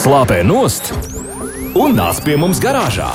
Slāpē 0.00 0.38
nost 0.48 0.94
un 1.76 1.92
nāc 1.98 2.22
pie 2.24 2.38
mums 2.40 2.62
garāžā! 2.64 3.10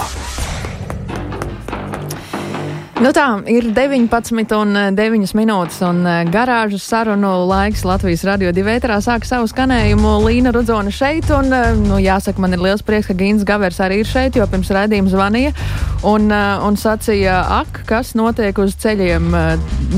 Nu 2.95 3.09
tā, 3.11 3.25
ir 3.51 3.65
19 3.75 4.53
un 4.55 4.77
9 4.95 5.33
minūtes, 5.35 5.81
un 5.83 5.97
eh, 6.07 6.21
garāžas 6.31 6.85
sarunu 6.87 7.41
laiks 7.43 7.81
Latvijas 7.83 8.21
radio 8.23 8.53
divētrā 8.55 9.01
sāk 9.03 9.25
savu 9.27 9.49
skanējumu. 9.51 10.13
Līna 10.23 10.53
Rudzona 10.55 10.93
šeit, 10.95 11.27
un, 11.35 11.51
eh, 11.51 11.73
nu, 11.75 11.97
jāsaka, 11.99 12.39
man 12.39 12.55
ir 12.55 12.63
liels 12.63 12.85
prieks, 12.87 13.09
ka 13.09 13.15
Gīns 13.19 13.43
Gavers 13.43 13.81
arī 13.83 13.97
ir 13.99 14.07
šeit, 14.07 14.39
jo 14.39 14.47
pirms 14.47 14.71
raidījuma 14.71 15.11
zvanīja 15.11 15.51
un, 16.07 16.29
eh, 16.31 16.63
un 16.63 16.79
sacīja, 16.79 17.41
ak, 17.57 17.81
kas 17.89 18.13
notiek 18.15 18.63
uz 18.63 18.77
ceļiem. 18.79 19.27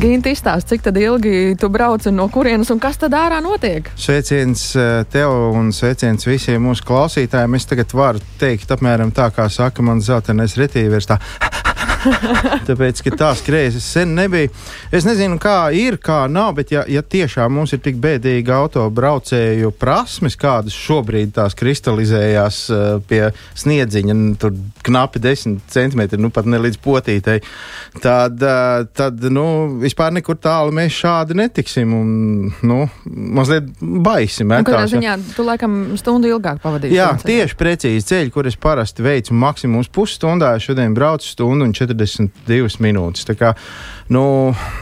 Gīnti 0.02 0.34
izstāst, 0.34 0.74
cik 0.74 0.90
tad 0.90 0.98
ilgi 0.98 1.54
tu 1.62 1.70
brauc 1.70 2.10
un 2.10 2.18
no 2.18 2.26
kurienes, 2.34 2.74
un 2.74 2.82
kas 2.82 2.98
tad 2.98 3.14
ārā 3.14 3.44
notiek? 3.46 3.92
Sveiciens 3.94 4.74
tev 5.14 5.54
un 5.54 5.70
sveiciens 5.70 6.26
visiem 6.26 6.66
mūsu 6.66 6.82
klausītājiem. 6.90 7.62
Es 7.62 7.70
tagad 7.70 7.94
varu 7.94 8.26
teikt 8.42 8.74
apmēram 8.74 9.14
tā, 9.14 9.30
kā 9.30 9.46
saka 9.54 9.86
man 9.86 10.02
zeltainais 10.02 10.58
retīvers. 10.58 11.14
Tā. 11.14 11.22
Tāpēc, 12.68 13.02
ka 13.06 13.14
tās 13.18 13.42
krēslas 13.46 13.88
sen 13.98 14.14
nebija. 14.18 14.52
Es 14.94 15.06
nezinu, 15.08 15.40
kā 15.42 15.70
ir, 15.76 16.00
kā 16.02 16.24
nav, 16.32 16.54
bet 16.58 16.72
ja, 16.74 16.84
ja 16.90 17.04
tiešām 17.04 17.54
mums 17.58 17.74
ir 17.76 17.82
tik 17.84 18.00
bēdīgi 18.04 18.54
autobraucēju 18.54 19.74
prasmes, 19.80 20.38
kādas 20.40 20.76
šobrīd 20.78 21.34
tās 21.38 21.56
kristalizējās 21.58 22.62
uh, 22.72 22.86
pie 23.08 23.24
sniedziņa, 23.58 24.18
tur 24.42 24.56
knapi 24.88 25.22
10 25.24 25.60
centimetri, 25.72 26.20
nu 26.22 26.32
pat 26.34 26.48
ne 26.50 26.62
līdz 26.64 26.80
potītei, 26.84 27.40
tad, 28.04 28.42
uh, 28.42 28.88
tad 28.98 29.28
nu, 29.34 29.48
vispār 29.84 30.16
nekur 30.16 30.40
tālu 30.42 30.76
mēs 30.76 30.96
šādi 30.98 31.38
netiksim. 31.38 31.94
Un, 31.98 32.52
nu, 32.68 32.80
mazliet 33.38 33.70
baisi 33.82 34.46
metās. 34.48 34.70
Kādā 34.70 34.88
ziņā 34.92 35.18
tu 35.36 35.46
laikam 35.48 35.78
stundu 36.00 36.30
ilgāk 36.32 36.62
pavadīsi? 36.64 36.96
Jā, 36.98 37.12
tieši 37.22 37.58
precīzi 37.60 38.06
ceļi, 38.12 38.34
kur 38.34 38.50
es 38.50 38.58
parasti 38.60 39.06
veicu 39.06 39.36
maksimums 39.38 39.90
pusstundā, 39.94 40.54
šodien 40.62 40.96
braucu 40.98 41.28
stundu 41.28 41.68
un 41.68 41.74
40 41.78 41.97
42 41.98 42.82
minūtes. 42.84 43.26
Tā 43.28 43.36
kā, 43.38 43.52
nu, 44.14 44.24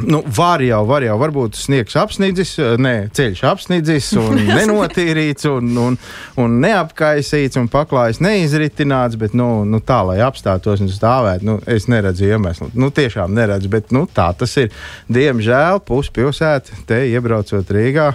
nu, 0.05 0.21
var 0.37 0.63
jau, 0.63 0.81
var 0.89 1.05
jau, 1.05 1.15
varbūt 1.21 1.57
sniegs 1.59 1.97
apsnidzis, 1.99 2.55
nē, 2.81 2.93
ceļš 3.15 3.43
apsnidzis 3.49 4.11
un 4.21 4.39
nenotīrīts 4.59 5.49
un, 5.51 5.71
un, 5.81 5.99
un 6.41 6.57
neapkaisīts 6.63 7.59
un 7.61 7.69
paklājs 7.71 8.21
neizritināts, 8.23 9.19
bet, 9.21 9.35
nu, 9.37 9.49
nu 9.67 9.81
tā, 9.83 10.01
lai 10.09 10.19
apstātos 10.25 10.83
un 10.83 10.91
stāvētu, 10.91 11.47
nu, 11.47 11.59
es 11.71 11.89
neredzu 11.91 12.29
iemeslu. 12.29 12.71
Nu, 12.77 12.91
tiešām 12.95 13.35
neredzu, 13.35 13.71
bet, 13.73 13.93
nu, 13.95 14.05
tā 14.11 14.31
tas 14.37 14.55
ir. 14.61 14.73
Diemžēl 15.11 15.81
puspilsēta 15.85 16.83
te 16.89 17.05
iebraucot 17.13 17.71
Rīgā. 17.71 18.11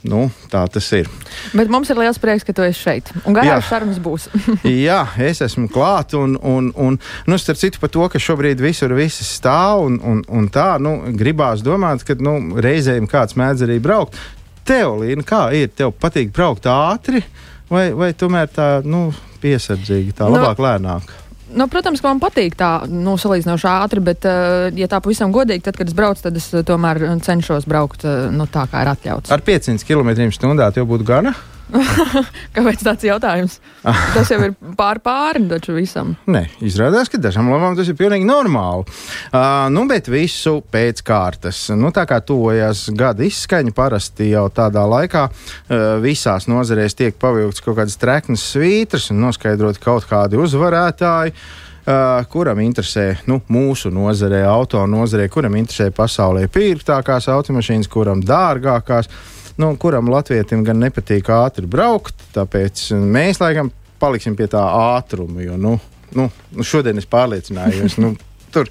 Nu, 0.00 0.30
tā 0.48 0.62
tas 0.72 0.86
ir. 0.96 1.08
Bet 1.52 1.68
mums 1.68 1.90
ir 1.92 1.98
liels 2.00 2.18
prieks, 2.20 2.44
ka 2.46 2.54
tu 2.56 2.64
esi 2.64 2.80
šeit. 2.80 3.10
Un 3.28 3.36
garās 3.36 3.68
sarunas 3.68 4.00
būs. 4.00 4.30
Jā, 4.86 5.02
es 5.20 5.42
esmu 5.44 5.68
klāt. 5.72 6.14
Un, 6.16 6.38
un, 6.40 6.70
un 6.72 6.96
nu, 7.28 7.38
starp 7.40 7.60
citu, 7.60 7.82
par 7.82 7.92
to, 7.92 8.06
ka 8.08 8.22
šobrīd 8.22 8.62
visur 8.64 8.94
viss 8.96 9.20
stāv 9.28 9.84
un, 9.84 10.00
un, 10.00 10.22
un 10.32 10.48
tā, 10.52 10.72
nu, 10.80 10.96
gribās 11.20 11.64
domāt, 11.66 12.06
ka 12.08 12.16
nu, 12.16 12.38
reizēm 12.64 13.10
kāds 13.10 13.36
mēdz 13.36 13.66
arī 13.68 13.76
braukt. 13.84 14.16
Tev, 14.64 14.96
Līna, 15.02 15.24
kā 15.26 15.46
ir? 15.56 15.68
Tev 15.76 15.92
patīk 16.00 16.32
braukt 16.32 16.68
ātri 16.70 17.20
vai, 17.68 17.90
vai 17.96 18.12
tomēr 18.16 18.48
tā 18.54 18.70
nu, 18.86 19.08
piesardzīgi, 19.42 20.16
tā 20.16 20.30
nu, 20.30 20.38
labāk, 20.38 20.64
lēnāk? 20.64 21.12
Nu, 21.50 21.66
protams, 21.70 22.02
ka 22.02 22.12
man 22.12 22.20
patīk 22.22 22.54
tā 22.58 22.70
nu, 22.86 23.16
salīdzinoši 23.20 23.68
ātri, 23.70 24.02
bet, 24.06 24.26
uh, 24.28 24.68
ja 24.76 24.86
tā 24.90 25.00
pavisam 25.02 25.32
godīgi, 25.34 25.64
tad, 25.66 25.78
kad 25.78 25.90
es 25.90 25.96
braucu, 25.96 26.22
tad 26.26 26.36
es 26.38 26.50
uh, 26.54 26.64
tomēr 26.66 27.02
cenšos 27.24 27.66
braukt 27.70 28.06
nu, 28.06 28.46
tā, 28.50 28.66
kā 28.70 28.84
ir 28.84 28.92
atļauts. 28.92 29.32
Ar 29.34 29.42
500 29.46 29.86
km/h 29.88 30.70
jau 30.78 30.86
būtu 30.90 31.08
gana. 31.08 31.34
Kāpēc 32.56 32.82
tāds 32.82 33.06
jautājums? 33.06 33.56
Tas 33.82 34.30
jau 34.32 34.38
ir 34.44 34.54
pār 34.78 35.00
pāri 35.04 35.42
taču 35.50 35.74
visam. 35.76 36.14
Nē, 36.30 36.44
izrādās, 36.66 37.10
ka 37.10 37.20
dažām 37.22 37.50
labām 37.52 37.76
tas 37.78 37.88
ir 37.90 37.98
pilnīgi 37.98 38.26
normāli. 38.28 38.86
Uh, 39.30 39.68
nu, 39.72 39.86
bet 39.90 40.10
visu 40.10 40.58
pēc 40.72 41.02
kārtas. 41.06 41.62
Nu, 41.78 41.92
tā 41.94 42.06
kā 42.10 42.20
tuvojas 42.24 42.88
gada 42.96 43.24
izskaņa, 43.26 43.74
parasti 43.76 44.30
jau 44.32 44.46
tādā 44.54 44.84
laikā 44.90 45.24
uh, 45.30 45.80
visās 46.02 46.48
nozarēs 46.50 46.98
tiek 46.98 47.18
pavilkts 47.20 47.64
kaut 47.64 47.78
kādas 47.80 47.98
treknas 48.00 48.44
svītras 48.52 49.10
un 49.14 49.22
noskaidrot 49.26 49.80
kaut 49.82 50.08
kādi 50.10 50.40
uzvarētāji. 50.40 51.36
Uh, 51.80 52.20
kuram 52.30 52.60
interesē 52.60 53.06
nu, 53.26 53.38
mūsu 53.50 53.88
nozarē, 53.90 54.42
auto 54.46 54.82
nozarē, 54.86 55.30
kuram 55.32 55.56
interesē 55.58 55.88
pasaulē 55.96 56.44
pirktākās 56.52 57.30
automašīnas, 57.32 57.88
kuram 57.90 58.20
dārgākās. 58.22 59.08
Uh, 59.08 59.39
nu, 59.60 59.74
kuram 59.80 60.08
latvietim 60.12 60.64
gan 60.66 60.80
nepatīk 60.82 61.28
ātri 61.34 61.68
braukt, 61.70 62.16
tāpēc 62.34 62.88
mēs 62.96 63.40
laikam 63.42 63.72
paliksim 64.00 64.36
pie 64.38 64.48
tā 64.50 64.62
ātruma. 64.96 65.42
Jo, 65.44 65.58
nu, 65.60 65.76
nu, 66.16 66.28
nu 66.56 66.66
šodien 66.66 66.98
es 67.00 67.08
pārliecinājos. 67.10 67.98
Nu, 68.00 68.14
tur 68.52 68.70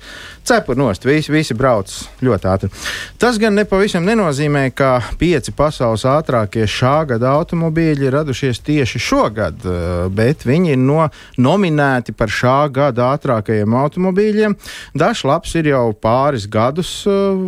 cepur 0.50 0.78
nost, 0.78 1.06
visi, 1.06 1.32
visi 1.32 1.54
brauc 1.54 1.92
ļoti 2.26 2.48
ātri. 2.50 2.70
Tas 3.22 3.38
gan 3.42 3.54
nepavisam 3.58 4.06
nenozīmē, 4.08 4.70
ka 4.74 4.96
pieci 5.20 5.54
pasaules 5.56 6.06
ātrākie 6.10 6.66
šā 6.70 7.04
gada 7.12 7.36
automobīļi 7.38 8.08
ir 8.08 8.16
radušies 8.18 8.62
tieši 8.66 9.02
šogad, 9.04 9.62
eh, 9.62 10.08
bet 10.10 10.46
viņi 10.50 10.74
ir 10.74 10.82
no, 10.82 11.04
nominēti 11.38 12.16
par 12.18 12.34
šā 12.34 12.58
gada 12.74 13.12
ātrākajiem 13.16 13.76
automobīļiem. 13.84 14.56
Dažs 14.98 15.26
labs 15.28 15.54
ir 15.60 15.70
jau 15.70 15.84
pāris 15.94 16.48
gadus 16.50 16.94
eh, 17.06 17.44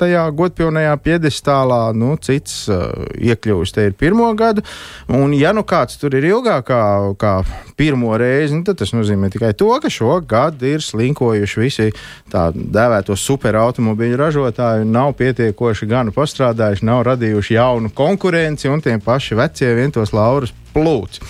tajā 0.00 0.24
godpilnajā 0.40 0.96
piedestālā, 1.04 1.82
nu, 1.92 2.14
cits 2.16 2.70
eh, 2.72 2.86
iekļuvis 3.32 3.76
te 3.76 3.90
ir 3.90 3.98
pirmo 3.98 4.30
gadu, 4.38 4.64
un 5.12 5.36
ja 5.36 5.52
nu 5.52 5.66
kāds 5.66 6.00
tur 6.00 6.16
ir 6.16 6.30
ilgāk 6.32 6.72
kā, 7.20 7.34
pirmo 7.76 8.16
reizi, 8.16 8.56
nu, 8.56 8.64
tad 8.64 8.80
tas 8.80 8.94
nozīmē 8.96 9.28
tikai 9.30 9.52
to, 9.58 9.68
ka 9.82 9.92
šo 9.92 10.16
gadu 10.26 10.72
ir 10.72 10.82
slinkojuši 10.82 11.60
visi 11.60 11.75
visi 11.76 11.92
tā 12.32 12.48
dēvēto 12.54 13.16
superautomobīļu 13.16 14.20
ražotāji 14.20 14.88
nav 14.88 15.14
pietiekoši 15.18 15.86
gan 15.90 16.12
pastrādājuši, 16.14 16.86
nav 16.86 17.04
radījuši 17.06 17.54
jaunu 17.58 17.92
konkurenci, 17.94 18.68
un 18.68 18.82
tie 18.82 18.98
paši 18.98 19.36
vecie 19.36 19.74
vien 19.74 19.92
tos 19.92 20.12
laurus 20.12 20.54
plūc. 20.74 21.20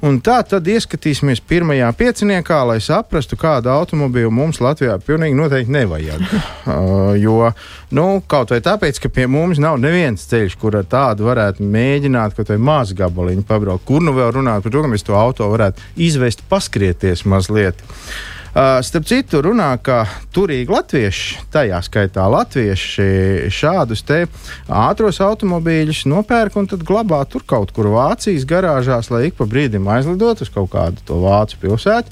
Un 0.00 0.16
tā 0.24 0.38
tad 0.48 0.64
ieskatīsimies 0.64 1.42
pirmajā 1.44 1.90
pieciniekā, 1.92 2.62
lai 2.64 2.78
saprastu, 2.80 3.36
kādu 3.36 3.68
automobīlu 3.68 4.30
mums 4.32 4.56
Latvijā 4.64 4.94
pilnīgi 5.04 5.36
noteikti 5.36 5.76
nevajag. 5.76 6.24
Uh, 6.70 7.16
jo, 7.18 7.48
nu, 7.96 8.04
kaut 8.30 8.52
vai 8.52 8.60
tāpēc, 8.62 9.00
ka 9.02 9.08
pie 9.10 9.24
mums 9.26 9.58
nav 9.58 9.78
neviens 9.80 10.22
ceļš, 10.30 10.54
kur 10.60 10.76
ar 10.78 10.84
tādu 10.86 11.24
varētu 11.26 11.64
mēģināt 11.66 12.36
kaut 12.36 12.52
vai 12.52 12.58
mazu 12.62 12.94
gabaliņu 13.00 13.42
pabraukt. 13.48 13.82
Kur 13.88 14.04
nu 14.04 14.12
vēl 14.14 14.30
runāt 14.36 14.62
par 14.62 14.74
to, 14.74 14.82
ka 14.84 14.90
mēs 14.92 15.06
to 15.08 15.16
auto 15.18 15.48
varētu 15.50 15.82
izvest, 16.06 16.44
paskrieties 16.52 17.24
mazliet. 17.26 17.80
Uh, 17.80 18.39
starp 18.54 19.06
citu, 19.06 19.40
runā, 19.44 19.70
ka 19.82 20.02
turīgi 20.34 20.72
latvieši, 20.74 21.38
tajā 21.54 21.78
skaitā 21.86 22.26
latvieši, 22.30 23.06
šādus 23.54 24.02
te 24.06 24.24
ātros 24.66 25.20
automobīļus 25.22 26.04
nopērk 26.10 26.58
un 26.58 26.66
tad 26.70 26.82
glabā 26.86 27.22
tur 27.30 27.46
kaut 27.46 27.70
kur 27.76 27.92
Vācijas 27.94 28.46
garāžās, 28.48 29.10
lai 29.14 29.28
ik 29.28 29.38
pa 29.38 29.46
brīdim 29.50 29.86
aizlidot 29.90 30.42
uz 30.42 30.50
kaut 30.50 30.72
kādu 30.74 31.02
to 31.06 31.20
vācu 31.22 31.60
pilsētu, 31.62 32.10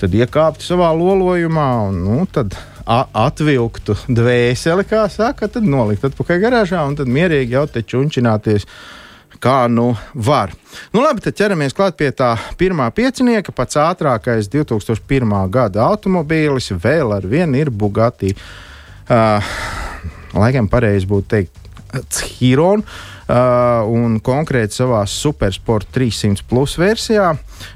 tad 0.00 0.16
iekāptu 0.16 0.64
savā 0.64 0.90
lolojumā 0.96 1.68
un 1.90 2.00
nu, 2.06 2.18
tad 2.32 2.56
atvilktu 2.84 3.96
dvēseli, 4.08 4.84
kā 4.88 5.06
saka, 5.12 5.48
tad 5.48 5.64
nolikt 5.68 6.04
atpakaļ 6.08 6.42
garāžā 6.42 6.84
un 6.88 6.96
tad 6.98 7.08
mierīgi 7.08 7.56
jau 7.56 7.64
te 7.68 7.84
čunčināties 7.84 8.68
kā 9.42 9.64
nu 9.70 9.92
var. 10.14 10.52
Nu, 10.92 11.02
labi, 11.02 11.22
tad 11.24 11.36
ķeramies 11.38 11.76
klāt 11.76 11.96
pie 12.00 12.10
tā 12.16 12.34
pirmā 12.60 12.90
piecinieka. 12.94 13.54
Pats 13.54 13.78
ātrākais 13.80 14.50
2001. 14.52 15.34
gada 15.54 15.86
automobīlis 15.88 16.72
vēl 16.82 17.16
ar 17.16 17.26
vienu 17.28 17.60
ir 17.60 17.70
Bugatti. 17.70 18.34
Uh, 19.04 19.54
laikam 20.34 20.70
pareizi 20.72 21.08
būtu 21.10 21.30
teikt, 21.34 21.60
Chiron. 22.10 22.80
Uh, 22.80 23.13
un 23.28 24.18
konkrēti 24.24 24.80
savā 24.80 25.00
Supersport 25.08 25.88
300 25.94 26.44
plus 26.48 26.76
versijā. 26.80 27.32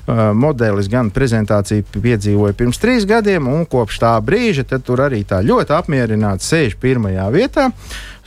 Uh, 0.09 0.21
modelis 0.37 0.91
gan 0.93 1.09
prezentāciju 1.15 1.87
piedzīvoja 1.95 2.57
pirms 2.59 2.81
trīs 2.83 3.07
gadiem, 3.09 3.49
un 3.49 3.65
kopš 3.69 4.03
tā 4.03 4.13
brīža 4.25 4.67
tur 4.77 5.01
arī 5.07 5.23
tā 5.25 5.41
ļoti 5.45 5.73
apmierināti 5.79 6.45
sēž 6.45 6.77
pirmajā 6.83 7.29
vietā 7.33 7.71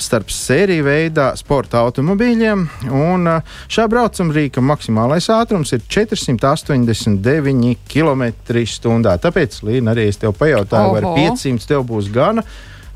starp 0.02 0.32
sēriju 0.34 0.86
veidā 0.86 1.28
sporta 1.38 1.82
automobīļiem. 1.86 2.66
Un 2.98 3.30
šā 3.72 3.88
braucamrīka 3.92 4.64
maksimālais 4.66 5.30
ātrums 5.34 5.74
ir 5.76 5.84
489 5.86 7.76
km/h. 7.92 9.16
Tāpēc, 9.26 9.62
Līna, 9.68 9.94
arī 9.94 10.08
es 10.10 10.20
tev 10.22 10.34
pajautāju, 10.40 10.98
vai 10.98 11.28
500 11.30 11.70
tev 11.70 11.86
būs 11.90 12.10
gana, 12.14 12.46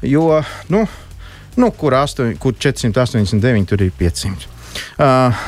jo, 0.01 0.42
nu, 0.74 0.86
nu 1.57 1.72
kur, 1.75 1.96
8, 1.98 2.36
kur 2.42 2.57
489 2.60 3.69
tur 3.69 3.86
ir 3.86 3.94
500. 4.00 4.50
Uh, 5.00 5.46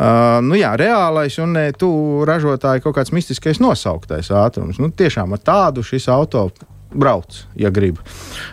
Uh, 0.00 0.38
nu 0.40 0.56
jā, 0.56 0.70
reālais 0.80 1.34
un 1.42 1.50
ne 1.52 1.66
tu 1.76 1.90
ražotāji 2.24 2.80
kaut 2.80 2.94
kāds 2.96 3.10
mistiskais 3.12 3.58
nosauktais 3.60 4.30
ātrums. 4.32 4.78
Nu, 4.80 4.88
tiešām 4.88 5.34
ar 5.36 5.42
tādu 5.44 5.82
šis 5.84 6.06
auto 6.08 6.46
brauc, 6.90 7.44
ja 7.58 7.70
grib. 7.70 7.98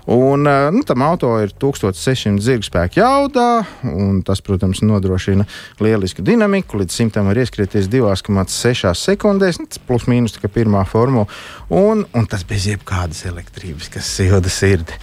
Un, 0.05 0.45
uh, 0.45 0.67
nu, 0.73 0.83
tam 0.87 1.03
auto 1.05 1.31
ir 1.41 1.51
1600 1.57 2.41
zirgspēku 2.43 3.01
jaudā, 3.01 3.65
un 3.89 4.21
tas, 4.25 4.41
protams, 4.45 4.83
nodrošina 4.85 5.47
lielisku 5.83 6.25
dinamiku. 6.25 6.81
Līdz 6.81 6.99
100 6.99 7.25
var 7.27 7.41
ieskrieties 7.41 7.89
2,6 7.91 8.93
sekundēs, 9.01 9.61
nu, 9.61 9.69
plus 9.89 10.07
mīnus 10.11 10.37
tā 10.37 10.45
kā 10.45 10.51
pirmā 10.59 10.83
formula, 10.89 11.25
un, 11.73 12.05
un 12.13 12.29
tas 12.29 12.45
bez 12.47 12.69
jebkādas 12.69 13.25
elektrības, 13.29 13.91
kas 13.93 14.13
silda 14.19 14.53
sirdi. 14.53 14.97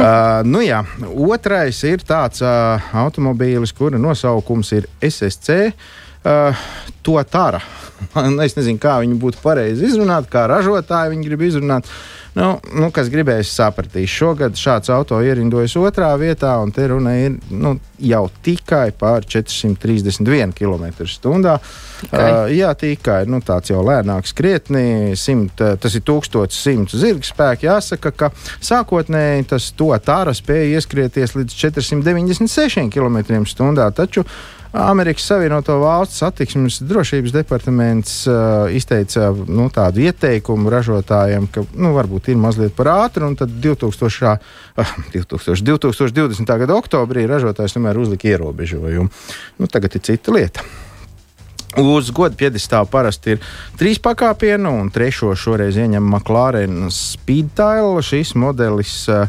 uh, 0.00 0.42
nu, 0.52 0.64
jā, 0.66 0.82
otrais 1.30 1.82
ir 1.88 2.04
tāds 2.06 2.44
uh, 2.44 2.92
automobīlis, 3.06 3.74
kura 3.76 4.00
nosaukums 4.00 4.74
ir 4.76 4.90
SSC. 5.06 5.72
Uh, 6.20 6.52
to 7.00 7.14
tāra. 7.32 7.62
es 8.44 8.56
nezinu, 8.56 8.80
kā 8.80 8.98
viņi 9.00 9.18
būtu 9.20 9.40
pareizi 9.40 9.86
izrunāt, 9.88 10.28
kā 10.32 10.46
ražotāji 10.50 11.14
viņi 11.14 11.28
grib 11.30 11.44
izrunāt. 11.48 11.88
Nu, 12.38 12.50
nu, 12.78 12.90
kas 12.94 13.08
gribēs, 13.10 13.50
sapratīs. 13.50 14.10
Šogad 14.12 14.58
šāds 14.58 14.90
auto 14.94 15.18
ierindojas 15.24 15.74
otrā 15.80 16.12
vietā, 16.20 16.52
un 16.62 16.70
te 16.74 16.86
runa 16.90 17.16
ir 17.18 17.38
nu, 17.50 17.74
jau 17.98 18.22
tikai 18.44 18.92
par 18.98 19.26
431 19.26 20.54
km/h. 20.54 21.56
Uh, 22.00 22.46
jā, 22.54 22.70
tikai 22.78 23.24
nu, 23.28 23.42
tāds 23.44 23.72
jau 23.72 23.82
lēnāks, 23.84 24.34
krietni. 24.36 25.16
100, 25.18 25.74
tas 25.82 25.98
ir 25.98 26.06
1100 26.06 27.02
zirga 27.02 27.26
spēki. 27.26 27.66
Jāsaka, 27.66 28.14
ka 28.14 28.30
sākotnēji 28.62 29.50
tas 29.50 29.72
to 29.74 29.90
tāra 30.04 30.34
spēja 30.36 30.78
ieskrieties 30.78 31.34
līdz 31.34 31.58
496 31.66 32.86
km/h. 32.94 33.90
Taču 33.98 34.24
Amerikas 34.72 35.24
Savienoto 35.26 35.74
Valstu 35.82 36.14
satiksmes 36.14 36.76
drošības 36.86 37.32
departaments 37.34 38.12
uh, 38.30 38.68
izteica 38.70 39.32
nu, 39.48 39.66
tādu 39.74 40.04
ieteikumu 40.04 40.70
ražotājiem, 40.70 41.48
ka 41.50 41.64
nu, 41.74 41.90
varbūt 41.96 42.30
ir 42.30 42.38
mazliet 42.38 42.76
par 42.78 42.92
ātru, 42.92 43.26
un 43.26 43.34
tad 43.38 43.50
2000, 43.50 44.36
uh, 44.78 44.92
2000, 45.16 45.66
2020. 45.66 46.54
gada 46.62 46.78
oktobrī 46.78 47.26
ražotājs 47.26 47.74
tomēr 47.74 47.98
uzlika 47.98 48.30
ierobežojumu. 48.30 49.10
Nu, 49.58 49.70
tagad 49.70 49.98
ir 49.98 50.06
cita 50.06 50.38
lieta. 50.38 50.66
Uz 51.78 52.10
godu 52.14 52.38
piedestāla 52.38 52.86
parasti 52.90 53.36
ir 53.36 53.42
trīs 53.78 53.98
pakāpienu, 54.02 54.70
un 54.84 54.90
trešo 54.90 55.34
šoreiz 55.38 55.78
ieņem 55.78 56.02
McLaren 56.02 56.90
Speedtile. 56.94 58.02
Šis 58.06 58.36
modelis 58.38 59.02
uh, 59.10 59.26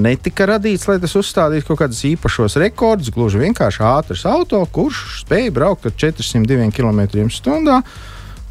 netika 0.00 0.46
radīts, 0.48 0.86
lai 0.90 0.98
tas 1.02 1.14
uzstādītu 1.18 1.70
kaut 1.70 1.82
kādus 1.84 2.02
īpašos 2.12 2.58
rekordus. 2.62 3.12
Gluži 3.14 3.42
vienkārši 3.42 3.84
ātrs 3.86 4.24
auto, 4.28 4.62
kurš 4.72 5.22
spēja 5.22 5.52
braukt 5.54 5.86
ar 5.88 5.94
402 5.98 6.70
km/h. 6.76 7.82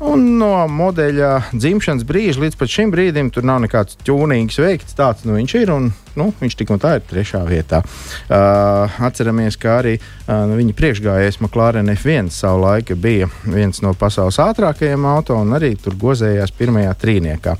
Un 0.02 0.24
no 0.40 0.56
modeļa 0.66 1.52
dzimšanas 1.54 2.06
brīža 2.10 2.42
līdz 2.42 2.64
šim 2.74 2.90
brīdim 2.90 3.30
tur 3.30 3.46
nav 3.46 3.60
nekāds 3.62 4.00
ķūnīgs 4.02 4.58
veikts. 4.64 4.96
Tāds 4.98 5.28
nu, 5.28 5.36
viņš 5.38 5.54
ir 5.60 5.74
un 5.76 5.92
nu, 6.20 6.32
viņš 6.42 6.58
tik 6.60 6.72
un 6.74 6.82
tā 6.82 6.96
ir 6.98 7.06
trešā 7.08 7.42
vietā. 7.48 7.82
Uh, 7.82 9.02
atceramies, 9.08 9.58
ka 9.60 9.78
arī 9.80 9.96
uh, 9.98 10.52
viņa 10.52 10.76
priekšgājējs 10.78 11.40
McLaren 11.42 11.92
F1 11.94 12.32
savulaik 12.34 12.94
bija 13.00 13.30
viens 13.46 13.82
no 13.84 13.94
pasaules 13.98 14.40
ātrākajiem 14.42 15.06
auto 15.08 15.38
un 15.40 15.56
arī 15.58 15.74
tur 15.80 15.96
gozējās 16.00 16.54
pirmajā 16.58 16.94
trīniekā. 17.02 17.56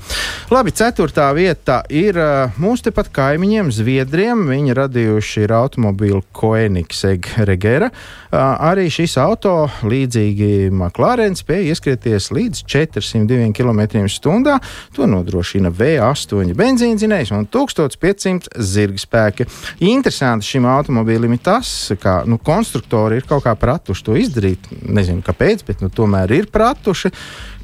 Labi, 0.52 0.74
ceturtā 0.76 1.28
vieta 1.36 1.82
ir 1.92 2.18
uh, 2.20 2.58
mūsu 2.62 2.88
tepat 2.90 3.12
kaimiņiem, 3.14 3.72
Zviedriem. 3.72 4.46
Viņi 4.52 4.76
radījuši 4.76 5.46
ir 5.46 5.54
automobīlu 5.56 6.22
Koenigsegg 6.36 7.28
Regera. 7.48 7.90
Uh, 8.32 8.38
arī 8.72 8.88
šis 8.92 9.16
auto, 9.20 9.68
līdzīgi 9.86 10.70
McLaren, 10.72 11.36
spēja 11.38 11.72
ieskrieties 11.72 12.30
līdz 12.34 12.64
402 12.68 13.52
km/h. 13.56 14.58
To 14.96 15.08
nodrošina 15.08 15.72
V8 15.72 16.52
benzīnzinējs 16.56 17.32
un 17.36 17.46
1500 17.46 18.41
zirgspēki. 18.56 19.46
Interesanti 19.88 20.48
šim 20.48 20.66
automobīlim 20.70 21.36
ir 21.36 21.42
tas, 21.44 21.70
ka 22.02 22.22
nu, 22.28 22.38
konstruktori 22.42 23.20
ir 23.20 23.28
kaut 23.28 23.44
kā 23.46 23.54
pratuši 23.58 24.06
to 24.06 24.18
izdarīt. 24.18 24.68
Nezinu, 24.82 25.24
kāpēc, 25.26 25.66
bet 25.68 25.82
nu, 25.84 25.90
tomēr 25.92 26.32
ir 26.38 26.50
pratuši 26.52 27.12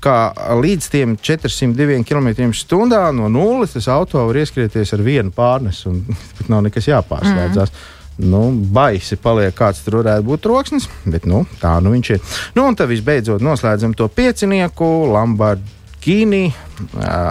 ka 0.03 0.33
līdz 0.63 0.89
tiem 0.93 1.15
402 1.19 2.03
km/h 2.07 3.13
no 3.19 3.29
nulles 3.29 3.75
tas 3.75 3.89
auto 3.91 4.25
var 4.29 4.41
ieskrieties 4.41 4.95
ar 4.95 5.05
vienu 5.05 5.35
pārnesu, 5.35 5.91
un 5.93 6.19
pat 6.39 6.51
nav 6.53 6.67
nekas 6.69 6.91
jāpārslēdzās. 6.91 7.73
Mm. 7.73 7.95
Nu, 8.19 8.49
baisi 8.51 9.15
paliek, 9.23 9.55
kāds 9.55 9.85
tur 9.85 10.01
varētu 10.01 10.27
būt 10.27 10.43
troksnis, 10.43 10.89
bet 11.07 11.27
nu, 11.31 11.45
tā 11.61 11.77
nu 11.79 11.93
viņš 11.95 12.09
ir. 12.17 12.39
Nu, 12.59 12.65
un 12.67 12.75
tad 12.79 12.91
visbeidzot 12.91 13.45
noslēdzam 13.47 13.95
to 13.95 14.09
piecinieku 14.11 14.89
Lamborghini. 15.15 15.78
Kīni, 16.03 16.53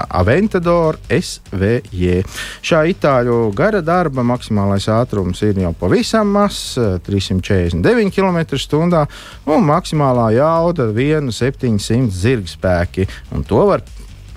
Aventador 0.10 0.98
SVJ. 1.10 2.24
Šā 2.62 2.84
itāļu 2.92 3.54
gara 3.58 3.81
darba 3.81 4.25
maksimālais 4.28 4.88
ātrums 4.92 5.42
ir 5.48 5.60
jau 5.64 5.74
pavisam 5.78 6.28
mazs- 6.36 6.78
349 7.08 8.12
km/h, 8.12 9.08
un 9.46 9.64
maksimālā 9.64 10.31
jauda- 10.36 10.92
1,700 10.98 12.12
zirgspēki. 12.12 13.08
To 13.48 13.66
var 13.66 13.81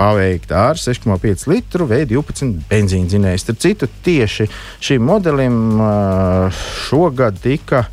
paveikt 0.00 0.52
ar 0.56 0.78
6,5 0.80 1.46
litru 1.46 1.86
V12 1.86 2.62
benzīndzinēju. 2.70 3.38
Starp 3.42 3.58
citu, 3.58 3.88
tieši 4.04 4.48
šim 4.80 5.02
modelim 5.04 5.76
šogad 6.88 7.40
tika 7.42 7.84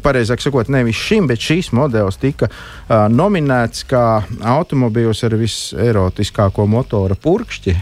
pareizāk 0.00 0.40
sakot, 0.40 0.70
nevis 0.72 0.96
šim, 0.96 1.26
bet 1.28 1.42
šīs 1.44 1.68
modelis 1.76 2.16
tika 2.20 2.48
uh, 2.48 3.06
nominēts 3.12 3.84
kā 3.88 4.22
automobīls 4.54 5.20
ar 5.28 5.36
viserotiskāko 5.36 6.64
motora 6.70 7.16
purkšķi. 7.20 7.74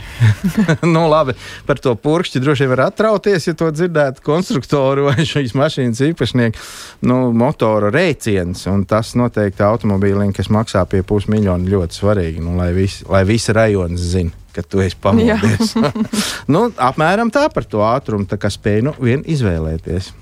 nu, 0.94 1.04
labi, 1.10 1.36
par 1.68 1.78
to 1.82 1.94
purkšķi 1.94 2.42
droši 2.42 2.66
vien 2.66 2.72
var 2.74 2.86
atrauties, 2.88 3.46
ja 3.46 3.54
to 3.58 3.70
dzirdētu 3.70 4.24
konstruktoru 4.26 5.06
vai 5.10 5.26
šīs 5.28 5.54
mašīnas 5.58 6.02
īpašnieku 6.10 6.66
nu, 7.06 7.20
motora 7.36 7.92
rēciens. 7.94 8.66
Tas 8.90 9.14
noteikti 9.18 9.62
automobīlim, 9.66 10.34
kas 10.34 10.50
maksā 10.50 10.82
pie 10.90 11.04
pusmiljona, 11.06 11.70
ļoti 11.76 12.02
svarīgi, 12.02 12.42
nu, 12.42 12.58
lai, 12.58 12.72
vis, 12.76 13.04
lai 13.10 13.22
visi 13.28 13.54
rajoni 13.54 14.02
zinātu 14.02 14.42
ka 14.56 14.62
tu 14.64 14.80
esi 14.80 14.96
pamodies. 14.96 15.74
nu, 16.54 16.62
apmēram 16.80 17.28
tā 17.28 17.44
par 17.52 17.66
to 17.68 17.82
ātrumu, 17.84 18.24
tā 18.24 18.38
kā 18.40 18.48
spēju 18.48 18.86
nu, 18.88 18.94
vien 19.04 19.20
izvēlēties. 19.28 20.14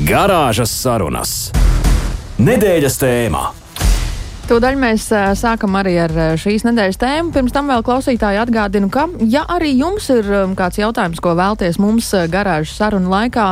Garāžas 0.00 0.70
sarunas. 0.72 1.50
Nedēļas 2.40 2.94
tēmā. 2.96 3.42
Tūdaļ 4.48 4.78
mēs 4.80 5.04
sākam 5.36 5.76
arī 5.76 5.92
ar 6.00 6.14
šīs 6.40 6.64
nedēļas 6.64 6.98
tēmu. 6.98 7.32
Pirms 7.34 7.52
tam 7.52 7.68
vēl 7.68 7.84
klausītāji 7.84 8.40
atgādinu, 8.40 8.88
ka, 8.92 9.04
ja 9.28 9.44
arī 9.52 9.74
jums 9.76 10.08
ir 10.14 10.24
kāds 10.56 10.80
jautājums, 10.80 11.20
ko 11.20 11.36
vēlties 11.36 11.76
mums 11.80 12.08
garāžas 12.32 12.72
sarunu 12.80 13.12
laikā 13.12 13.46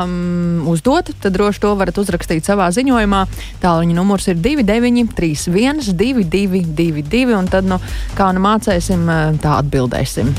uzdot, 0.73 1.13
tad 1.21 1.37
droši 1.37 1.61
to 1.61 1.77
varat 1.77 2.01
uzrakstīt 2.01 2.49
savā 2.49 2.73
ziņojumā. 2.73 3.27
Tālruņa 3.61 4.01
numurs 4.01 4.33
ir 4.33 4.41
2931, 4.41 5.93
222, 5.93 7.37
un 7.37 7.53
tad, 7.53 7.69
nu, 7.69 7.83
kā 8.17 8.33
nu 8.33 8.49
mācēsim, 8.49 9.05
tā 9.45 9.61
atbildēsim. 9.61 10.33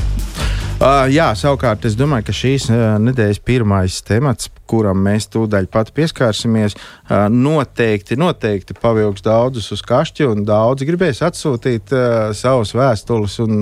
Uh, 0.82 1.04
jā, 1.14 1.28
savukārt 1.38 1.84
es 1.86 1.94
domāju, 1.94 2.24
ka 2.26 2.32
šīs 2.34 2.64
uh, 2.72 2.96
nedēļas 2.98 3.38
pirmais 3.46 4.00
temats, 4.02 4.48
kuram 4.66 4.98
mēs 5.04 5.28
tūdaļ 5.30 5.68
pat 5.70 5.92
pieskārsimies, 5.94 6.74
uh, 6.74 7.28
noteikti, 7.30 8.18
noteikti 8.18 8.74
pavilks 8.74 9.22
daudzus 9.22 9.70
uz 9.76 9.84
kašķi, 9.86 10.26
un 10.26 10.42
daudzi 10.48 10.88
gribēs 10.88 11.22
atsūtīt 11.22 11.94
uh, 11.94 12.32
savus 12.34 12.74
vēstules 12.74 13.38
un, 13.46 13.54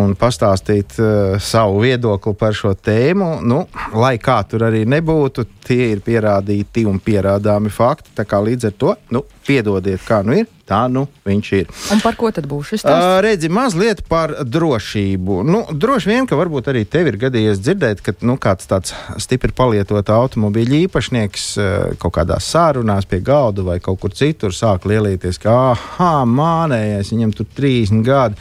un 0.00 0.14
pastāstīt 0.18 0.98
uh, 1.00 1.36
savu 1.42 1.82
viedokli 1.84 2.34
par 2.38 2.56
šo 2.56 2.74
tēmu. 2.74 3.38
Nu, 3.46 3.64
lai 3.94 4.16
kā 4.22 4.40
tur 4.48 4.66
arī 4.68 4.84
nebūtu, 4.88 5.46
tie 5.66 5.92
ir 5.92 6.02
pierādīti 6.04 6.86
un 6.88 7.00
pierādāmi 7.02 7.72
fakti. 7.72 8.12
Līdz 8.44 8.68
ar 8.70 8.76
to, 8.78 8.96
nu, 9.14 9.24
piedodiet, 9.46 10.02
kā 10.06 10.22
nu 10.26 10.36
ir 10.40 10.50
Tā 10.64 10.86
nu 10.88 11.02
viņš 11.28 11.48
ir. 11.58 11.72
Un 11.92 12.00
par 12.00 12.16
ko 12.16 12.30
tad 12.32 12.46
būs 12.48 12.70
šis 12.72 12.80
stāsts? 12.80 13.04
Uh, 13.04 13.18
redzi, 13.24 13.50
mazliet 13.52 14.00
par 14.08 14.32
drošību. 14.48 15.42
Nu, 15.44 15.60
droši 15.68 16.08
vien, 16.08 16.28
ka 16.28 16.38
varbūt 16.40 16.70
arī 16.72 16.86
tev 16.88 17.10
ir 17.10 17.18
gadījies 17.20 17.60
dzirdēt, 17.60 18.00
ka 18.04 18.14
nu, 18.24 18.38
kāds 18.40 18.68
tāds 18.70 18.94
stipri 19.20 19.52
palietota 19.52 20.16
automobīļa 20.22 20.80
īpašnieks 20.86 21.46
uh, 21.60 21.68
kaut 22.00 22.16
kādā 22.16 22.40
sārunās 22.40 23.04
pie 23.10 23.20
galda 23.24 23.66
vai 23.66 23.76
kaut 23.84 24.00
kur 24.00 24.16
citur 24.16 24.56
sāk 24.56 24.88
lielīties, 24.88 25.40
ka, 25.42 25.58
ah, 25.76 26.24
mānējies, 26.24 27.12
viņam 27.12 27.36
tur 27.36 27.50
30 27.60 28.06
gadi. 28.08 28.40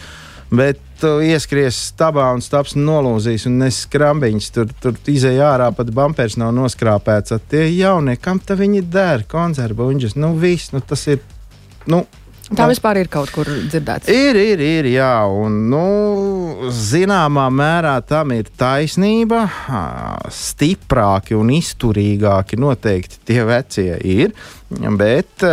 Bet 0.54 0.80
tu 1.02 1.16
ieskries 1.26 1.78
stabā 1.90 2.28
un 2.36 2.42
stāps 2.46 2.76
nolūzīs, 2.78 3.48
un 3.50 3.58
neskrambiņš 3.64 4.50
tur, 4.54 4.74
tur 4.84 4.98
izēja 5.10 5.48
ārā, 5.50 5.72
pat 5.74 5.90
bumpers 5.96 6.38
nav 6.38 6.52
noskrāpēts. 6.54 7.34
Tie 7.50 7.64
jaunie, 7.74 8.14
kam 8.22 8.38
tā 8.38 8.58
viņi 8.60 8.84
un 9.90 9.90
viņš, 9.90 10.18
nu 10.22 10.34
viss, 10.38 10.70
nu 10.76 10.84
tas 10.86 11.08
ir 11.10 11.24
nu, 11.90 12.04
Tā 12.58 12.68
vispār 12.70 13.00
ir 13.02 13.10
kaut 13.12 13.32
kur 13.34 13.48
dzirdēts. 13.48 14.10
Ir, 14.12 14.38
ir, 14.38 14.62
ir, 14.62 14.90
jā, 14.94 15.14
un 15.28 15.56
nu, 15.72 16.70
zināmā 16.74 17.48
mērā 17.54 17.96
tam 18.08 18.34
ir 18.36 18.50
taisnība. 18.60 19.46
Stiprāki 20.34 21.38
un 21.38 21.54
izturīgāki 21.56 22.60
noteikti 22.62 23.22
tie 23.30 23.42
vecie 23.48 23.98
ir. 24.08 24.36
Bet 24.74 25.44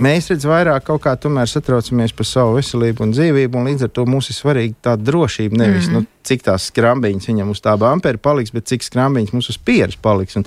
mēs 0.00 0.30
redzam, 0.30 0.52
vairāk 0.54 0.86
kaut 0.86 1.02
kā 1.06 1.16
tomēr 1.18 1.50
satraucamies 1.50 2.14
par 2.16 2.28
savu 2.28 2.56
veselību 2.58 3.06
un 3.06 3.14
dzīvību, 3.14 3.58
un 3.58 3.70
līdz 3.72 3.88
ar 3.88 3.92
to 3.96 4.06
mums 4.06 4.30
ir 4.30 4.38
svarīga 4.38 4.90
tā 4.90 4.96
drošība. 5.00 5.58
Nevis 5.64 5.88
mm 5.88 5.96
-hmm. 5.96 6.06
nu, 6.06 6.22
cik 6.22 6.46
tās 6.46 6.70
skrambiņas 6.70 7.28
viņam 7.28 7.50
uz 7.50 7.60
tā 7.60 7.76
bumpera 7.78 8.18
paliks, 8.18 8.52
bet 8.52 8.66
cik 8.66 8.82
skrambiņas 8.86 9.32
mums 9.32 9.48
uz 9.48 9.58
pieres 9.58 9.96
paliks. 9.96 10.36
Un, 10.36 10.44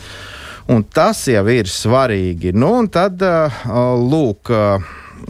un 0.68 0.84
tas 0.84 1.28
jau 1.28 1.48
ir 1.48 1.66
svarīgi. 1.66 2.54
Nu, 2.54 2.74
un 2.80 2.88
tad, 2.88 3.20
lūk, 4.14 4.52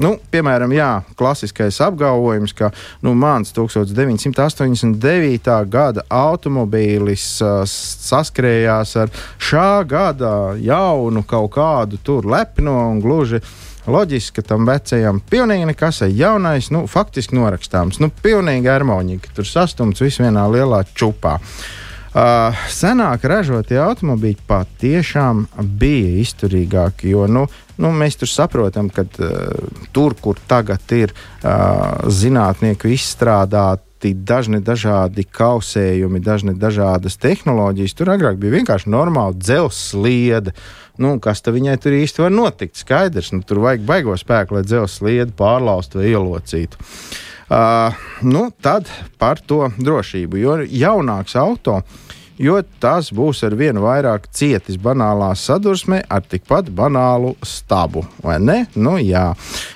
nu, 0.02 0.16
piemēram, 0.32 0.72
jā, 0.76 0.90
klasiskais 1.20 1.80
apgalvojums, 1.84 2.54
ka 2.58 2.72
nu, 3.06 3.14
mans 3.18 3.54
1989. 3.56 5.52
gada 5.74 6.06
automobīlis 6.10 7.28
uh, 7.44 7.62
saskrējās 7.70 8.96
ar 9.04 9.14
šā 9.42 9.84
gada 9.90 10.34
jaunu 10.62 11.24
kaut 11.28 11.52
kādu 11.58 12.00
tur 12.04 12.28
lepno 12.30 12.78
un 12.90 13.04
gluži. 13.04 13.44
Loģiski, 13.84 14.38
ka 14.38 14.54
tam 14.54 14.64
vecajam 14.64 15.18
pilnīgi 15.28 15.66
nekas 15.68 16.06
ir 16.06 16.14
jaunais, 16.16 16.70
nu, 16.72 16.86
faktiski 16.88 17.36
norakstāms. 17.36 18.00
Nu, 18.00 18.08
pilnīgi 18.24 18.72
harmonīgi, 18.72 19.34
tur 19.36 19.44
sastumts 19.44 20.00
viss 20.00 20.24
vienā 20.24 20.46
lielā 20.48 20.86
čupā. 20.96 21.36
Uh, 21.36 21.83
senāk 22.14 23.24
ražotie 23.26 23.80
automobīļi 23.82 24.44
patiešām 24.46 25.48
bija 25.80 26.20
izturīgāki, 26.22 27.10
jo 27.16 27.26
nu, 27.26 27.48
Nu, 27.82 27.90
mēs 27.90 28.20
tur 28.22 28.30
saprotam, 28.30 28.90
ka 28.94 29.02
uh, 29.02 29.80
tur, 29.96 30.14
kur 30.22 30.38
tagad 30.50 30.94
ir 30.94 31.14
uh, 31.14 32.06
zinātnieku 32.06 32.92
izstrādāti 32.94 34.12
dažni 34.14 34.60
dažādi 34.62 35.24
kausējumi, 35.26 36.22
dažni 36.22 36.54
dažādas 36.60 37.18
tehnoloģijas, 37.24 37.96
tur 37.98 38.14
agrāk 38.14 38.38
bija 38.38 38.60
vienkārši 38.60 38.94
normāla 38.94 39.34
dzelzceļa 39.34 39.80
sliede. 39.80 40.54
Nu, 41.02 41.16
kas 41.24 41.42
tam 41.42 41.58
viņai 41.58 41.80
tur 41.82 41.98
īsti 41.98 42.28
var 42.28 42.34
notikt? 42.36 42.78
Skaidrs, 42.78 43.32
nu, 43.34 43.42
tur 43.42 43.64
vajag 43.64 43.88
baigo 43.90 44.18
spēku, 44.20 44.60
lai 44.60 44.66
dzelzceļa 44.68 44.94
sliedi 44.94 45.38
pārlaustu 45.40 46.04
vai 46.04 46.12
ielocītu. 46.12 46.78
Uh, 46.78 47.33
nu, 47.50 48.48
tad 48.62 48.90
par 49.22 49.42
to 49.44 49.68
drošību. 49.78 50.42
Jo 50.42 50.58
jaunāks 50.64 51.36
automobilis 51.40 52.12
jo 52.42 52.58
tas 52.82 53.10
būs 53.14 53.44
ar 53.46 53.56
vienu 53.58 53.84
vairāk 53.84 54.28
cietis 54.34 54.78
banālā 54.82 55.32
sadursmē 55.38 56.02
ar 56.12 56.24
tikpat 56.26 56.70
banālu 56.74 57.34
stabu. 57.46 58.04
Vai 58.24 58.40
ne? 58.42 58.58
Nu, 58.76 58.96
jā. 59.02 59.32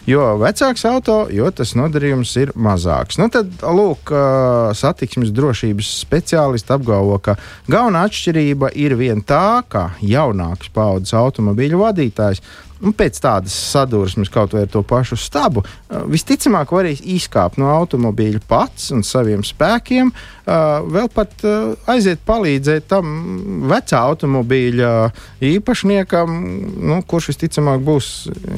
Jo 0.10 0.36
vecāks 0.42 0.86
auto, 0.90 1.20
jo 1.34 1.50
tas 1.52 1.76
nodarījums 1.78 2.34
ir 2.42 2.54
mazāks. 2.56 3.20
Nu, 3.22 3.30
tad, 3.34 3.52
lūk, 3.62 4.12
satiksmes 4.78 5.34
drošības 5.36 5.92
speciālisti 6.02 6.74
apgalvo, 6.76 7.20
ka 7.24 7.38
galvenā 7.70 8.08
atšķirība 8.08 8.74
ir 8.80 8.98
vien 9.00 9.24
tā, 9.26 9.62
ka 9.70 9.90
jaunāks 10.02 10.72
paudzes 10.74 11.16
automobīļu 11.18 11.84
vadītājs 11.84 12.44
un 12.82 12.94
pēc 12.98 13.20
tādas 13.24 13.56
sadursmes, 13.74 14.32
kaut 14.34 14.56
vai 14.56 14.66
ar 14.66 14.72
to 14.72 14.84
pašu 14.86 15.18
stabu, 15.20 15.64
uh, 15.64 16.06
visticamāk 16.10 16.72
varēs 16.74 17.04
izkāpt 17.04 17.60
no 17.62 17.70
automobīļa 17.74 18.44
pats 18.48 18.92
un 18.96 19.04
saviem 19.08 19.44
spēkiem, 19.48 20.12
uh, 20.12 20.86
vēl 20.86 21.10
pat 21.14 21.34
uh, 21.48 21.74
aiziet 21.90 22.24
palīdzēt 22.28 22.90
tam 22.92 23.68
vecā 23.70 24.02
automobīļa 24.14 24.92
īpašniekam, 25.52 26.40
nu, 26.90 27.02
kurš 27.08 27.32
visticamāk 27.34 27.84
būs 27.88 28.12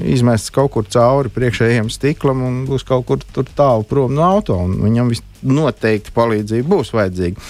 izmests 0.04 0.54
kaut 0.56 0.74
kur 0.76 0.88
cauri 0.90 1.32
priekšējiem 1.34 1.92
stiklam 1.94 2.44
un 2.46 2.64
būs 2.70 2.88
kaut 2.88 3.08
kur 3.10 3.46
tālu 3.56 3.88
prom 3.88 4.16
no 4.16 4.26
auto, 4.28 4.58
viņam 4.70 5.14
noteikti 5.46 6.14
palīdzība 6.16 6.76
būs 6.76 6.94
vajadzīga. 6.96 7.48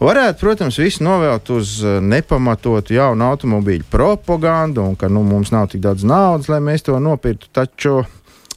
Varētu, 0.00 0.40
protams, 0.40 0.78
visu 0.82 1.04
novēlt 1.06 1.50
uz 1.54 1.76
eh, 1.84 2.00
nepamatotu 2.02 2.96
jaunu 2.96 3.28
automobīļu 3.30 3.86
propagandu 3.92 4.82
un 4.82 4.96
ka 4.98 5.10
nu, 5.12 5.22
mums 5.26 5.52
nav 5.54 5.68
tik 5.70 5.84
daudz 5.84 6.02
naudas, 6.08 6.50
lai 6.50 6.60
mēs 6.64 6.86
to 6.86 6.98
nopirktu. 6.98 7.50
Taču 7.54 8.02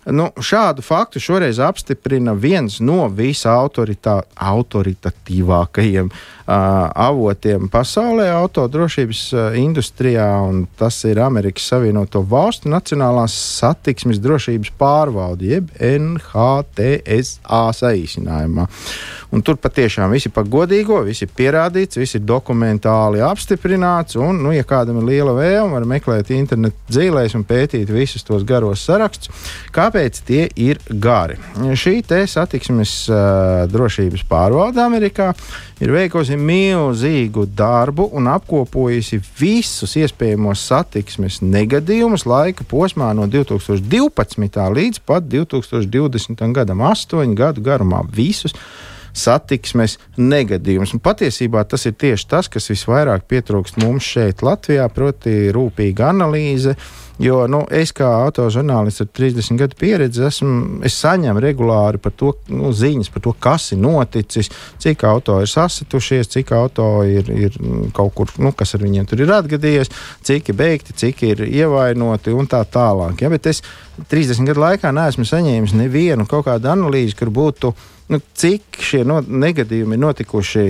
Nu, 0.08 0.30
šādu 0.40 0.80
faktu 0.82 1.20
šoreiz 1.20 1.60
apstiprina 1.60 2.32
viens 2.32 2.80
no 2.80 3.10
visautoritatīvākajiem 3.12 6.08
uh, 6.48 6.56
avotiem 6.96 7.68
pasaulē, 7.72 8.30
autodrošības 8.38 9.24
uh, 9.36 9.58
industrijā, 9.60 10.30
un 10.48 10.64
tas 10.80 11.02
ir 11.10 11.20
Amerikas 11.20 11.68
Savienoto 11.74 12.22
Valstu 12.24 12.72
Nacionālās 12.72 13.36
satiksmes 13.60 14.22
drošības 14.24 14.72
pārvalde, 14.80 15.52
jeb 15.58 15.68
NHTSA 15.76 17.62
saīsinājumā. 17.82 18.68
Un 19.36 19.44
tur 19.44 19.58
patiešām 19.60 20.14
viss 20.16 20.30
ir 20.30 20.32
pa 20.32 20.46
godīgo, 20.48 21.02
viss 21.04 21.26
ir 21.26 21.30
pierādīts, 21.36 22.00
viss 22.00 22.16
ir 22.16 22.24
dokumentāli 22.24 23.20
apstiprināts. 23.28 24.16
Un, 24.16 24.40
nu, 24.46 24.54
ja 24.56 24.64
kādam 24.64 25.02
ir 25.02 25.10
liela 25.10 25.34
vēlme, 25.36 25.76
var 25.76 25.84
meklēt 25.90 26.32
internetu 26.32 26.96
dzīvēs 26.96 27.36
un 27.36 27.44
pētīt 27.48 27.92
visus 27.92 28.24
tos 28.24 28.48
garos 28.48 28.88
sarakstus, 28.88 29.28
kāpēc 29.76 29.97
tie 30.28 30.48
ir 30.56 30.80
gari. 30.90 31.38
Šī 31.78 32.00
satiksmes 32.30 32.92
uh, 33.10 33.66
drošības 33.72 34.24
pārvalde 34.30 34.82
Amerikā 34.84 35.32
ir 35.82 35.94
veikusi 35.94 36.38
milzīgu 36.38 37.48
darbu 37.58 38.10
un 38.18 38.30
apkopojusi 38.32 39.20
visus 39.40 39.96
iespējamos 40.00 40.66
satiksmes 40.70 41.42
negadījumus 41.42 42.28
laika 42.30 42.66
posmā 42.68 43.14
no 43.18 43.28
2012. 43.28 44.68
līdz 44.80 45.02
pat 45.06 45.26
2020. 45.32 46.46
gadam, 46.54 46.86
astoņu 46.92 47.36
gadu 47.38 47.66
garumā. 47.66 48.04
Visus 48.14 48.56
satiksmes 49.18 49.98
negadījumus. 50.18 50.94
Un 50.96 51.02
patiesībā 51.04 51.64
tas 51.70 51.88
ir 51.90 51.98
tieši 51.98 52.30
tas, 52.30 52.50
kas 52.52 52.70
visvairāk 52.72 53.26
pietrūkst 53.30 53.82
mums 53.82 54.06
šeit, 54.06 54.44
Latvijā, 54.46 54.88
proti, 54.94 55.50
rūpīga 55.56 56.12
analīze. 56.14 56.78
Jo 57.18 57.48
nu, 57.50 57.64
es 57.74 57.90
kā 57.98 58.06
autožurnālists 58.28 59.02
ar 59.02 59.08
30 59.18 59.58
gadu 59.58 59.78
pieredzi 59.80 60.22
esmu, 60.28 60.84
es 60.86 61.00
saņemu 61.02 61.42
regulāri 61.42 61.98
par 62.02 62.14
to 62.14 62.36
nu, 62.54 62.70
ziņas 62.70 63.10
par 63.14 63.24
to, 63.26 63.34
kas 63.42 63.72
ir 63.74 63.82
noticis, 63.82 64.52
cik 64.84 65.06
auto 65.10 65.40
ir 65.42 65.50
sasitušies, 65.50 66.30
cik 66.36 66.54
auto 66.54 66.86
ir, 67.10 67.32
ir 67.34 67.58
kaut 67.98 68.14
kur, 68.18 68.34
nu, 68.38 68.54
kas 68.54 68.78
ar 68.78 68.86
viņiem 68.86 69.10
tur 69.10 69.26
ir 69.26 69.34
atgadījies, 69.34 69.90
cik 70.30 70.54
ir 70.54 70.60
beigti, 70.62 70.94
cik 70.94 71.26
ir 71.26 71.44
ievainoti 71.48 72.38
un 72.38 72.50
tā 72.50 72.62
tālāk. 72.70 73.26
Ja? 73.26 73.34
Bet 73.34 73.50
es 73.50 73.64
30 74.14 74.46
gadu 74.52 74.68
laikā 74.68 74.94
neesmu 74.94 75.26
saņēmis 75.26 75.74
nevienu 75.74 76.30
kaut 76.30 76.46
kādu 76.52 76.70
analīzi, 76.70 77.18
kur 77.18 77.34
būtu 77.34 77.74
nu, 78.08 78.20
cik 78.40 78.80
šie 78.88 79.02
no, 79.08 79.18
negadījumi 79.20 79.98
ir 79.98 80.02
notikuši 80.02 80.64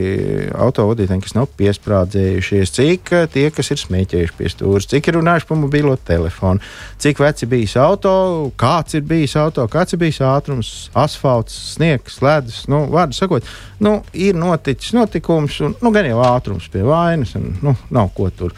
autovadītājiem, 0.58 1.22
kas 1.22 1.36
nav 1.38 1.50
piesprādzējušies, 1.60 2.74
cik 2.74 3.12
eh, 3.14 3.28
tie, 3.34 3.46
kas 3.54 3.70
ir 3.74 3.82
smēķējuši 3.82 4.36
pie 4.40 4.50
stūres, 4.52 4.90
cik 4.90 5.12
ir 5.12 5.20
runājuši 5.20 5.50
pa 5.50 5.60
mobilo 5.60 5.94
telefonu, 6.08 6.64
cik 7.04 7.22
veci 7.22 7.50
bijis 7.50 7.78
auto, 7.82 8.16
kāds 8.58 8.98
ir 8.98 9.06
bijis 9.08 9.38
auto, 9.38 9.68
kāds 9.72 9.94
ir 9.94 10.02
bijis 10.02 10.22
ātrums, 10.26 10.74
asfalts, 10.98 11.56
sniegs, 11.76 12.18
ledus. 12.26 12.64
Nu, 12.72 12.86
vārdu 12.94 13.18
sakot, 13.18 13.46
nu, 13.86 14.00
ir 14.18 14.38
noticis 14.38 14.98
notikums, 14.98 15.62
un 15.62 15.78
nu, 15.78 15.94
gan 15.94 16.10
jau 16.10 16.24
ātrums 16.26 16.70
pie 16.74 16.86
vainas, 16.88 17.38
un 17.38 17.54
nu, 17.62 17.78
nav 17.94 18.12
ko 18.18 18.32
tur. 18.34 18.58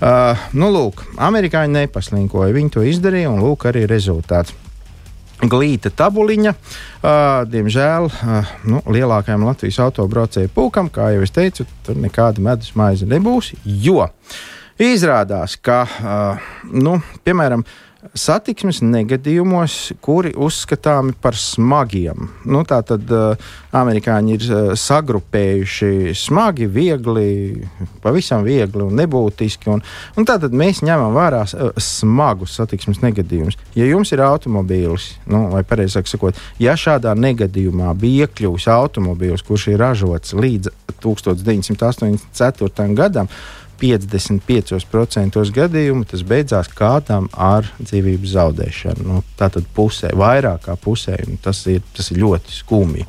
Uh, 0.00 0.46
nu, 0.56 0.72
lūk, 0.72 1.04
amerikāņi 1.22 1.82
nepaslinkoja. 1.82 2.54
Viņi 2.56 2.72
to 2.74 2.86
izdarīja, 2.86 3.30
un 3.30 3.44
lūk, 3.44 3.68
arī 3.70 3.84
rezultāts 3.90 4.56
glīta 5.44 5.92
tabuliņa. 5.92 6.52
Uh, 6.56 7.44
diemžēl 7.50 8.08
uh, 8.08 8.52
nu, 8.68 8.80
lielākajam 8.88 9.44
Latvijas 9.46 9.80
autobraucēju 9.84 10.52
pulkam, 10.54 10.88
kā 10.92 11.10
jau 11.14 11.24
es 11.26 11.34
teicu, 11.34 11.66
tur 11.86 11.98
nekāda 12.00 12.42
medus 12.44 12.72
maize 12.78 13.08
nebūs. 13.08 13.52
Jo 13.64 14.08
izrādās, 14.80 15.56
ka, 15.60 15.82
uh, 15.84 16.48
nu, 16.72 16.98
piemēram, 17.24 17.64
satiksmes 18.14 18.82
negadījumos, 18.84 19.92
kuri 20.04 20.32
uzskatāmi 20.36 21.14
par 21.22 21.34
smagiem. 21.38 22.28
Nu, 22.46 22.62
tā 22.68 22.82
tad 22.86 23.10
uh, 23.12 23.36
amerikāņi 23.76 24.34
ir 24.36 24.46
uh, 24.46 24.72
sagrupējuši 24.78 26.14
smagi, 26.16 26.66
viegli, 26.70 27.66
pavisam 28.04 28.44
viegli 28.46 28.82
un 28.84 28.94
nebūtiski. 29.00 29.70
Un, 29.72 29.82
un 30.16 30.28
tā 30.28 30.38
tad 30.42 30.52
mēs 30.56 30.82
ņemam 30.86 31.16
vērā 31.16 31.42
uh, 31.46 31.70
smagus 31.82 32.56
satiksmes 32.60 33.02
negadījumus. 33.04 33.58
Ja 33.78 33.84
jums 33.88 34.12
ir 34.14 34.20
automobīlis, 34.26 35.04
nu, 35.32 35.46
vai 35.54 35.62
pareizāk 35.66 36.06
sakot, 36.10 36.34
ja 36.62 36.76
šādā 36.78 37.12
negadījumā 37.18 37.94
bija 37.98 38.26
iekļuvis 38.26 38.66
automobīlis, 38.76 39.46
kurš 39.46 39.68
ir 39.72 39.80
ražots 39.82 40.36
līdz 40.36 40.66
1984. 41.02 42.94
gadam, 42.96 43.28
55% 43.80 45.42
gadījumu 45.56 46.06
tas 46.08 46.22
beidzās 46.26 46.70
kādam 46.76 47.28
ar 47.32 47.68
dzīvības 47.80 48.34
zaudēšanu. 48.36 49.06
Nu, 49.06 49.22
Tātad 49.36 49.66
pusē, 49.76 50.12
vairāk 50.16 50.64
kā 50.66 50.76
pusē, 50.80 51.18
tas 51.44 51.60
ir, 51.70 51.82
tas 51.96 52.10
ir 52.12 52.22
ļoti 52.22 52.54
skumji. 52.56 53.04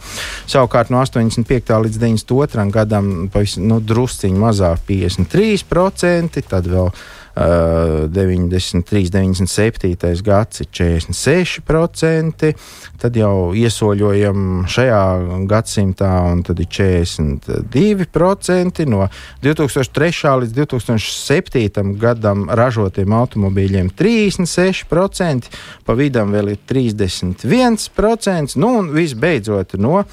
Savukārt 0.50 0.92
no 0.92 1.00
85. 1.04 1.72
līdz 1.86 2.02
92. 2.02 2.68
gadam 2.74 3.14
pavisam 3.34 3.68
nu, 3.70 3.80
drusciņi 3.80 4.42
mazāk 4.42 4.84
53%, 4.90 6.44
tad 6.50 6.68
vēl 6.68 6.92
93, 7.38 9.12
97 9.14 10.26
gads 10.26 10.64
ir 10.64 10.68
46%, 10.74 12.50
tad 12.98 13.20
jau 13.20 13.54
iesoļojam 13.54 14.66
šajā 14.72 15.02
gadsimtā, 15.50 16.10
un 16.32 16.42
tad 16.48 16.58
ir 16.64 16.70
42%. 16.72 18.86
No 18.88 19.10
2003. 19.44 20.40
līdz 20.42 20.54
2007. 20.58 21.94
gadam 22.02 22.50
ražotiem 22.50 23.14
automobīļiem 23.14 23.90
36%, 23.94 25.46
pa 25.86 25.94
vidam 25.94 26.34
vēl 26.34 26.48
ir 26.56 26.60
31%, 26.66 28.58
nu 28.58 28.68
un 28.82 28.90
visbeidzot 28.96 29.78
no 29.78 30.06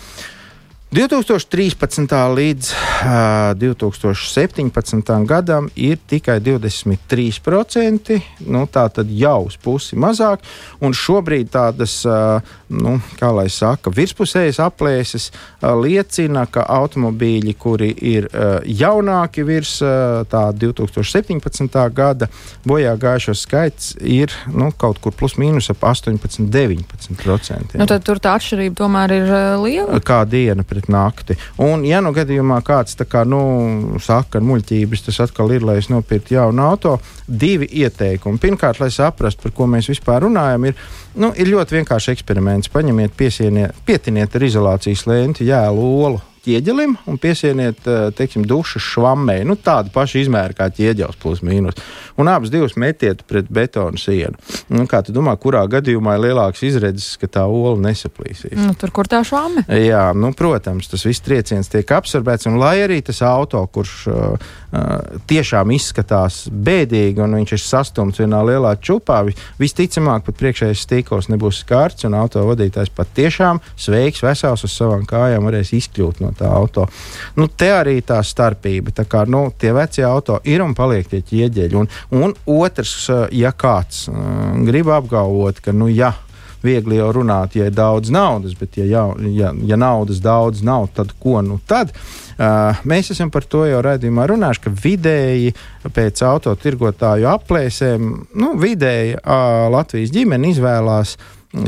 2013. 0.94 2.06
līdz 2.34 2.70
uh, 2.70 3.58
2017. 3.58 5.26
gadam 5.26 5.68
ir 5.74 5.98
tikai 6.06 6.38
23%. 6.38 8.20
Nu, 8.46 8.62
tā 8.70 8.84
tad 8.94 9.10
jau 9.10 9.48
uz 9.48 9.56
pusi 9.58 9.98
mazāk. 9.98 10.44
Un 10.78 10.94
šobrīd 10.94 11.50
tādas, 11.50 11.96
uh, 12.06 12.38
nu, 12.70 13.00
kā 13.18 13.32
lai 13.34 13.48
saka, 13.50 13.90
virspusējas 13.90 14.60
aplēses 14.62 15.32
uh, 15.32 15.72
liecina, 15.74 16.44
ka 16.46 16.62
automobīļi, 16.76 17.56
kuri 17.58 17.90
ir 18.14 18.30
uh, 18.30 18.62
jaunāki 18.62 19.42
virs 19.42 19.80
uh, 19.82 20.22
tā 20.30 20.44
2017. 20.54 21.80
gada 21.90 22.30
bojā 22.62 22.94
gājušo 22.94 23.34
skaits, 23.34 23.96
ir 23.98 24.30
nu, 24.46 24.70
kaut 24.70 25.02
kur 25.02 25.16
plus 25.16 25.34
mīnus 25.42 25.72
ap 25.74 25.82
18, 25.90 26.46
19%. 26.54 27.74
Nu, 27.82 27.90
tad 27.90 28.06
tur 28.06 28.22
tā 28.22 28.38
atšķirība 28.38 28.78
tomēr 28.84 29.18
ir 29.18 29.26
uh, 29.26 29.42
liela. 29.64 29.98
Kā 30.04 30.22
diena 30.28 30.62
pret 30.62 30.83
nakti. 30.92 31.36
Un, 31.62 31.84
ja 31.88 32.00
nu 32.04 32.12
gadījumā 32.16 32.60
kāds 32.66 32.98
tā 32.98 33.06
kā, 33.08 33.24
nu, 33.28 33.98
saka, 34.02 34.40
ar 34.40 34.46
muļķības, 34.48 35.06
tas 35.08 35.22
atkal 35.26 35.54
ir, 35.54 35.64
lai 35.66 35.78
es 35.82 35.90
nopirktu 35.92 36.36
jaunu 36.36 36.66
auto, 36.66 36.98
divi 37.28 37.68
ieteikumi. 37.84 38.40
Pirmkārt, 38.42 38.82
lai 38.82 38.90
saprastu, 38.94 39.46
par 39.46 39.56
ko 39.56 39.70
mēs 39.70 39.90
vispār 39.92 40.26
runājam, 40.26 40.68
ir, 40.70 40.78
nu, 41.20 41.32
ir 41.36 41.52
ļoti 41.54 41.80
vienkārši 41.80 42.14
eksperiments. 42.16 42.72
Paņemiet, 42.74 43.16
pietiniet 43.86 44.36
ar 44.36 44.48
izolācijas 44.50 45.06
lenti 45.10 45.50
jēlu 45.50 45.90
olu 46.04 46.22
ķieģelim 46.44 46.96
un 47.10 47.18
piesieniet, 47.20 47.86
eh, 47.88 48.08
teiksim, 48.16 48.44
dušas 48.48 48.84
švammē. 48.94 49.40
Nu, 49.48 49.56
tādu 49.56 49.92
pašu 49.94 50.20
izmēru 50.22 50.56
kā 50.58 50.68
ķieģelis, 50.70 51.18
plus 51.20 51.40
mīnus. 51.40 51.78
Un 52.20 52.28
abas 52.28 52.52
divas 52.52 52.76
metiet 52.76 53.24
pret 53.26 53.48
betonu 53.50 53.98
sienu. 53.98 54.36
Nu, 54.68 54.86
kā 54.90 55.02
tu 55.04 55.12
domā, 55.12 55.36
kurā 55.40 55.64
gadījumā 55.70 56.16
ir 56.18 56.24
lielāks 56.28 56.62
izredzes, 56.66 57.16
ka 57.18 57.26
tā 57.26 57.46
ola 57.48 57.76
nesaplīsīs? 57.88 58.58
Nu, 58.60 58.74
tur, 58.78 58.92
kur 58.94 59.08
tā 59.10 59.24
švamme? 59.26 59.64
Jā, 59.68 60.12
nu, 60.14 60.32
protams, 60.36 60.88
tas 60.92 61.04
viss 61.06 61.24
trieciens 61.24 61.70
tiek 61.72 61.88
absorbēts. 61.96 62.46
Un 62.50 62.60
lai 62.60 62.76
arī 62.84 63.00
tas 63.04 63.22
auto, 63.24 63.64
kurš 63.66 63.94
uh, 64.12 64.52
tiešām 65.30 65.72
izskatās 65.74 66.44
bēdīgi 66.50 67.22
un 67.24 67.38
viņš 67.40 67.54
ir 67.56 67.62
sastumts 67.62 68.20
vienā 68.22 68.42
lielā 68.46 68.74
čupā, 68.82 69.22
visticamāk, 69.60 70.26
pat 70.26 70.38
priekšējais 70.40 70.84
stīkls 70.86 71.30
nebūs 71.32 71.62
skārts 71.64 72.06
un 72.08 72.16
auto 72.18 72.42
vadītājs 72.48 72.92
pat 72.94 73.10
tiešām 73.16 73.62
sveiks, 73.80 74.22
vesels 74.24 74.66
uz 74.66 74.74
savām 74.74 75.06
kājām 75.08 75.46
varēs 75.48 75.74
izkļūt 75.78 76.22
no 76.24 76.33
tā 76.38 76.50
auto. 76.50 76.86
Nu, 77.38 77.48
te 77.48 77.70
arī 77.74 77.98
tā 78.06 78.20
starpība. 78.24 78.94
Tā 78.94 79.06
kā, 79.10 79.24
nu, 79.30 79.46
tie 79.58 79.72
vecie 79.76 80.04
auto 80.08 80.40
ir 80.44 80.64
un 80.64 80.74
paliek 80.76 81.08
tie 81.10 81.22
ķieģeļi. 81.24 81.80
Un, 81.80 81.90
un 82.20 82.36
otrs, 82.58 83.08
ja 83.34 83.54
kāds 83.56 84.06
uh, 84.10 84.54
grib 84.66 84.92
apgalvot, 84.94 85.62
ka, 85.64 85.74
nu, 85.76 85.90
jā, 85.92 86.12
viegli 86.64 86.98
jau 86.98 87.10
runāt, 87.12 87.58
ja 87.58 87.68
ir 87.68 87.76
daudz 87.76 88.12
naudas, 88.14 88.54
bet 88.58 88.78
ja, 88.80 88.86
jau, 88.88 89.06
ja, 89.36 89.52
ja 89.68 89.78
naudas 89.80 90.20
daudz 90.24 90.64
nav, 90.64 90.88
tad 90.96 91.12
ko 91.20 91.42
nu 91.44 91.58
tad? 91.68 91.92
Uh, 92.34 92.74
mēs 92.88 93.12
esam 93.14 93.30
par 93.30 93.46
to 93.46 93.62
jau 93.68 93.82
raidījumā 93.84 94.26
runājuši, 94.32 94.64
ka 94.64 94.72
vidēji 94.84 95.54
pēc 95.94 96.24
autotirgotāju 96.26 97.28
aplēsēm, 97.30 98.10
nu, 98.40 98.52
vidēji 98.60 99.18
uh, 99.20 99.68
Latvijas 99.74 100.14
ģimene 100.14 100.50
izvēlās 100.54 101.16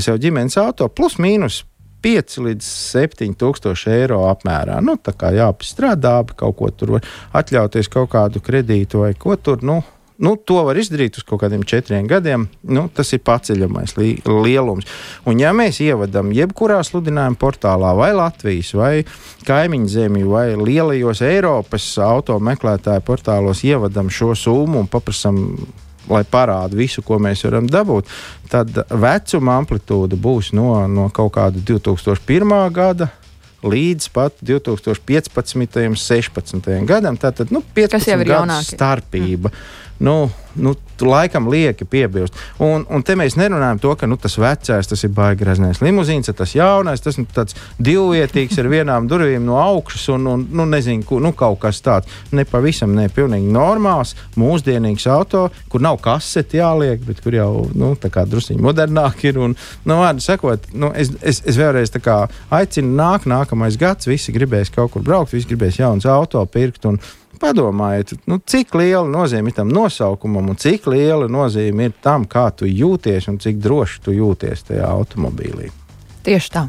sev 0.03 0.19
ģimenes 0.23 0.59
auto 0.59 0.89
plus 0.91 1.21
mīnus 1.23 1.63
5 2.07 2.39
līdz 2.45 2.71
7 2.95 3.35
tūkstoši 3.41 3.91
eiro 3.97 4.23
apmērā. 4.31 4.79
Nu, 4.85 4.95
tā 4.95 5.17
kā 5.19 5.33
jāpastrādā, 5.35 6.21
kaut 6.39 6.57
ko 6.61 6.71
tur 6.71 6.97
var 6.97 7.13
atļauties, 7.43 7.91
kaut 7.91 8.13
kādu 8.15 8.43
kredītu 8.47 9.03
vai 9.03 9.13
ko 9.19 9.35
tur. 9.35 9.65
Nu, 9.67 9.83
Nu, 10.17 10.31
to 10.41 10.63
var 10.65 10.79
izdarīt 10.81 11.19
uz 11.21 11.25
kaut 11.29 11.43
kādiem 11.43 11.61
četriem 11.69 12.07
gadiem. 12.09 12.47
Nu, 12.65 12.87
tas 12.89 13.11
ir 13.13 13.21
paceļamais 13.21 13.97
li 13.99 14.15
lielums. 14.25 14.89
Un, 15.29 15.37
ja 15.43 15.51
mēs 15.53 15.83
ievadam 15.85 16.31
jebkurā 16.33 16.79
sludinājuma 16.89 17.37
portālā, 17.37 17.91
vai 17.99 18.15
Latvijas, 18.17 18.73
vai 18.79 18.93
kaimiņu 19.45 19.91
zemju, 19.93 20.31
vai 20.33 20.47
lielajos 20.57 21.21
Eiropas 21.27 21.91
auto 22.01 22.39
meklētāju 22.41 23.05
portālos, 23.05 23.61
ievadam 23.69 24.09
šo 24.09 24.33
summu 24.33 24.81
un 24.87 24.89
paprasam 24.89 25.43
lai 26.11 26.23
parāda 26.29 26.79
visu, 26.79 27.03
ko 27.03 27.19
mēs 27.23 27.45
varam 27.47 27.69
dabūt, 27.71 28.11
tad 28.51 28.73
vecuma 28.91 29.59
amplitūda 29.61 30.19
būs 30.19 30.53
no, 30.57 30.73
no 30.91 31.09
kaut 31.15 31.35
kāda 31.39 31.63
2001. 31.63 32.57
gada 32.75 33.11
līdz 33.67 34.11
pat 34.15 34.37
2015. 34.47 35.57
un 35.57 35.97
2016. 35.97 36.87
gadam. 36.87 37.19
Tātad 37.19 37.51
nu, 37.55 37.63
15 37.75 38.25
gadu 38.29 38.61
starpība. 38.69 39.51
Mm. 39.51 39.85
Nu, 39.99 40.31
nu, 40.53 40.75
laikam 41.01 41.51
lieki 41.51 41.85
piebilst. 41.85 42.35
Un, 42.63 42.85
un 42.89 43.03
te 43.05 43.17
mēs 43.17 43.37
nerunājam 43.37 43.81
to, 43.81 43.93
ka 43.97 44.09
nu, 44.09 44.17
tas 44.21 44.37
vecais, 44.41 44.89
tas 44.89 45.05
ir 45.05 45.13
baigraznieks 45.17 45.83
limuzīns, 45.85 46.31
tas 46.37 46.55
jaunais, 46.57 47.03
tas 47.05 47.19
nu, 47.21 47.27
tāds 47.33 47.57
divvietīgs 47.83 48.57
ar 48.61 48.69
vienām 48.73 49.09
durvīm 49.09 49.45
no 49.45 49.59
augšas 49.61 50.07
un, 50.15 50.27
un 50.33 50.47
nu, 50.57 50.67
nezinu, 50.69 51.05
ku, 51.09 51.21
nu, 51.23 51.33
kaut 51.37 51.61
kas 51.65 51.83
tāds. 51.85 52.13
Ne 52.37 52.47
pavisam, 52.49 52.95
ne 52.97 53.09
pilnīgi 53.13 53.53
normāls, 53.53 54.15
mūsdienīgs 54.41 55.09
auto, 55.13 55.47
kur 55.73 55.85
nav 55.85 56.01
kaseti 56.05 56.61
jāliek, 56.61 57.05
bet 57.07 57.21
kur 57.25 57.37
jau 57.37 57.51
nu, 57.77 57.93
druskuļi 57.97 58.61
modernāk 58.65 59.27
ir. 59.29 59.41
Un, 59.43 59.57
nu, 59.85 60.01
vārdu 60.01 60.25
sakot, 60.25 60.73
nu, 60.73 60.93
es, 60.97 61.13
es, 61.21 61.43
es 61.45 61.61
vēlreiz 61.61 61.93
aicinu, 61.97 62.97
nāk 62.97 63.29
nākamais 63.29 63.77
gads, 63.81 64.09
visi 64.09 64.33
gribēs 64.33 64.73
kaut 64.75 64.93
kur 64.95 65.05
braukt, 65.05 65.33
visi 65.37 65.49
gribēs 65.53 65.81
jauns 65.81 66.09
auto 66.09 66.45
pirkt. 66.49 66.85
Un, 66.89 67.01
Padomājiet, 67.41 68.15
nu, 68.31 68.39
cik 68.41 68.75
liela 68.79 69.05
nozīme 69.09 69.53
ir 69.53 69.57
tam 69.59 69.69
nosaukumam, 69.73 70.49
un 70.53 70.57
cik 70.61 70.89
liela 70.93 71.29
nozīme 71.29 71.91
ir 71.91 71.95
tam, 72.03 72.25
kā 72.25 72.49
tu 72.57 72.69
jūties 72.69 73.29
un 73.29 73.39
cik 73.43 73.61
droši 73.63 74.03
tu 74.07 74.17
jūties 74.17 74.67
tajā 74.71 74.89
automobīlī. 74.89 75.71
Tieši 76.27 76.53
tā. 76.55 76.67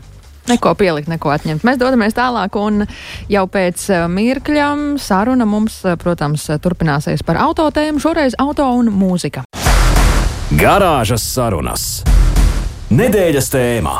Neko 0.47 0.71
pielikt, 0.79 1.09
neko 1.11 1.31
atņemt. 1.33 1.65
Mēs 1.67 1.79
dodamies 1.79 2.15
tālāk, 2.15 2.55
un 2.55 2.85
jau 3.31 3.45
pēc 3.51 3.87
eh, 3.91 4.05
mirkļa 4.11 4.67
saruna 5.03 5.47
mums, 5.47 5.81
eh, 5.83 5.97
protams, 5.99 6.47
turpināsies 6.63 7.23
par 7.27 7.39
autotēmu, 7.43 7.99
šoreiz 8.03 8.37
auto 8.39 8.67
un 8.79 8.91
mūzika. 8.95 9.43
Garāžas 10.55 11.25
sarunas. 11.27 11.89
Nedēļas 12.87 13.51
tēmā. 13.51 13.97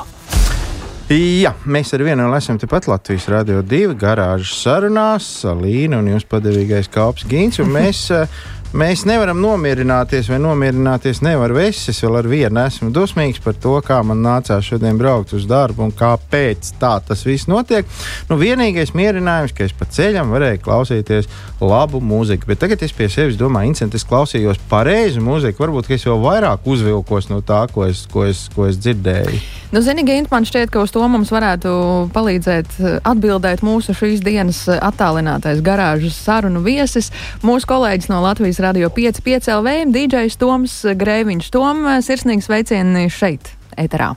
Jā, 1.08 1.54
mēs 1.64 1.94
ar 1.96 2.02
vienu 2.04 2.26
esam 2.36 2.58
tepat 2.60 2.90
Latvijas 2.92 3.30
Rādio 3.32 3.62
2 3.64 3.94
garāžas 3.96 4.58
sarunās, 4.60 5.28
Līna 5.56 6.02
un 6.02 6.10
jūs 6.12 6.26
padevīgais 6.28 6.90
Kalps 6.92 7.24
Gīns. 7.32 7.62
Mēs 7.64 8.02
eh, 8.12 8.28
Mēs 8.76 9.06
nevaram 9.08 9.40
nomierināties, 9.40 10.28
vai 10.28 10.42
nomierināties 10.44 11.22
nevar 11.24 11.54
viss. 11.56 11.88
Es 11.88 12.02
vēl 12.04 12.18
ar 12.20 12.28
vienu 12.28 12.60
esmu 12.66 12.90
dusmīgs 12.92 13.40
par 13.40 13.56
to, 13.64 13.78
kā 13.86 14.02
man 14.04 14.20
nācās 14.26 14.68
šodien 14.68 15.00
braukt 15.00 15.32
uz 15.38 15.46
darbu 15.48 15.86
un 15.86 15.94
kāpēc 15.96 16.74
tā 16.82 16.98
tas 17.08 17.24
viss 17.24 17.48
notiek. 17.48 17.88
Nu, 18.28 18.36
vienīgais 18.42 18.92
mierinājums, 18.92 19.54
ka 19.56 19.64
es 19.64 19.72
pa 19.72 19.88
ceļam 19.88 20.34
varēju 20.36 20.60
klausīties 20.66 21.30
labu 21.64 22.02
mūziku. 22.04 22.50
Bet 22.52 22.60
tagad 22.66 22.84
es 22.84 22.92
pie 22.92 23.08
sevis 23.14 23.40
domāju, 23.40 23.72
Incent, 23.72 23.96
es 23.96 24.04
klausījos 24.08 24.60
pareizi 24.68 25.24
mūziku. 25.24 25.64
Varbūt 25.64 25.88
es 25.96 26.04
vēl 26.10 26.20
vairāk 26.28 26.68
uzvilkos 26.68 27.32
no 27.32 27.40
tā, 27.40 27.64
ko 27.72 27.88
es, 27.88 28.04
ko 28.12 28.28
es, 28.28 28.50
ko 28.52 28.68
es 28.68 28.82
dzirdēju. 28.84 29.40
Nu, 29.72 29.82
Zini, 29.84 30.06
Gint, 30.08 30.30
man 30.32 30.46
šķiet, 30.48 30.70
ka 30.72 30.80
uz 30.80 30.94
to 30.96 31.02
mums 31.12 31.28
varētu 31.34 31.72
palīdzēt 32.16 32.78
atbildēt 33.08 33.64
mūsu 33.68 33.96
šīs 33.98 34.22
dienas 34.24 34.62
eh, 34.72 34.78
attālinātais 34.80 35.60
garāžas 35.64 36.16
sarunu 36.24 36.62
viesis, 36.64 37.10
mūsu 37.44 37.68
kolēģis 37.68 38.08
no 38.08 38.22
Latvijas. 38.24 38.57
Latvijas 38.58 38.76
radio 38.76 38.90
5,5 38.90 39.60
LV, 39.60 39.70
DJs 39.94 40.38
Toms 40.38 40.74
Grēviņš. 40.98 41.50
Tom, 41.54 41.84
sirsnīgi 42.02 42.42
sveicieni 42.42 43.04
šeit, 43.14 43.52
eterā. 43.78 44.16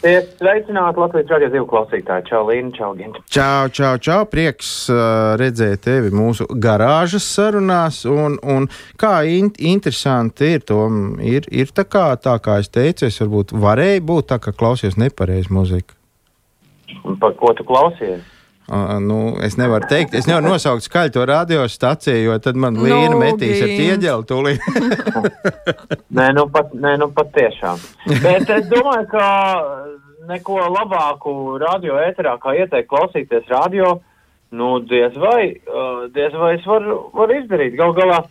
Sveicināti 0.00 1.00
Latvijas 1.00 1.32
radio 1.34 1.50
divu 1.52 1.66
klausītāju. 1.68 2.24
Čau, 2.30 2.40
Līna, 2.48 2.70
čau, 2.72 2.94
Ginta. 2.96 3.20
Čau, 3.28 3.68
čau, 3.68 3.98
čau. 4.00 4.22
Prieks 4.30 4.70
uh, 4.88 5.34
redzēt 5.36 5.84
tevi 5.84 6.14
mūsu 6.16 6.46
garāžas 6.48 7.26
sarunās. 7.28 8.04
Un, 8.08 8.38
un 8.40 8.70
kā 8.96 9.18
in 9.28 9.50
interesanti 9.58 10.54
ir, 10.56 10.64
Tom, 10.64 11.18
ir, 11.20 11.44
ir 11.52 11.74
tā 11.76 11.84
kā, 11.84 12.08
tā 12.16 12.38
kā 12.40 12.60
es 12.62 12.72
teicu, 12.72 13.10
es 13.10 13.20
varbūt 13.20 13.52
varēju 13.52 14.06
būt 14.12 14.30
tā, 14.32 14.40
ka 14.40 14.56
klausījos 14.56 14.96
nepareizi 15.02 15.52
muziku. 15.52 15.98
Un 17.04 17.20
par 17.20 17.36
ko 17.36 17.52
tu 17.58 17.68
klausies? 17.68 18.24
Uh, 18.66 18.96
nu, 18.98 19.18
es 19.46 19.54
nevaru 19.54 19.86
teikt, 19.86 20.14
es 20.18 20.26
nevaru 20.26 20.50
nosaukt 20.50 20.82
skaļu 20.82 21.12
to 21.14 21.24
radiostaciju, 21.30 22.24
jo 22.24 22.38
tad 22.42 22.56
man 22.58 22.74
nu, 22.74 22.82
līnija 22.82 23.12
metīs 23.14 23.60
ar 23.62 23.70
ķieģeli 23.70 24.26
tūlīt. 24.26 24.64
nē, 26.18 26.26
nu 26.34 26.48
pat, 26.50 26.72
nē, 26.74 26.96
nu 26.98 27.06
pat 27.14 27.30
tiešām. 27.36 27.84
Bet 28.24 28.50
es 28.50 28.66
domāju, 28.72 29.06
ka 29.12 29.28
neko 30.32 30.58
labāku 30.74 31.36
radio 31.62 32.00
ēterā, 32.08 32.34
kā 32.42 32.56
ieteikt 32.58 32.90
klausīties 32.90 33.46
radio, 33.54 34.00
nu 34.50 34.80
diez 34.82 35.14
vai, 35.14 35.52
uh, 35.70 36.08
diez 36.10 36.34
vai 36.34 36.56
es 36.56 36.66
varu, 36.66 36.98
varu 37.14 37.38
izdarīt. 37.38 37.78
Gal 37.78 37.94
galā 37.94 38.24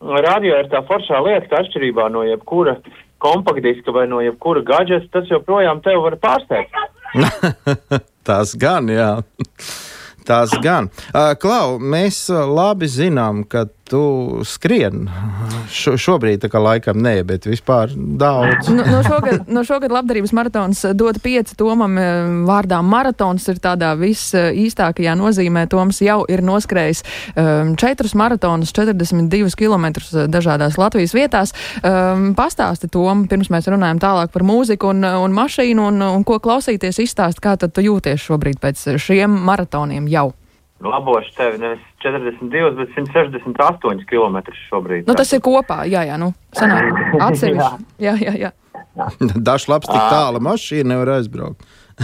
radio 0.00 0.62
ir 0.62 0.72
tā 0.72 0.80
foršā 0.88 1.20
lieta, 1.28 1.50
ka 1.50 1.60
atšķirībā 1.60 2.08
no 2.12 2.24
jebkura 2.24 2.78
kompaktdiska 3.24 3.92
vai 3.92 4.08
no 4.08 4.24
jebkura 4.24 4.64
gadžeta, 4.64 5.12
tas 5.12 5.28
joprojām 5.28 5.84
tev 5.84 6.02
var 6.08 6.16
pārsteigt. 6.24 6.72
Tas 8.26 8.54
gan, 8.58 8.90
jā. 8.92 9.10
Tas 10.28 10.54
gan. 10.64 10.88
Klau, 11.40 11.76
mēs 11.78 12.26
labi 12.32 12.88
zinām, 12.88 13.42
ka 13.44 13.66
tu 13.88 14.40
skrien. 14.48 15.08
Šo, 15.72 15.94
šobrīd 16.00 16.44
tā 16.44 16.48
kā 16.52 16.60
laikam 16.62 17.00
nē, 17.04 17.18
bet 17.28 17.48
vispār 17.48 17.92
daudz. 17.94 18.70
No, 18.72 18.84
no, 18.88 19.00
šogad, 19.04 19.48
no 19.50 19.64
šogad 19.66 19.92
labdarības 19.92 20.32
maratons 20.36 20.84
dod 20.96 21.20
pieci 21.24 21.56
Tomam 21.58 21.98
eh, 22.00 22.12
vārdā. 22.48 22.80
Maratons 22.84 23.48
ir 23.52 23.60
tādā 23.64 23.92
visīstākajā 24.00 25.16
nozīmē. 25.20 25.66
Toms 25.72 26.00
jau 26.04 26.22
ir 26.30 26.42
noskrējis 26.44 27.02
um, 27.36 27.74
četrus 27.80 28.14
maratonus, 28.18 28.72
42 28.76 29.52
km 29.58 29.90
dažādās 30.32 30.78
Latvijas 30.80 31.16
vietās. 31.16 31.54
Um, 31.80 32.32
pastāsti 32.38 32.88
Tom, 32.92 33.26
pirms 33.30 33.52
mēs 33.52 33.68
runājam 33.70 34.00
tālāk 34.02 34.32
par 34.34 34.46
mūziku 34.46 34.92
un, 34.94 35.04
un 35.04 35.36
mašīnu 35.36 35.90
un, 35.90 36.06
un 36.08 36.24
ko 36.24 36.40
klausīties, 36.42 37.02
izstāst, 37.04 37.42
kā 37.44 37.58
tad 37.60 37.76
tu 37.76 37.84
jūties 37.84 38.24
šobrīd 38.30 38.62
pēc 38.64 38.88
šiem 39.02 39.44
maratoniem 39.44 40.08
jau 40.12 40.30
labošu 40.90 41.32
tevi 41.36 41.60
nevis 41.62 41.84
42, 42.04 42.74
bet 42.78 42.92
168 42.96 44.04
km 44.10 44.38
šobrīd. 44.68 45.06
Nu, 45.08 45.16
tas 45.18 45.32
ir 45.32 45.42
kopā, 45.44 45.84
jā, 45.90 46.04
jā, 46.08 46.18
nu, 46.20 46.32
sanāk, 46.56 46.92
atsevišķi. 47.28 47.88
jā, 48.04 48.14
jā, 48.20 48.36
jā. 48.46 48.52
Dažs 49.18 49.66
labs 49.68 49.90
tik 49.90 49.98
tālu 49.98 50.40
mašīna 50.44 50.92
nevar 50.92 51.16
aizbraukt. 51.16 51.64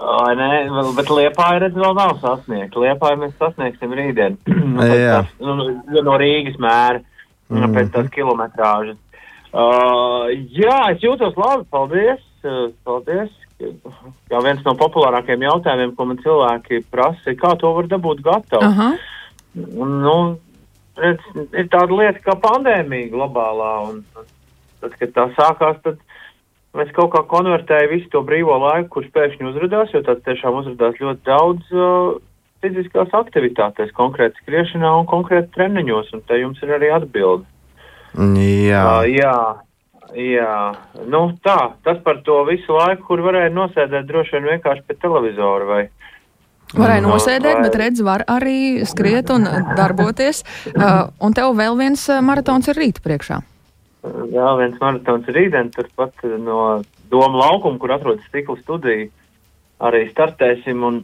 o, 0.00 0.12
nē, 0.36 0.50
bet 0.96 1.10
Liepāja 1.12 1.64
redz 1.64 1.76
vēl 1.76 1.96
nav 1.96 2.14
sasniegta. 2.22 2.80
Liepāja 2.84 3.18
mēs 3.20 3.34
sasniegsim 3.40 3.92
rītdien. 3.96 4.38
nu, 4.76 4.86
jā. 4.88 5.22
Tas, 5.22 5.34
nu, 5.44 5.68
no 6.04 6.16
Rīgas 6.20 6.56
mēra 6.60 7.02
mm 7.02 7.58
-hmm. 7.58 7.76
pēc 7.76 7.92
tās 7.96 8.08
kilometrāžas. 8.14 8.96
Uh, 9.48 10.28
jā, 10.52 10.80
es 10.92 11.04
jūtos 11.04 11.36
labi, 11.36 11.64
paldies. 11.70 12.24
Paldies, 12.84 13.30
jā, 13.60 14.40
viens 14.44 14.64
no 14.66 14.74
populārākajiem 14.78 15.46
jautājumiem, 15.48 15.94
ko 15.96 16.08
man 16.08 16.20
cilvēki 16.24 16.82
prasa, 16.92 17.32
ir, 17.32 17.38
kā 17.40 17.54
to 17.60 17.72
var 17.76 17.88
dabūt 17.90 18.22
gatavu. 18.26 18.90
Un, 19.58 19.94
nu, 20.04 20.16
redz, 20.98 21.24
ir 21.34 21.70
tāda 21.72 21.94
lieta 21.94 22.22
kā 22.24 22.36
pandēmija 22.42 23.10
globālā, 23.14 23.72
un 23.88 24.02
tad, 24.82 24.94
kad 25.00 25.14
tā 25.16 25.26
sākās, 25.38 25.82
tad 25.84 26.00
mēs 26.78 26.94
kaut 26.96 27.12
kā 27.14 27.24
konvertējam 27.30 27.92
visu 27.94 28.10
to 28.12 28.22
brīvo 28.26 28.58
laiku, 28.62 28.90
kurš 28.96 29.12
pēkšņi 29.16 29.50
uzrādās, 29.50 29.92
jo 29.94 30.04
tāds 30.06 30.24
tiešām 30.26 30.60
uzrādās 30.62 31.00
ļoti 31.02 31.24
daudz 31.26 31.74
uh, 31.74 32.18
fiziskās 32.62 33.14
aktivitātēs, 33.14 33.94
konkrēti 33.96 34.42
skriešanā 34.42 34.90
un 35.00 35.08
konkrēti 35.10 35.54
treniņos, 35.56 36.12
un 36.14 36.26
te 36.28 36.40
jums 36.42 36.60
ir 36.62 36.76
arī 36.78 36.92
atbildi. 36.94 37.48
Jā. 38.68 38.84
Uh, 38.84 39.08
jā. 39.10 39.38
Jā, 40.16 40.72
nu 41.04 41.20
tā, 41.44 41.56
tas 41.84 41.98
par 42.04 42.22
to 42.24 42.40
visu 42.48 42.72
laiku, 42.72 43.04
kur 43.10 43.20
varēja 43.26 43.52
nosēdēt 43.52 44.06
droši 44.08 44.38
vien 44.38 44.48
vienkārši 44.54 44.86
pie 44.88 44.96
televizora 45.02 45.68
vai. 45.68 45.82
Varēja 46.76 47.04
nosēdēt, 47.04 47.58
vai... 47.58 47.66
bet 47.66 47.76
redz, 47.80 48.00
var 48.04 48.24
arī 48.28 48.86
skriet 48.88 49.32
un 49.34 49.48
darboties. 49.76 50.44
Uh, 50.78 51.08
un 51.24 51.32
tev 51.34 51.56
vēl 51.58 51.74
viens 51.78 52.04
uh, 52.06 52.20
maratons 52.22 52.68
ir 52.70 52.76
rīt 52.78 53.00
priekšā. 53.02 53.40
Jā, 54.30 54.48
viens 54.60 54.76
maratons 54.78 55.26
ir 55.26 55.34
rītdien, 55.34 55.72
turpat 55.74 56.22
no 56.38 56.84
Doma 57.10 57.40
laukuma, 57.40 57.80
kur 57.82 57.94
atrodas 57.96 58.26
stikla 58.28 58.54
studija, 58.60 59.08
arī 59.88 60.04
startēsim 60.12 60.84
un, 60.86 61.00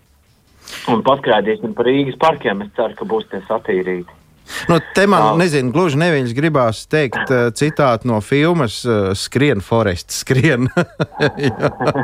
un 0.93 1.03
paskrādīsim 1.07 1.75
pa 1.75 1.87
Rīgas 1.88 2.21
parkiem. 2.23 2.62
Es 2.62 2.71
ceru, 2.77 2.95
ka 2.99 3.09
būs 3.09 3.27
tie 3.33 3.40
satīrīti. 3.49 4.23
Nu, 4.68 4.76
te 4.94 5.07
man, 5.09 5.30
oh. 5.30 5.38
nezinu, 5.40 5.72
gluži 5.72 5.96
neviens 6.00 6.35
gribās 6.37 6.85
teikt 6.90 7.33
citātu 7.57 8.11
no 8.11 8.20
filmas 8.24 8.83
Skrien, 9.16 9.62
Forest, 9.64 10.12
skrien. 10.12 10.68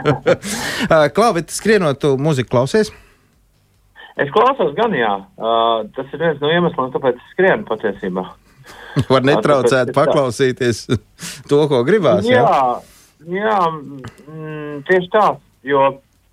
Klau, 1.16 1.31
bet 1.37 1.53
skrienot, 1.53 2.00
tu 2.00 2.16
muziku 2.20 2.57
klausies? 2.57 2.92
Es 4.20 4.31
klausos 4.35 4.74
gan, 4.76 4.92
jā. 4.96 5.12
Uh, 5.40 5.87
tas 5.96 6.11
ir 6.12 6.20
viens 6.20 6.40
no 6.42 6.50
iemesliem, 6.53 6.90
kāpēc 6.92 7.20
es 7.20 7.29
skrienu 7.33 7.64
patiesībā. 7.68 8.24
Var 9.09 9.24
netraucēt 9.24 9.92
paklausīties 9.96 10.83
to, 11.50 11.61
ko 11.70 11.83
gribās. 11.87 12.26
Jā, 12.29 12.42
jā, 12.42 13.38
jā 13.38 13.57
mm, 13.70 14.83
tieši 14.88 15.11
tā. 15.14 15.26
Jo 15.66 15.87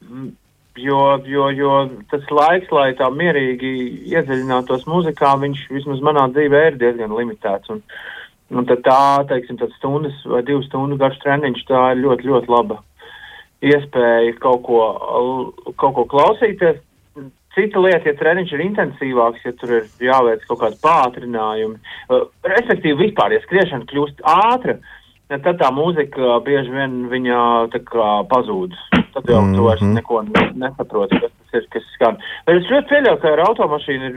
mm, 0.04 0.32
Jo, 0.78 1.18
jo, 1.26 1.48
jo 1.58 1.72
tas 2.12 2.26
laiks, 2.30 2.70
lai 2.74 2.92
tā 3.00 3.08
mierīgi 3.10 3.72
iedziļinātos 4.12 4.86
muzikā, 4.90 5.34
viņš 5.42 5.64
vismaz 5.74 6.04
manā 6.06 6.28
dzīvē 6.36 6.62
ir 6.68 6.78
diezgan 6.82 7.16
limitēts. 7.18 7.72
Un, 7.74 7.82
un 8.54 8.68
tad 8.70 8.84
tā, 8.86 9.00
teiksim, 9.32 9.58
tad 9.58 9.74
stundas 9.78 10.20
vai 10.30 10.44
divu 10.46 10.62
stundu 10.68 11.00
garš 11.02 11.18
treniņš, 11.24 11.64
tā 11.70 11.82
ir 11.96 12.04
ļoti, 12.04 12.30
ļoti 12.30 12.54
laba 12.54 12.82
iespēja 13.66 14.36
kaut 14.42 14.62
ko, 14.68 14.82
kaut 15.82 15.96
ko 15.98 16.06
klausīties. 16.14 16.84
Cita 17.58 17.82
lieta, 17.82 18.06
ja 18.06 18.14
treniņš 18.20 18.52
ir 18.54 18.62
intensīvāks, 18.68 19.42
ja 19.48 19.54
tur 19.58 19.72
ir 19.80 19.86
jāveic 20.06 20.44
kaut 20.46 20.60
kādi 20.62 20.78
pātrinājumi, 20.84 21.80
respektīvi 22.46 23.08
vispār, 23.08 23.34
ja 23.34 23.42
skriešana 23.48 23.90
kļūst 23.90 24.22
ātra, 25.28 25.44
tad 25.44 25.60
tā 25.62 25.72
mūzika 25.76 26.40
bieži 26.46 26.72
vien 26.72 27.06
viņa 27.12 27.40
kā 27.92 28.12
pazūd 28.32 28.76
tad 29.18 29.34
jau 29.34 29.42
mm 29.42 29.52
-hmm. 29.52 29.56
tu 29.56 29.64
vairs 29.64 29.82
mhm. 29.82 29.94
neko 29.94 30.26
nesaproti, 30.54 31.20
kas 31.20 31.32
tas 31.32 31.54
ir, 31.54 31.68
kas 31.70 31.84
skan. 31.96 32.18
Bet 32.46 32.56
es 32.56 32.70
ļoti 32.72 32.88
pieļauju, 32.92 33.22
ka 33.22 33.28
ar 33.34 33.40
automašīnu 33.40 34.06
ir 34.06 34.16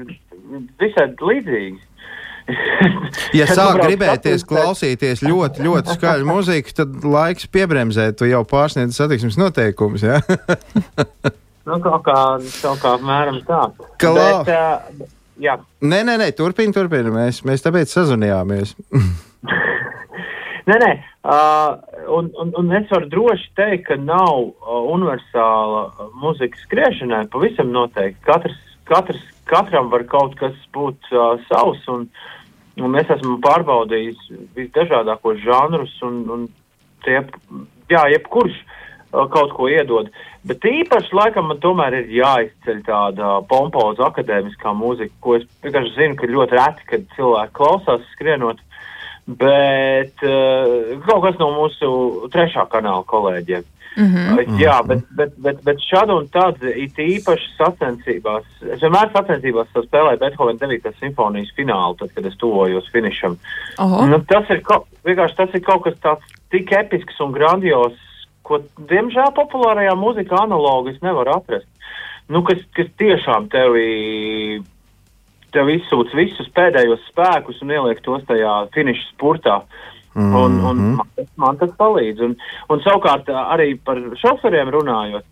visai 0.80 1.06
līdzīgi. 1.30 1.78
ja 3.38 3.46
sāk 3.46 3.78
gribēties 3.84 4.44
klausīties 4.44 5.22
ļoti, 5.22 5.62
ļoti 5.62 5.94
skaļu 5.96 6.26
mūziku, 6.26 6.74
tad 6.74 7.04
laiks 7.04 7.46
piebremzēt, 7.46 8.16
tu 8.18 8.24
jau 8.24 8.42
pārsniedz 8.44 8.96
satiksmes 8.96 9.38
noteikumus. 9.38 10.02
Ja? 10.02 10.20
nu, 11.68 11.80
kaut 11.80 12.02
kā, 12.08 12.18
kaut 12.62 12.78
kā 12.82 12.94
apmēram 12.98 13.40
tā. 13.46 13.62
Kalā... 14.02 14.44
Bet, 14.44 14.54
uh, 14.54 15.06
jā. 15.38 15.58
Nē, 15.80 16.02
nē, 16.04 16.18
nē, 16.24 16.32
turpini, 16.36 16.72
turpini. 16.72 17.10
Mēs, 17.14 17.44
mēs 17.44 17.62
tāpēc 17.62 17.92
sazvanījāmies. 17.94 18.74
nē, 20.68 20.76
nē. 20.82 20.90
Uh, 21.20 21.76
un, 22.16 22.30
un, 22.40 22.52
un 22.58 22.72
es 22.76 22.88
varu 22.92 23.08
droši 23.12 23.50
teikt, 23.58 23.86
ka 23.88 23.96
nav 24.00 24.40
uh, 24.40 24.80
universāla 24.94 26.08
muzika 26.22 26.58
skriešanai. 26.64 27.26
Pavisam 27.32 27.72
noteikti. 27.74 28.22
Katrs, 28.26 28.58
katrs, 28.88 29.22
katram 29.50 29.90
var 29.92 30.06
kaut 30.10 30.36
kas 30.40 30.56
būt 30.74 31.12
uh, 31.12 31.36
savs. 31.48 31.84
Un, 31.92 32.08
un 32.80 32.98
es 33.00 33.12
esmu 33.16 33.38
pārbaudījis 33.44 34.26
visdažādākos 34.56 35.42
žanrus, 35.44 35.94
un, 36.06 36.22
un 36.32 36.46
tie, 37.04 37.20
jā, 37.92 38.06
jebkurš 38.16 38.56
uh, 38.62 39.26
kaut 39.32 39.54
ko 39.56 39.68
iedod. 39.70 40.10
Bet 40.48 40.64
īpaši, 40.64 41.12
laikam, 41.12 41.50
man 41.50 41.60
tomēr 41.60 41.98
ir 41.98 42.12
jāizceļ 42.20 42.82
tāda 42.86 43.36
pompoza 43.50 44.06
akadēmiskā 44.08 44.72
mūzika, 44.72 45.12
ko 45.20 45.36
es 45.36 45.44
vienkārši 45.64 45.96
zinu, 45.98 46.16
ka 46.16 46.30
ļoti 46.30 46.56
reti, 46.56 46.86
kad 46.94 47.06
cilvēki 47.16 47.56
klausās 47.58 48.06
skrienot. 48.14 48.62
Bet 49.26 50.24
uh, 50.26 50.96
kaut 51.06 51.22
kas 51.26 51.36
no 51.38 51.50
mūsu 51.54 51.90
trešā 52.32 52.66
kanāla 52.72 53.04
kolēģiem. 53.06 53.66
Mm 53.96 54.06
-hmm. 54.06 54.38
uh, 54.38 54.60
jā, 54.60 54.76
bet, 54.86 55.04
bet, 55.16 55.32
bet, 55.36 55.62
bet 55.66 55.82
šādi 55.82 56.14
un 56.14 56.28
tad 56.28 56.62
it 56.62 56.98
īpaši 56.98 57.48
sacensībās, 57.58 58.44
es 58.62 58.82
vienmēr 58.82 59.10
sacensībās 59.12 59.68
spēlēju 59.74 60.18
Beethoven 60.18 60.58
9. 60.58 60.92
simfonijas 61.00 61.50
finālu, 61.56 61.96
tad, 61.98 62.12
kad 62.14 62.26
es 62.26 62.36
tuvojos 62.36 62.90
finišam. 62.92 63.36
Oho. 63.78 64.06
Nu, 64.06 64.22
tas 64.26 64.50
ir 64.50 64.62
kaut, 64.62 64.86
vienkārši 65.04 65.36
tas 65.36 65.54
ir 65.54 65.60
kaut 65.60 65.82
kas 65.84 65.98
tāds 66.00 66.24
tik 66.50 66.72
episks 66.72 67.20
un 67.20 67.32
grandios, 67.32 67.98
ko, 68.42 68.60
diemžēl, 68.90 69.34
populārajā 69.34 69.94
mūzikā 69.94 70.42
analogi 70.42 70.94
es 70.94 71.02
nevaru 71.02 71.36
atrast. 71.36 71.66
Nu, 72.30 72.42
kas, 72.46 72.58
kas 72.76 72.86
tiešām 72.98 73.48
tevi 73.50 74.62
tev 75.54 75.70
izsūc 75.72 76.14
visus 76.16 76.50
pēdējos 76.56 77.02
spēkus 77.10 77.62
un 77.64 77.74
ieliek 77.76 78.02
tos 78.04 78.22
tajā 78.28 78.54
finiša 78.74 79.08
spurtā. 79.14 79.60
Mm 80.14 80.22
-hmm. 80.22 80.36
Un, 80.42 80.60
un 80.70 80.76
man, 80.98 81.26
man 81.36 81.58
tas 81.58 81.70
palīdz. 81.78 82.22
Un, 82.24 82.36
un 82.68 82.80
savukārt 82.80 83.28
arī 83.28 83.78
par 83.84 83.98
šoferiem 84.22 84.68
runājot, 84.68 85.24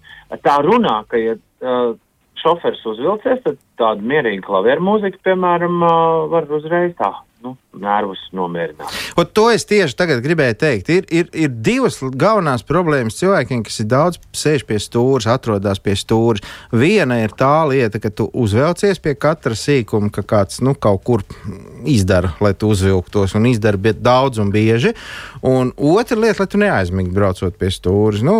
tā 0.43 0.59
runā, 0.63 1.03
ka 1.09 1.17
ja 1.19 1.35
uh, 1.35 1.97
šofers 2.39 2.87
uzvilcies, 2.87 3.43
tad 3.43 3.57
tāda 3.79 4.03
mierīga 4.03 4.47
klavieru 4.47 4.83
mūzika, 4.83 5.19
piemēram, 5.25 5.83
uh, 5.83 6.31
var 6.31 6.47
uzreiz 6.51 6.95
tā 6.95 7.13
nu, 7.45 7.55
nervus 7.79 8.19
nomierināt. 8.35 8.91
Un 9.19 9.27
to 9.35 9.47
es 9.55 9.65
tieši 9.69 9.95
tagad 9.99 10.23
gribēju 10.25 10.57
teikt. 10.59 10.91
Ir, 10.91 11.07
ir, 11.15 11.29
ir 11.37 11.53
divas 11.53 12.01
galvenās 12.03 12.65
problēmas 12.67 13.19
cilvēkiem, 13.21 13.63
kas 13.67 13.79
ir 13.83 13.89
daudz 13.91 14.19
sēž 14.37 14.65
pie 14.67 14.81
stūra, 14.83 15.37
atrodas 15.37 15.79
pie 15.83 15.95
stūra. 15.99 16.43
Viena 16.75 17.21
ir 17.23 17.35
tā 17.39 17.63
lieta, 17.71 18.01
ka 18.03 18.11
tu 18.11 18.29
uzvelcies 18.35 18.99
pie 19.05 19.15
katra 19.19 19.55
sīkuma, 19.59 20.11
ka 20.15 20.25
kāds 20.27 20.63
nu, 20.67 20.75
kaut 20.75 21.05
kur 21.07 21.25
izdara, 21.89 22.35
lai 22.43 22.55
tu 22.59 22.73
uzvilktos 22.75 23.37
un 23.39 23.47
izdara 23.51 23.95
daudz 23.95 24.43
un 24.43 24.51
bieži. 24.55 24.95
Un 25.47 25.71
otra 25.77 26.19
lieta, 26.19 26.43
lai 26.43 26.51
tu 26.51 26.63
neaizmigtu 26.63 27.15
braucot 27.15 27.59
pie 27.59 27.71
stūra. 27.75 28.25
Nu, 28.27 28.39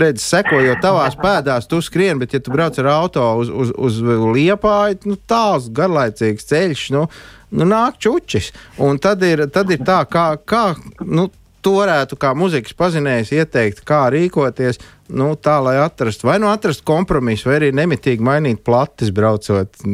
redz, 0.00 0.24
sekojot 0.24 0.80
tavās 0.84 1.18
pēdās, 1.20 1.68
tu 1.68 1.82
skrien, 1.84 2.20
bet 2.22 2.32
ja 2.32 2.40
tu 2.40 2.54
brauc 2.54 2.80
ar 2.80 2.92
auto 2.96 3.28
uz, 3.42 3.52
uz, 3.52 3.74
uz 3.76 4.00
lielu 4.00 4.34
iepāja 4.48 4.96
nu, 5.04 5.18
tāls, 5.28 5.68
garlaicīgs 5.74 6.48
ceļš. 6.48 6.90
Nu, 6.94 7.08
nu, 7.52 7.68
nāk 7.68 7.98
čučis. 8.02 8.52
Un 8.80 9.00
tad 9.02 9.22
ir, 9.26 9.46
tad 9.52 9.72
ir 9.74 9.82
tā, 9.84 10.02
kā, 10.10 10.34
kā 10.40 10.66
nu, 11.04 11.28
to 11.64 11.78
varētu 11.78 12.18
kā 12.20 12.34
muzikas 12.36 12.76
pazinējs 12.76 13.32
ieteikt, 13.34 13.82
kā 13.88 14.04
rīkoties, 14.12 14.80
nu, 15.16 15.32
tā 15.40 15.58
lai 15.64 15.78
atrastu 15.82 16.28
vai 16.28 16.38
nu 16.42 16.50
atrast 16.52 16.84
kompromisu, 16.86 17.48
vai 17.50 17.60
arī 17.62 17.72
nemitīgi 17.76 18.24
mainīt 18.24 18.64
plates 18.66 19.12
braucot. 19.14 19.72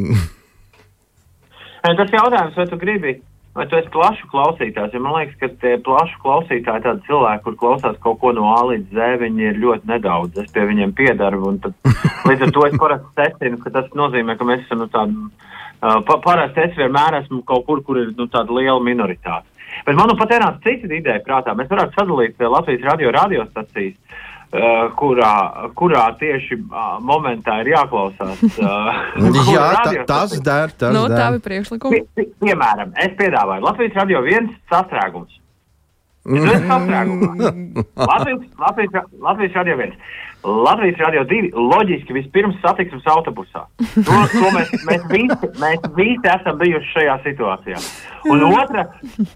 Tas 1.81 2.11
jautājums, 2.13 2.57
vai 2.57 2.67
tu 2.69 2.77
gribi, 2.77 3.13
vai 3.57 3.65
tu 3.67 3.77
esi 3.79 3.89
plašu 3.93 4.27
klausītājs? 4.29 4.93
Ja 4.93 5.01
man 5.01 5.15
liekas, 5.17 5.37
ka 5.41 5.49
tie 5.63 5.73
plašu 5.81 6.19
klausītāji, 6.21 6.83
tādi 6.85 7.07
cilvēki, 7.07 7.43
kur 7.47 7.57
klausās 7.63 7.97
kaut 8.03 8.19
ko 8.21 8.33
no 8.37 8.51
A 8.53 8.59
līdz 8.69 8.93
Z, 8.93 9.15
viņi 9.23 9.47
ir 9.49 9.61
ļoti 9.63 9.89
nedaudz. 9.89 10.43
Es 10.43 10.51
pie 10.53 10.67
viņiem 10.69 10.93
piedaru, 10.97 11.41
un 11.49 11.57
tad, 11.63 11.73
līdz 12.29 12.47
ar 12.47 12.53
to 12.53 12.67
es 12.67 12.77
parasti 12.83 13.15
secinu, 13.17 13.57
ka 13.63 13.73
tas 13.73 13.89
nozīmē, 13.97 14.37
ka 14.37 14.47
mēs 14.47 14.67
esam 14.67 14.83
nu, 14.83 14.91
tādi. 14.93 15.17
Uh, 15.81 15.99
pa, 16.05 16.19
parasti 16.21 16.61
es 16.61 16.75
vienmēr 16.77 17.23
esmu 17.23 17.41
kaut 17.49 17.65
kur, 17.65 17.81
kur 17.85 17.97
ir 17.97 18.11
nu, 18.17 18.27
tāda 18.29 18.53
liela 18.53 18.79
minoritāte. 18.85 19.47
Bet 19.85 19.95
man 19.97 20.11
nu 20.11 20.17
pat 20.19 20.33
ir 20.35 20.43
nāca 20.43 20.61
cita 20.65 20.91
ideja 20.93 21.21
prātā. 21.25 21.55
Mēs 21.57 21.71
varētu 21.71 21.97
sadalīt 21.97 22.43
Latvijas 22.43 22.85
radio 22.91 23.13
radiostacijas 23.15 23.97
Uh, 24.51 24.89
kurā, 24.99 25.33
kurā 25.79 26.09
tieši 26.19 26.57
uh, 26.59 26.97
momentā 26.99 27.61
ir 27.61 27.69
jāklausās. 27.71 28.41
Uh, 28.59 28.89
Jā, 29.53 29.69
tā, 29.85 29.93
tas 30.09 30.33
der. 30.43 30.73
Tas 30.75 30.91
no, 30.91 31.05
der. 31.07 31.15
tā 31.15 31.27
bija 31.37 31.43
priekšlikuma. 31.45 31.91
Pie, 31.95 32.01
pie, 32.19 32.25
piemēram, 32.43 32.91
es 32.99 33.15
piedāvāju 33.15 33.63
Latvijas 33.63 33.95
radio 34.01 34.19
viens 34.25 34.51
sastrēgums. 34.67 35.37
Es 36.27 36.49
esmu 36.57 36.67
sastrēgumā. 36.67 37.53
Latvijas, 38.11 38.43
Latvijas, 38.65 39.07
Latvijas 39.23 39.55
radio 39.61 39.79
viens. 39.79 40.11
Latvijas 40.43 40.97
radio 40.97 41.23
divi 41.29 41.51
loģiski 41.53 42.15
vispirms 42.15 42.57
satiksmes 42.63 43.05
autobusā. 43.13 43.67
To, 43.77 44.17
to 44.33 44.49
mēs, 44.55 44.71
mēs, 44.87 45.03
visi, 45.11 45.49
mēs 45.61 45.85
visi 45.97 46.31
esam 46.33 46.57
bijuši 46.61 46.93
šajā 46.95 47.17
situācijā. 47.27 47.81
Un 48.31 48.45
otra, 48.49 48.87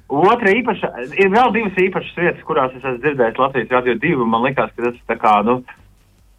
otra 0.10 0.54
īpaša, 0.58 0.92
ir 1.14 1.30
vēl 1.34 1.54
divas 1.54 1.78
īpašas 1.86 2.22
vietas, 2.22 2.46
kurās 2.48 2.74
es 2.74 2.82
esmu 2.82 3.04
dzirdējis 3.04 3.42
Latvijas 3.44 3.76
radio 3.78 3.98
divu. 4.02 4.26
Man 4.30 4.48
liekas, 4.48 4.74
ka 4.74 4.88
tas 4.88 4.98
tā 5.12 5.20
kā, 5.22 5.36
nu, 5.46 5.60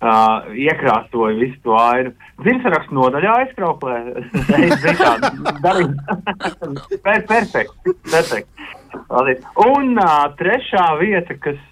uh, 0.02 0.50
iekrāsoja 0.50 1.38
visu 1.38 1.62
to 1.62 1.78
ainu. 1.78 2.14
Dzimšanas 2.42 2.90
nodaļā 2.98 3.36
aizkrauklē. 3.44 4.00
per, 7.06 7.22
perfekt, 7.30 7.74
perfekt. 8.10 8.50
Un 9.62 9.94
uh, 9.94 10.26
trešā 10.42 10.90
vieta, 11.00 11.38
kas 11.38 11.62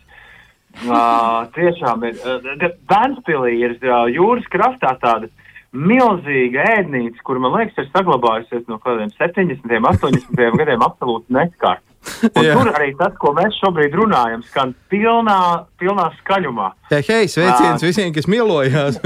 Uh, 0.83 1.47
tiešām 1.55 2.03
ir. 2.09 2.19
Uh, 2.27 2.67
Vēnspilī 2.91 3.53
ir 3.63 3.77
uh, 3.87 4.05
jūras 4.11 4.47
krastā 4.53 4.97
tāda 5.01 5.31
milzīga 5.75 6.65
ēdnīca, 6.79 7.23
kur 7.27 7.39
man 7.43 7.55
liekas, 7.57 7.79
ir 7.83 7.89
saglabājusies 7.95 8.67
no 8.71 8.79
kādiem 8.83 9.11
70, 9.15 9.65
80 9.65 10.59
gadiem 10.59 10.85
absolūti 10.87 11.35
neskārta. 11.35 11.87
Tur 12.35 12.69
arī 12.75 12.91
tas, 12.99 13.15
ko 13.21 13.33
mēs 13.37 13.57
šobrīd 13.63 13.93
runājam, 13.97 14.43
skan 14.45 14.75
pilnā, 14.93 15.39
pilnā 15.81 16.11
skaļumā. 16.21 16.69
Hei, 16.93 17.03
hei 17.09 17.31
sveiciens 17.33 17.81
uh, 17.81 17.87
visiem, 17.89 18.13
kas 18.15 18.29
mielojās! 18.31 19.01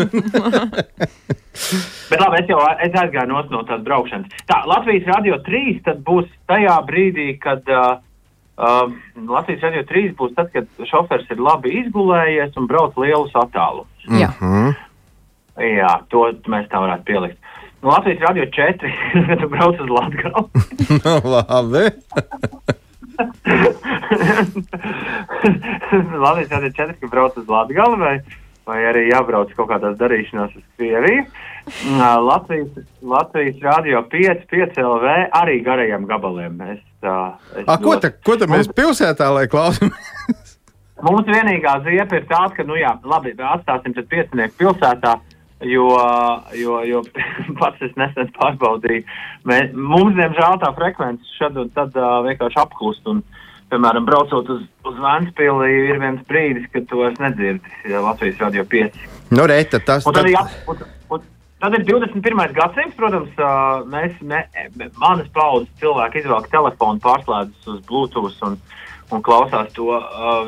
Bet 2.11 2.20
labi, 2.22 2.40
es 2.40 2.50
jau 2.50 2.59
es 2.85 2.98
aizgāju 3.02 3.28
no, 3.31 3.62
tās 3.68 3.83
braukšanas. 3.87 4.28
Tā, 4.50 4.57
Latvijas 4.70 5.07
radio 5.14 5.35
3 5.46 5.78
tad 5.87 6.02
būs 6.07 6.26
tajā 6.50 6.76
brīdī, 6.90 7.28
kad 7.42 7.62
uh, 7.70 7.78
Uh, 8.59 8.90
Latvijas 9.29 9.62
radio 9.62 9.85
3 9.87 10.16
būs 10.18 10.33
tad, 10.35 10.49
kad 10.51 10.66
šofers 10.90 11.29
ir 11.31 11.38
labi 11.38 11.71
izgulējies 11.79 12.57
un 12.59 12.66
brauc 12.66 12.97
lielus 12.99 13.35
attālumus. 13.38 14.07
Jā. 14.11 14.33
Mm 14.40 14.49
-hmm. 14.51 14.75
Jā, 15.79 15.92
to 16.11 16.33
mēs 16.51 16.66
tā 16.71 16.79
varētu 16.83 17.05
pielikt. 17.05 17.38
Nu, 17.83 17.88
Latvijas 17.88 18.21
radio 18.21 18.44
4, 18.47 18.92
kad 19.29 19.38
tu 19.40 19.49
brauc 19.49 19.81
uz 19.81 19.88
Latgalu. 19.88 20.49
labi. 21.35 21.85
Latvijas 26.25 26.51
radio 26.51 26.71
4, 26.71 26.92
kad 27.01 27.11
brauc 27.11 27.37
uz 27.37 27.49
Latgalu 27.49 27.97
vai, 27.97 28.21
vai 28.66 28.85
arī 28.90 29.09
jābrauc 29.12 29.55
kaut 29.55 29.68
kādās 29.71 29.97
darīšanās 29.99 30.57
uz 30.59 30.62
Krieviju. 30.77 31.25
Latvijas, 32.28 32.85
Latvijas 33.02 33.62
radio 33.62 34.02
5, 34.12 34.46
5 34.50 34.83
LV 34.85 35.16
arī 35.40 35.61
garajiem 35.66 36.07
gabaliem. 36.09 36.61
Es 36.74 36.85
Tā, 36.98 37.14
A, 37.62 37.76
ko 37.78 37.94
tad 38.02 38.18
tā 38.26 38.46
mēs 38.50 38.66
pilsētā 38.74 39.28
lai 39.31 39.46
klausāmies? 39.50 40.57
Mums 41.07 41.28
vienīgā 41.31 41.76
ziepa 41.85 42.18
ir 42.18 42.24
tāda, 42.26 42.50
ka, 42.57 42.64
nu 42.66 42.74
jā, 42.74 42.96
labi, 43.07 43.37
atstāsim 43.38 43.94
tad 43.94 44.09
piecinieku 44.11 44.59
pilsētā, 44.59 45.12
jo, 45.70 45.87
jo, 46.59 46.81
jo 46.88 47.04
pats 47.61 47.87
es 47.87 47.94
nesen 48.00 48.33
pārbaudīju. 48.35 49.04
Mēs, 49.46 49.70
mums, 49.78 50.18
diemžēl, 50.18 50.59
tā 50.64 50.72
frekvence 50.74 51.38
šad 51.38 51.62
un 51.62 51.70
tad 51.76 51.94
uh, 51.94 52.18
vienkārši 52.26 52.62
apklust. 52.64 53.07
Un, 53.07 53.22
piemēram, 53.70 54.09
braucot 54.09 54.48
uz, 54.50 54.62
uz 54.88 55.00
Vēnspili, 55.04 55.70
ir 55.92 55.98
viens 56.02 56.22
brīdis, 56.26 56.66
kad 56.72 56.88
to 56.90 57.04
es 57.04 57.18
nedzirdu 57.20 57.98
Latvijas 58.00 58.40
radio 58.42 58.64
5. 58.66 59.02
Nu, 59.37 59.44
reita, 59.46 59.78
tas, 59.85 60.09
un 60.09 60.16
tad, 61.62 61.79
ir 61.79 61.87
21. 61.88 62.53
gadsimts, 62.57 62.97
protams, 62.99 63.40
mēs, 63.92 64.18
me, 64.23 64.44
manas 64.99 65.31
paudzes 65.35 65.73
cilvēki 65.83 66.23
izvēlas 66.23 66.51
telefonu, 66.53 67.03
pārslēdzas 67.05 67.73
uz 67.75 67.81
Bluetooth 67.88 68.44
un, 68.49 68.61
un 69.14 69.25
klausās 69.25 69.73
to 69.77 69.97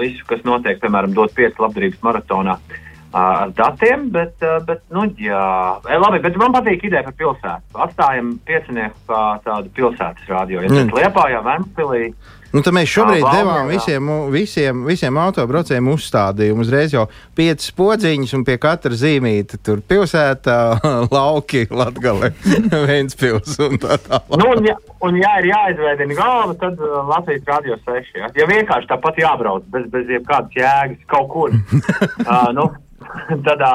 visu, 0.01 0.27
kas 0.31 0.47
notiek, 0.49 0.79
piemēram, 0.83 1.17
dot 1.17 1.35
5 1.39 1.63
labdarības 1.65 2.07
maratonā 2.07 2.59
uh, 2.59 2.79
ar 3.13 3.55
datiem. 3.57 4.09
Bet, 4.15 4.37
bet, 4.67 4.83
nu, 4.95 5.07
jā, 5.21 5.45
labi, 5.87 6.23
bet 6.25 6.37
man 6.41 6.55
patīk 6.57 6.85
ideja 6.89 7.07
par 7.07 7.17
pilsētu. 7.21 7.81
Atstājam 7.87 8.35
piecinieku 8.49 9.07
kā 9.11 9.25
tādu 9.47 9.73
pilsētas 9.77 10.29
radio. 10.31 10.63
Ja 10.65 10.73
mm. 10.73 10.93
Liepājā, 10.97 11.43
Ventspilī. 11.47 12.11
Nu, 12.51 12.65
tad 12.67 12.75
mēs 12.75 12.91
šobrīd 12.91 13.23
jā, 13.23 13.31
devām 13.31 13.69
visiem, 13.71 14.09
visiem, 14.35 14.81
visiem 14.89 15.19
autobraucējiem 15.23 15.87
uzstādījumu. 15.93 16.65
Uzreiz 16.65 16.95
jau 16.97 17.05
piecas 17.39 17.71
podziņas, 17.79 18.33
un 18.35 18.45
pie 18.49 18.57
katra 18.63 18.99
zīmīta 18.99 19.61
tur 19.63 19.83
pilsētā, 19.87 20.57
lauki, 21.15 21.69
latgale, 21.71 22.33
Ventspils 22.91 23.55
un 23.63 23.79
tā 23.79 24.01
tālāk. 24.03 24.35
Nu, 24.35 24.51
un, 24.57 24.67
ja, 24.67 24.75
un 25.07 25.21
ja 25.21 25.37
ir 25.39 25.51
jāizveidina 25.53 26.19
galva, 26.19 26.59
tad 26.59 26.83
Latvijas 26.83 27.47
radio 27.55 27.79
6. 27.87 28.19
Ja, 28.19 28.35
ja 28.43 28.51
vienkārši 28.51 28.91
tāpat 28.91 29.23
jābrauc 29.23 29.71
bez, 29.71 29.87
bez 29.95 30.11
jebkādas 30.11 30.59
jēgas 30.59 31.07
kaut 31.15 31.31
kur. 31.31 31.55
uh, 32.27 32.49
nu, 32.57 32.67
tādā 33.49 33.75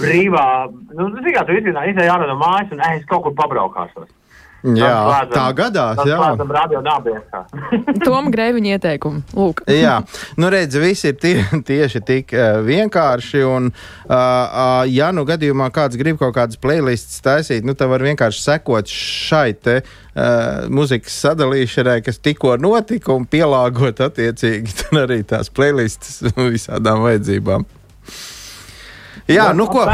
brīvā, 0.00 0.48
nu, 0.94 1.08
zināmā, 1.20 1.46
tu 1.48 1.56
izzināt, 1.58 1.94
izējāt 1.94 2.28
no 2.28 2.36
mājas 2.40 2.74
un 2.74 2.84
es 2.90 3.08
kaut 3.10 3.26
kur 3.26 3.36
pabraukāšos. 3.38 4.12
Jā, 4.64 4.88
slēdzam, 4.96 5.32
tā 5.34 5.48
gadās. 5.58 5.98
Jā, 6.08 6.18
Toma 8.06 8.30
Greiviņa 8.32 8.78
ieteikumu. 8.78 9.20
Lūk. 9.36 9.60
jā, 9.68 9.98
nu 10.40 10.48
redz, 10.52 10.78
viss 10.80 11.04
ir 11.04 11.18
tie, 11.20 11.34
tieši 11.68 12.00
tik 12.00 12.32
uh, 12.32 12.62
vienkārši. 12.64 13.42
Un, 13.44 13.68
uh, 13.68 14.08
uh, 14.08 14.80
ja 14.88 15.10
nu 15.12 15.26
gadījumā 15.28 15.68
kāds 15.74 16.00
grib 16.00 16.16
kaut 16.22 16.32
kādas 16.38 16.60
playlists 16.60 17.20
taisīt, 17.24 17.68
nu 17.68 17.76
tad 17.76 17.92
var 17.92 18.06
vienkārši 18.08 18.40
sekot 18.40 18.88
šai 18.88 19.50
te 19.60 19.78
uh, 19.82 20.64
muzikas 20.72 21.20
sadalīšanai, 21.26 22.00
kas 22.06 22.22
tikko 22.24 22.56
notika, 22.56 23.12
un 23.12 23.28
pielāgot 23.28 24.00
attiecīgi 24.08 24.94
arī 25.04 25.20
tās 25.28 25.52
playlists 25.52 26.22
visādām 26.40 27.04
vajadzībām. 27.04 27.68
Jā, 29.30 29.52
nu 29.56 29.64
ko? 29.70 29.84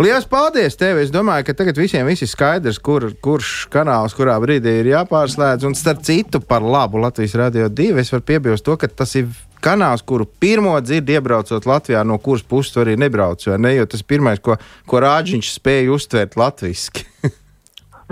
Lielas 0.00 0.24
paldies 0.26 0.74
tev! 0.80 0.98
Es 0.98 1.12
domāju, 1.14 1.44
ka 1.46 1.54
tagad 1.54 1.76
visiem 1.78 2.08
ir 2.10 2.18
skaidrs, 2.18 2.80
kur, 2.82 3.10
kurš 3.22 3.68
kanāls 3.70 4.16
kurā 4.16 4.34
brīdī 4.42 4.80
ir 4.80 4.88
jāpārslēdz. 4.90 5.66
Un 5.68 5.76
starp 5.78 6.00
citu, 6.02 6.40
par 6.40 6.64
labu 6.64 6.98
Latvijas 7.02 7.36
radio 7.38 7.68
divi 7.68 8.02
es 8.02 8.10
varu 8.10 8.24
piebilst 8.26 8.64
to, 8.66 8.74
ka 8.80 8.88
tas 8.88 9.14
ir 9.20 9.28
kanāls, 9.64 10.02
kuru 10.02 10.26
pirmo 10.26 10.74
dzirdi 10.82 11.14
iebraucot 11.14 11.68
Latvijā, 11.68 12.02
no 12.02 12.18
kuras 12.18 12.42
puses 12.42 12.80
arī 12.80 12.96
nebrauc. 13.00 13.44
Ne? 13.60 13.76
Jo 13.76 13.86
tas 13.86 14.02
ir 14.02 14.10
pirmais, 14.10 14.42
ko, 14.42 14.58
ko 14.88 15.04
rāģiņš 15.04 15.52
spēja 15.60 15.94
uztvert 15.94 16.38
latviešu. 16.40 17.04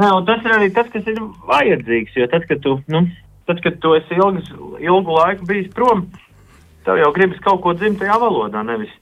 Nē, 0.01 0.09
tas 0.29 0.47
ir 0.47 0.55
arī 0.55 0.71
tas, 0.77 0.89
kas 0.93 1.09
ir 1.09 1.19
vajadzīgs. 1.49 2.15
Jo 2.21 2.29
tad, 2.33 2.47
kad 2.49 2.63
tu, 2.65 2.79
nu, 2.93 3.07
tad, 3.51 3.65
kad 3.65 3.81
tu 3.83 3.97
esi 3.99 4.17
ilgas, 4.21 4.49
ilgu 4.81 5.19
laiku 5.19 5.49
bijis 5.49 5.73
prom, 5.75 6.07
tev 6.87 7.01
jau 7.01 7.11
gribas 7.17 7.43
kaut 7.45 7.65
ko 7.65 7.75
dzimtajā 7.77 8.17
valodā, 8.23 8.63
nevis 8.67 8.93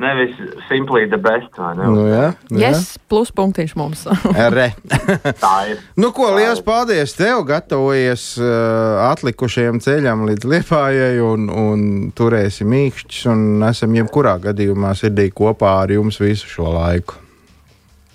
Nevis 0.00 0.32
simply 0.68 1.04
the 1.06 1.18
best. 1.20 1.52
Nu, 1.76 2.06
jā, 2.08 2.30
jā. 2.48 2.70
Yes, 2.70 2.94
pluspunktiņš 3.12 3.74
mums. 3.76 4.06
Re. 4.56 4.70
Tā 5.44 5.56
ir. 5.68 5.82
Nu, 6.00 6.08
ko 6.16 6.30
liels 6.38 6.62
paldies 6.64 7.12
tev, 7.18 7.42
gatavojies 7.48 8.24
uh, 8.40 9.02
atlikušajam 9.10 9.82
ceļam 9.84 10.24
līdz 10.30 10.48
Liepājai 10.54 11.18
un, 11.24 11.50
un 11.52 11.82
turēsi 12.16 12.64
mīkšķis 12.64 13.26
un 13.34 13.66
esam 13.68 13.98
jebkurā 13.98 14.38
gadījumā 14.48 14.94
sirdī 14.96 15.28
kopā 15.36 15.76
ar 15.82 15.92
jums 15.92 16.20
visu 16.22 16.48
šo 16.48 16.72
laiku. 16.78 17.20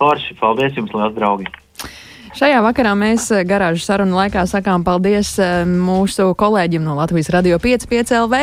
Forši, 0.02 0.40
paldies 0.42 0.74
jums, 0.80 0.96
liels 0.96 1.14
draugi! 1.16 1.54
Šajā 2.36 2.58
vakarā 2.60 2.92
mēs 3.00 3.30
eh, 3.32 3.46
garāžu 3.48 3.80
sarunu 3.86 4.18
laikā 4.18 4.42
sakām 4.52 4.84
paldies 4.84 5.30
eh, 5.40 5.62
mūsu 5.64 6.34
kolēģim 6.36 6.84
no 6.84 6.98
Latvijas 6.98 7.32
Radio 7.32 7.62
5,5 7.64 8.12
LV, 8.18 8.42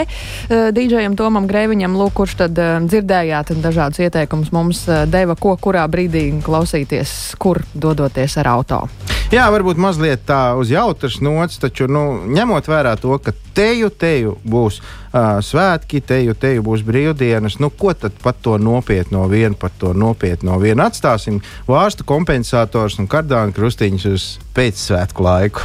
dīdžejam 0.72 1.16
Tomam 1.18 1.44
Grēviņam, 1.50 1.98
lūk, 2.00 2.14
kurš 2.22 2.38
tad 2.40 2.56
eh, 2.56 2.78
dzirdējāt 2.86 3.52
dažādus 3.60 4.00
ieteikumus 4.06 4.48
mums 4.56 4.86
deva, 5.12 5.36
ko 5.36 5.58
kurā 5.60 5.84
brīdī 5.92 6.30
klausīties, 6.40 7.34
kur 7.36 7.60
dodoties 7.76 8.40
ar 8.40 8.54
auto. 8.54 8.86
Jā, 9.32 9.46
varbūt 9.48 9.78
mazliet 9.80 10.26
tā 10.28 10.52
uz 10.60 10.68
jautras 10.68 11.14
nots, 11.24 11.56
taču 11.56 11.86
nu, 11.88 12.02
ņemot 12.28 12.66
vērā 12.68 12.90
to, 13.00 13.14
ka 13.16 13.32
teju, 13.56 13.88
teju 13.88 14.34
būs 14.44 14.76
uh, 14.82 15.40
svētki, 15.40 16.02
teju, 16.04 16.34
teju 16.36 16.64
būs 16.66 16.84
brīvdienas, 16.84 17.56
nu, 17.56 17.70
ko 17.72 17.94
tad 17.96 18.12
pat 18.20 18.42
to 18.44 18.58
nopietno 18.60 19.24
vienu 19.32 19.56
par 19.56 19.72
to 19.80 19.94
nopietno 19.96 20.58
vienu 20.60 20.84
atstāsim? 20.84 21.40
Vārstu 21.64 22.04
kompensators 22.04 22.98
un 23.00 23.08
kardāna 23.08 23.56
krustiņus 23.56 24.08
uz 24.12 24.28
pēcsvētku 24.52 25.24
laiku. 25.24 25.64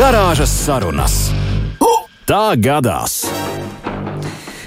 Garāžas 0.00 0.56
sarunas. 0.64 1.26
Tā 2.24 2.54
gadās! 2.56 3.20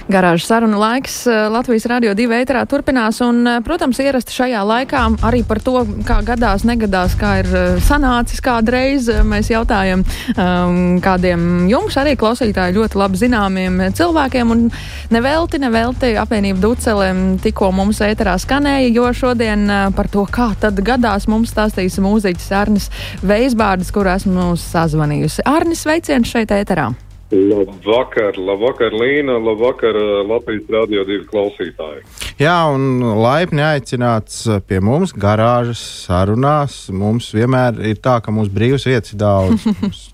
Garāžas 0.08 0.48
sarunu 0.48 0.78
laiks 0.80 1.26
eh, 1.28 1.36
Latvijas 1.52 1.84
radio 1.92 2.14
divi 2.16 2.38
ēterā 2.38 2.62
turpinās, 2.72 3.18
un, 3.26 3.42
eh, 3.44 3.58
protams, 3.64 3.98
ierasti 4.00 4.32
šajā 4.32 4.62
laikā 4.64 5.02
arī 5.28 5.42
par 5.44 5.60
to, 5.60 5.82
kā 6.08 6.22
gadās, 6.24 6.64
negadās, 6.64 7.18
kā 7.20 7.32
ir 7.42 7.50
eh, 7.52 7.80
sanācis 7.84 8.40
kādreiz. 8.44 9.10
Mēs 9.28 9.50
jautājam 9.52 10.06
um, 10.06 10.78
kādiem 11.04 11.68
jums 11.68 11.98
arī 12.00 12.14
klausītāji 12.20 12.78
ļoti 12.78 13.02
labi 13.02 13.20
zināmiem 13.20 13.82
cilvēkiem, 13.98 14.54
un 14.54 14.62
nevelti, 15.12 15.60
nevelti 15.60 16.14
apvienība 16.22 16.64
Ducelēm 16.64 17.26
tikko 17.44 17.74
mums 17.76 18.00
ēterā 18.06 18.38
skanēja, 18.40 18.94
jo 18.96 19.10
šodien 19.12 19.68
par 19.98 20.08
to, 20.14 20.24
kā 20.32 20.54
tad 20.62 20.80
gadās, 20.88 21.28
mums 21.28 21.52
stāstīs 21.52 22.00
mūziķis 22.04 22.54
Arnis 22.56 22.88
Veisbārds, 23.28 23.92
kur 23.92 24.08
esmu 24.16 24.54
sazvanījusi. 24.62 25.44
Arnis, 25.52 25.84
sveiciens 25.84 26.32
šeit 26.32 26.56
ēterā! 26.56 26.94
Labvakar, 27.32 28.38
labvakar, 28.40 28.94
Līna, 28.96 29.36
labvakar, 29.44 29.96
eh, 29.96 30.28
Latvijas 30.30 30.70
Rādio 30.72 31.04
2 31.04 31.26
klausītāji. 31.28 32.06
Jā, 32.40 32.56
un 32.72 33.02
laipni 33.04 33.60
aicināts 33.60 34.46
pie 34.68 34.80
mums 34.80 35.12
garāžas 35.12 35.82
sarunās. 36.06 36.88
Mums 36.88 37.34
vienmēr 37.36 37.82
ir 37.84 38.00
tā, 38.00 38.22
ka 38.24 38.32
mums 38.32 38.48
brīvs 38.48 38.88
vietas 38.88 39.12
ir 39.12 39.20
daudz. 39.20 39.68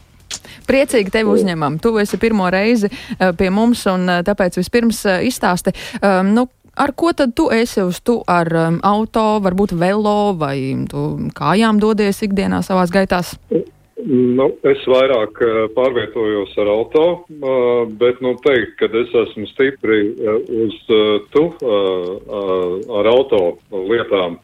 Priecīgi 0.69 1.13
tevi 1.13 1.29
uzņemam. 1.29 1.77
Tu 1.83 1.93
esi 2.01 2.17
pirmo 2.17 2.49
reizi 2.49 2.89
eh, 2.89 3.29
pie 3.37 3.51
mums, 3.53 3.85
un 3.93 4.09
eh, 4.09 4.25
tāpēc 4.25 4.57
vispirms 4.57 5.05
izstāsti. 5.29 5.75
Nu, 6.33 6.47
Ar 6.73 6.89
ko 6.97 7.11
tad 7.13 7.35
tu 7.37 7.51
esi 7.53 7.83
uz 7.85 7.99
tu 8.01 8.15
ar 8.25 8.49
um, 8.57 8.79
auto, 8.81 9.37
varbūt 9.45 9.75
velo 9.77 10.33
vai 10.33 10.73
tu 10.89 11.03
kājām 11.37 11.77
dodies 11.77 12.23
ikdienā 12.25 12.63
savās 12.65 12.89
gaitās? 12.89 13.35
Nu, 14.01 14.47
es 14.65 14.81
vairāk 14.89 15.37
uh, 15.45 15.57
pārvietojos 15.75 16.55
ar 16.63 16.69
auto, 16.73 17.03
uh, 17.21 17.83
bet 17.99 18.23
nu, 18.25 18.33
teikt, 18.41 18.73
ka 18.79 18.89
es 18.89 19.11
esmu 19.21 19.45
stipri 19.51 19.99
uh, 20.09 20.39
uz 20.65 20.79
tu 21.33 21.43
ar 21.63 23.09
auto 23.11 23.41
lietām, 23.71 24.39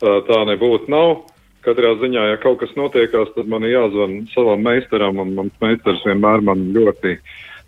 tā 0.00 0.38
nebūtu 0.48 0.90
nav. 0.92 1.24
Katrā 1.62 1.92
ziņā, 2.00 2.24
ja 2.32 2.38
kaut 2.42 2.58
kas 2.62 2.72
notiekās, 2.74 3.30
tad 3.36 3.50
man 3.50 3.66
jāzvan 3.66 4.22
savam 4.32 4.64
meistaram, 4.66 5.20
un 5.22 5.34
mans 5.36 5.58
meistars 5.62 6.02
vienmēr 6.06 6.42
man 6.42 6.64
ļoti 6.74 7.16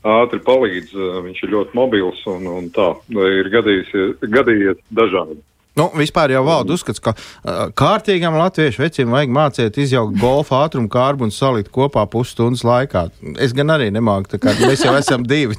ātri 0.03 0.40
palīdz. 0.42 0.94
Viņš 1.29 1.42
ir 1.44 1.53
ļoti 1.55 1.79
mobils 1.79 2.25
un, 2.31 2.49
un 2.51 2.70
tā 2.75 2.88
ir 3.14 3.51
gadījies, 3.55 4.18
gadījies 4.35 4.83
dažādi. 4.90 5.38
Nu, 5.75 5.89
vispār 5.99 6.31
jau 6.31 6.45
valda 6.47 6.77
uzskats, 6.77 7.03
ka 7.03 7.17
kārtīgam 7.75 8.37
latviešu 8.39 8.85
vecim 8.85 9.15
vajag 9.15 9.33
mācīt 9.35 9.79
izjaukt 9.83 10.21
golfa 10.23 10.63
ātrumu 10.69 10.91
kārbu 10.91 11.27
un 11.27 11.35
salikt 11.35 11.73
kopā 11.75 12.07
pusstundas 12.11 12.63
laikā. 12.67 13.09
Es 13.43 13.57
gan 13.57 13.75
arī 13.75 13.91
nemāku, 13.95 14.37
tā 14.37 14.43
kā 14.43 14.55
mēs 14.61 14.85
jau 14.87 14.95
esam 15.01 15.27
divi. 15.27 15.59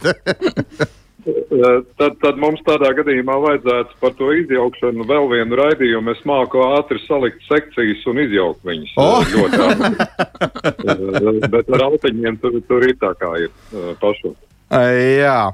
tad, 2.00 2.16
tad 2.22 2.40
mums 2.40 2.64
tādā 2.68 2.94
gadījumā 2.96 3.36
vajadzētu 3.44 4.00
par 4.00 4.16
to 4.16 4.32
izjaukšanu 4.40 5.08
vēl 5.10 5.28
vienu 5.34 5.60
raidījumu. 5.60 6.16
Es 6.16 6.24
māku 6.30 6.64
ātri 6.64 7.02
salikt 7.10 7.44
sekcijas 7.50 8.08
un 8.12 8.24
izjaukt 8.24 8.64
viņus. 8.72 8.96
Oh! 9.02 9.20
Ļoti 9.36 9.62
ātri. 9.68 11.52
Bet 11.58 11.76
ar 11.76 11.88
autiņiem 11.90 12.40
tur, 12.40 12.60
tur 12.70 12.88
ir 12.88 12.96
tā 13.04 13.12
kā 13.20 13.36
ir 13.44 13.52
pašos. 14.00 14.45
Jā, 14.66 15.54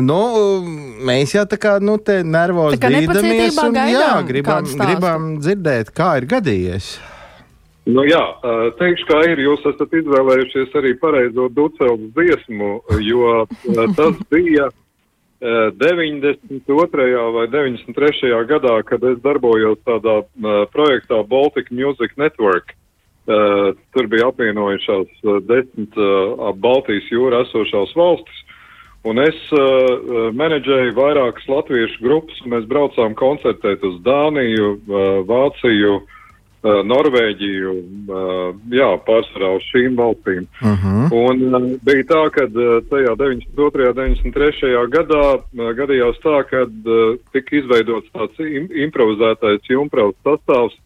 nu, 0.00 0.18
mēs 1.02 1.34
jau 1.34 1.42
tā 1.50 1.58
kā 1.58 1.74
nu, 1.82 1.96
te 1.98 2.20
nervozi 2.22 2.78
dīdamies 2.78 3.58
un 3.64 3.80
jā, 3.90 4.12
gribam, 4.28 4.68
gribam 4.78 5.26
dzirdēt, 5.42 5.90
kā 5.94 6.14
ir 6.20 6.28
gadījies. 6.30 6.92
Nu 7.90 8.06
jā, 8.06 8.22
teikšu, 8.78 9.08
kā 9.10 9.18
ir. 9.28 9.42
Jūs 9.44 9.66
esat 9.74 9.92
izvēlējušies 9.98 10.78
arī 10.80 10.94
pareizo 11.02 11.50
ducēlu 11.52 12.08
dziesmu, 12.16 12.70
jo 13.04 13.42
tas 13.98 14.22
bija 14.32 14.70
92. 15.42 17.26
vai 17.34 17.44
93. 17.52 18.32
gadā, 18.48 18.78
kad 18.88 19.04
es 19.04 19.20
darbojos 19.26 19.82
tādā 19.84 20.22
projektā 20.72 21.20
Baltic 21.28 21.68
Music 21.74 22.16
Network. 22.16 22.72
Uh, 23.24 23.72
tur 23.96 24.04
bija 24.12 24.26
apvienojušās 24.28 25.22
uh, 25.24 25.38
desmit 25.48 25.94
uh, 25.96 26.50
Baltijas 26.60 27.06
jūru 27.08 27.38
esošās 27.38 27.94
valstis, 27.96 28.42
Un 29.04 29.20
es 29.20 29.36
uh, 29.52 30.32
menedžēju 30.32 30.94
vairākas 30.96 31.44
latviešu 31.50 32.00
grupas, 32.00 32.40
un 32.40 32.54
mēs 32.54 32.68
braucām 32.70 33.12
koncertēt 33.18 33.82
uz 33.84 33.98
Dāniju, 34.04 34.68
uh, 34.80 35.00
Vāciju, 35.28 35.98
uh, 36.00 36.78
Norvēģiju, 36.88 37.74
uh, 37.76 38.46
jā, 38.72 38.86
pārsvarā 39.04 39.50
uz 39.58 39.66
šīm 39.74 39.98
valstīm. 40.00 40.46
Uh 40.62 40.70
mhm. 40.70 40.94
-huh. 41.04 41.18
Un 41.20 41.42
uh, 41.50 41.66
bija 41.84 42.06
tā, 42.08 42.22
ka 42.32 42.46
uh, 42.48 42.78
tajā 42.88 43.12
92. 43.20 43.90
un 43.90 43.98
93. 43.98 44.72
gadā 44.96 45.26
uh, 45.36 45.68
gadījās 45.80 46.16
tā, 46.24 46.40
ka 46.48 46.64
uh, 46.64 47.18
tika 47.36 47.56
izveidots 47.60 48.08
tāds 48.16 48.40
im 48.40 48.70
improvizētais 48.86 49.68
jumpravs 49.68 50.16
sastāvs, 50.24 50.78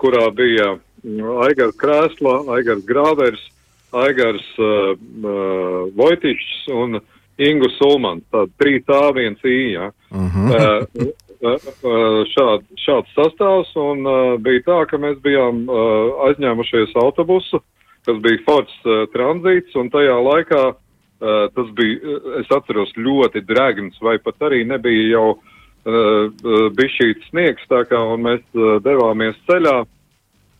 kurā 0.00 0.30
bija 0.32 0.78
uh, 0.78 1.44
Aigars 1.44 1.76
Krēsla, 1.76 2.56
Aigars 2.56 2.88
Grāvers, 2.88 3.44
Aigars 3.92 4.48
uh, 4.58 4.96
uh, 4.96 5.92
Vojtišs 5.92 6.72
un 6.72 6.94
uh, 6.94 7.04
Ingu 7.36 7.68
Sulmans, 7.76 8.24
tāda 8.32 8.48
3A, 8.62 9.12
1I. 9.12 9.72
Ja. 9.72 9.90
Uh 10.10 10.36
-huh. 10.36 11.12
uh, 11.42 12.24
šād, 12.32 12.64
šāds 12.80 13.12
sastāvs, 13.16 13.72
un 13.76 14.06
uh, 14.06 14.40
bija 14.40 14.62
tā, 14.66 14.78
ka 14.90 14.96
mēs 14.96 15.20
bijām 15.20 15.68
uh, 15.68 16.28
aizņēmušies 16.28 16.96
autobusu, 16.96 17.60
kas 18.06 18.16
bija 18.22 18.42
Fords 18.46 18.72
uh, 18.84 19.04
tranzīts, 19.12 19.76
un 19.76 19.90
tajā 19.90 20.16
laikā 20.16 20.62
uh, 20.72 21.48
tas 21.54 21.68
bija, 21.76 22.18
es 22.40 22.50
atceros, 22.50 22.92
ļoti 22.96 23.44
drēgns, 23.44 24.00
vai 24.00 24.18
pat 24.18 24.40
arī 24.40 24.64
nebija 24.64 25.10
jau 25.10 25.28
uh, 25.36 26.32
bišķīts 26.72 27.28
sniegs, 27.30 27.68
tā 27.68 27.84
kā, 27.84 28.00
mēs 28.16 28.42
uh, 28.54 28.80
devāmies 28.80 29.36
ceļā, 29.46 29.84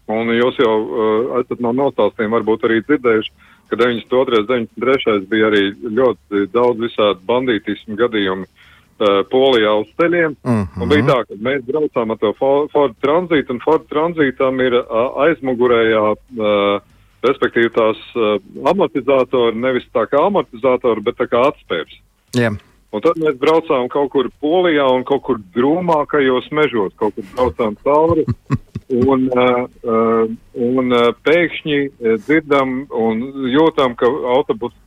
un 0.08 0.28
jūs 0.28 0.58
jau 0.58 0.76
uh, 0.76 1.40
esat 1.40 1.60
no 1.60 1.72
nostāstiem 1.72 2.30
varbūt 2.30 2.68
arī 2.68 2.82
dzirdējuši, 2.84 3.32
ka 3.70 3.76
92. 3.76 4.40
un 4.40 4.46
93. 4.48 5.26
bija 5.31 5.50
arī 5.50 5.62
ļoti 5.98 6.46
daudz 6.55 6.83
visādi 6.83 7.24
bandītismu 7.29 7.96
gadījumu 7.98 8.46
uh, 8.46 9.22
Polijā 9.31 9.72
uz 9.81 9.88
ceļiem. 10.00 10.37
Uh 10.42 10.52
-huh. 10.52 10.83
Un 10.83 10.92
bija 10.92 11.07
tā, 11.11 11.18
ka 11.29 11.40
mēs 11.48 11.64
braucām 11.66 12.11
ar 12.11 12.18
to 12.22 12.33
Ford 12.38 12.94
tranzītu, 13.02 13.57
un 13.57 13.61
Ford 13.64 13.88
tranzītam 13.90 14.61
ir 14.61 14.79
uh, 14.81 14.87
aizmugurējā, 15.26 16.07
uh, 16.12 16.81
respektīvi 17.26 17.70
tās 17.74 17.98
uh, 18.14 18.38
amortizātori, 18.64 19.57
nevis 19.57 19.87
tā 19.94 20.07
kā 20.07 20.26
amortizātori, 20.26 21.02
bet 21.02 21.16
tā 21.16 21.26
kā 21.26 21.48
atspērs. 21.50 22.00
Yeah. 22.37 22.57
Un 22.94 23.02
tad 23.02 23.18
mēs 23.20 23.35
braucām 23.37 23.88
kaut 23.92 24.11
kur 24.14 24.29
Polijā 24.40 24.87
un 24.94 25.05
kaut 25.05 25.22
kur 25.22 25.40
drūmākajos 25.57 26.52
mežos, 26.52 26.94
kaut 26.96 27.14
kur 27.14 27.24
braucām 27.35 27.76
cauri. 27.85 28.24
Un, 28.87 29.27
uh, 29.35 29.66
uh, 29.83 30.29
un 30.55 30.94
uh, 30.94 31.09
pēkšņi 31.27 31.79
dzirdam 32.22 32.85
un 32.94 33.25
jūtam, 33.51 33.96
ka 33.99 34.07
autobuss 34.07 34.79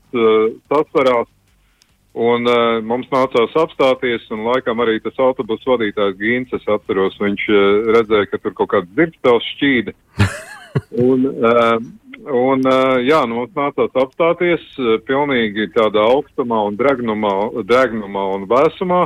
sasvarās. 0.71 1.27
Un 2.19 2.47
mums 2.89 3.05
nācās 3.13 3.53
apstāties, 3.61 4.23
un 4.33 4.41
laikam 4.47 4.79
arī 4.81 4.95
tas 5.03 5.19
autobusu 5.21 5.69
vadītājs 5.69 6.15
Gīns, 6.17 6.55
es 6.57 6.65
atceros, 6.65 7.19
viņš 7.21 7.43
redzēja, 7.93 8.29
ka 8.31 8.39
tur 8.41 8.55
kaut 8.57 8.71
kāds 8.71 8.89
dzirdstels 8.97 9.45
šķīda. 9.53 9.93
un, 11.05 11.27
un 12.33 12.65
jā, 13.05 13.21
nu, 13.29 13.37
mums 13.37 13.53
nācās 13.53 14.01
apstāties 14.01 14.65
pilnīgi 15.05 15.69
tādā 15.77 16.07
augstumā 16.09 16.63
un 16.71 16.81
dragnumā, 16.81 17.35
dragnumā 17.69 18.25
un 18.39 18.49
vēsumā. 18.49 19.03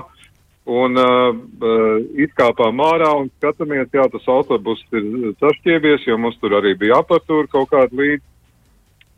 Un 0.63 0.95
uh, 0.95 1.33
uh, 1.35 1.97
izkāpām 2.23 2.79
ārā 2.79 3.09
un 3.19 3.27
skatāmies, 3.35 3.89
jā, 3.91 4.05
tas 4.13 4.27
autobus 4.31 4.79
ir 4.95 5.33
sašķiebies, 5.41 6.05
jo 6.07 6.15
mums 6.17 6.37
tur 6.39 6.55
arī 6.55 6.71
bija 6.79 7.01
apatūra 7.03 7.49
kaut 7.51 7.67
kāda 7.73 7.91
līdzi. 7.99 8.23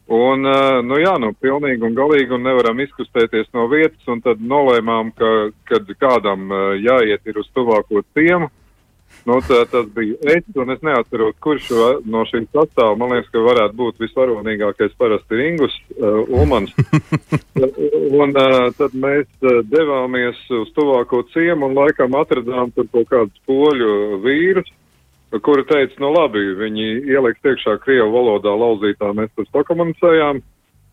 Un, 0.06 0.46
uh, 0.46 0.82
nu 0.86 0.98
jā, 1.02 1.14
nu 1.22 1.32
pilnīgi 1.38 1.86
un 1.86 1.94
galīgi 1.98 2.34
un 2.34 2.44
nevaram 2.46 2.82
izkustēties 2.82 3.52
no 3.58 3.68
vietas, 3.70 4.02
un 4.10 4.22
tad 4.26 4.42
nolēmām, 4.42 5.12
ka, 5.18 5.32
kad 5.70 5.90
kādam 6.02 6.50
uh, 6.50 6.74
jāiet 6.82 7.22
ir 7.30 7.38
uz 7.42 7.50
tuvāko 7.54 8.02
ciemu, 8.18 8.50
Nu, 9.26 9.40
tā, 9.42 9.64
tas 9.72 9.88
bija 9.96 10.36
es, 10.36 10.46
un 10.62 10.70
es 10.70 10.82
neatceros, 10.86 11.34
kurš 11.42 11.72
no 12.06 12.22
šīs 12.30 12.46
sastāvā, 12.54 12.94
man 13.00 13.16
liekas, 13.16 13.32
ka 13.34 13.42
varētu 13.42 13.78
būt 13.80 14.02
visvaronīgākais 14.04 14.94
parasti 15.00 15.40
Ringus 15.40 15.74
uh, 15.98 16.20
Ulmans. 16.30 16.76
un 18.22 18.36
uh, 18.38 18.68
tad 18.78 18.94
mēs 18.94 19.26
uh, 19.42 19.62
devāmies 19.66 20.42
uz 20.54 20.70
tuvāko 20.78 21.24
ciemu 21.34 21.72
un 21.72 21.78
laikam 21.80 22.18
atradām 22.20 22.74
tur 22.76 22.90
kaut 22.94 23.10
kādus 23.10 23.46
poļu 23.50 24.20
vīrus, 24.26 24.70
kuri 25.42 25.66
teica, 25.72 25.98
nu 26.04 26.12
labi, 26.14 26.44
viņi 26.60 26.86
ieliks 27.10 27.50
iekšā 27.50 27.80
Krievu 27.82 28.12
valodā 28.14 28.54
lauzītā, 28.54 29.10
mēs 29.18 29.34
tur 29.34 29.50
pakomunicējām. 29.58 30.44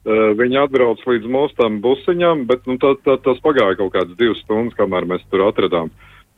Uh, 0.03 0.33
viņi 0.35 0.57
atbrauc 0.65 1.05
līdz 1.07 1.29
mūsu 1.31 1.55
tam 1.61 1.77
busiņam, 1.85 2.47
bet 2.49 2.65
nu, 2.67 2.75
tā, 2.81 2.97
tā, 3.05 3.19
tas 3.23 3.45
pagāja 3.45 3.77
kaut 3.79 3.93
kādas 3.95 4.17
divas 4.19 4.41
stundas, 4.43 4.75
kamēr 4.81 5.07
mēs 5.13 5.23
tur 5.31 5.45
atradām. 5.47 5.93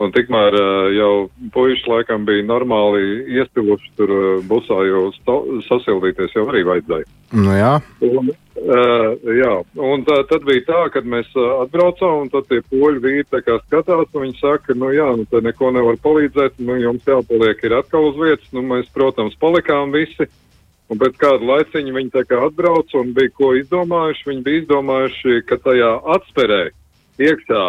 Un 0.05 0.13
tikmēr 0.13 0.57
uh, 0.59 0.93
jau 0.93 1.13
puiši 1.55 1.89
laikam 1.89 2.27
bija 2.29 2.45
normāli 2.45 3.25
iespiluši 3.39 3.93
tur 3.99 4.13
uh, 4.13 4.25
busā, 4.49 4.81
jo 4.89 5.07
sto, 5.17 5.37
sasildīties 5.69 6.35
jau 6.37 6.45
arī 6.51 6.65
vajadzēja. 6.69 7.09
Nu, 7.35 7.55
jā. 7.57 7.73
Un, 8.05 8.31
uh, 8.61 9.07
jā, 9.39 9.53
un 9.81 10.05
tā, 10.07 10.21
tad 10.31 10.45
bija 10.49 10.67
tā, 10.69 10.83
kad 10.95 11.09
mēs 11.09 11.31
atbraucām, 11.39 12.27
un 12.27 12.33
tad 12.33 12.49
tie 12.51 12.61
poļu 12.69 13.03
vīri 13.05 13.27
tā 13.33 13.41
kā 13.47 13.57
skatās, 13.65 14.11
un 14.13 14.27
viņi 14.27 14.41
saka, 14.43 14.77
nu 14.79 14.93
jā, 14.95 15.09
nu 15.19 15.27
te 15.31 15.41
neko 15.45 15.73
nevar 15.75 16.01
palīdzēt, 16.05 16.61
nu 16.67 16.77
jums 16.83 17.09
jāpaliek 17.09 17.65
ir 17.65 17.79
atkal 17.81 18.11
uz 18.11 18.19
vietas, 18.21 18.51
nu 18.57 18.65
mēs, 18.67 18.91
protams, 18.95 19.39
palikām 19.41 19.95
visi. 19.95 20.29
Un 20.93 21.01
pēc 21.01 21.17
kāda 21.17 21.47
laiciņa 21.49 21.95
viņi 21.97 22.13
tā 22.13 22.27
kā 22.29 22.43
atbrauca 22.45 23.01
un 23.01 23.15
bija 23.17 23.33
ko 23.39 23.55
izdomājuši. 23.57 24.27
Viņi 24.29 24.43
bija 24.45 24.61
izdomājuši, 24.63 25.39
ka 25.49 25.57
tajā 25.65 25.95
atspērē 26.13 26.61
iekšā 27.25 27.63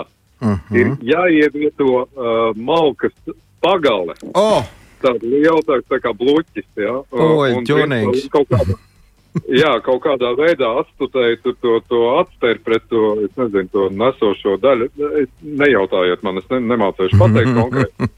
Uh 0.46 0.58
mm. 0.70 0.80
ir 0.80 0.92
jāievieto 1.12 1.92
uh, 2.06 2.50
malkas 2.56 3.16
pagale. 3.64 4.16
Oh, 4.34 4.66
Tāda 5.02 5.28
liela 5.28 5.62
tā, 5.66 6.00
kā 6.02 6.14
bloķis. 6.16 6.68
Ja? 6.80 7.00
Oi, 7.12 7.54
un 7.58 7.66
ķonīgs. 7.68 8.12
viņš 8.14 8.28
kaut 8.34 8.52
kādā, 8.54 8.78
jā, 9.62 9.72
kaut 9.86 10.04
kādā 10.06 10.32
veidā 10.38 10.72
atstutēja 10.82 11.42
to, 11.44 11.56
to, 11.62 11.80
to 11.90 12.02
atspēri 12.22 12.64
pret 12.66 12.86
to, 12.92 13.04
nezinu, 13.36 13.70
to 13.74 13.90
nesošo 13.94 14.58
daļu. 14.64 14.90
Es, 15.24 15.32
nejautājiet 15.42 16.24
man, 16.26 16.40
es 16.42 16.48
ne, 16.54 16.62
nemācēšu 16.74 17.20
pateikt 17.22 17.58
konkrēti. 17.62 18.12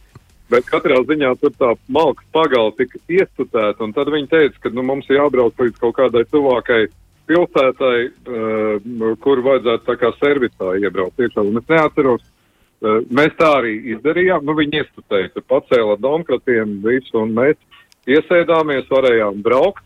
Bet 0.48 0.70
katrā 0.70 1.02
ziņā 1.04 1.34
tur 1.42 1.52
tā 1.60 1.74
malkas 1.92 2.28
pagala 2.32 2.72
tika 2.78 3.02
iestutēta, 3.12 3.84
un 3.84 3.92
tad 3.96 4.08
viņi 4.14 4.30
teica, 4.32 4.62
ka 4.64 4.72
nu, 4.72 4.86
mums 4.88 5.10
jābrauc 5.12 5.60
līdz 5.60 5.82
kaut 5.82 5.98
kādai 5.98 6.24
tuvākai 6.32 6.86
pilsētai, 7.30 7.98
uh, 8.08 9.14
kur 9.24 9.44
vajadzētu 9.46 9.88
tā 9.88 9.96
kā 10.02 10.12
servisā 10.18 10.74
iebraukt 10.82 11.22
iekšā. 11.22 11.46
Un 11.46 11.62
es 11.62 11.70
neatceros, 11.72 12.24
uh, 12.24 13.00
mēs 13.14 13.36
tā 13.40 13.52
arī 13.60 13.76
izdarījām. 13.96 14.46
Nu, 14.48 14.58
viņi 14.58 14.82
iestutēja, 14.84 15.46
pacēla 15.48 16.00
domkratiem 16.04 16.80
visu, 16.86 17.20
un 17.22 17.36
mēs 17.38 17.60
iesēdāmies, 18.08 18.88
varējām 18.92 19.42
braukt. 19.46 19.86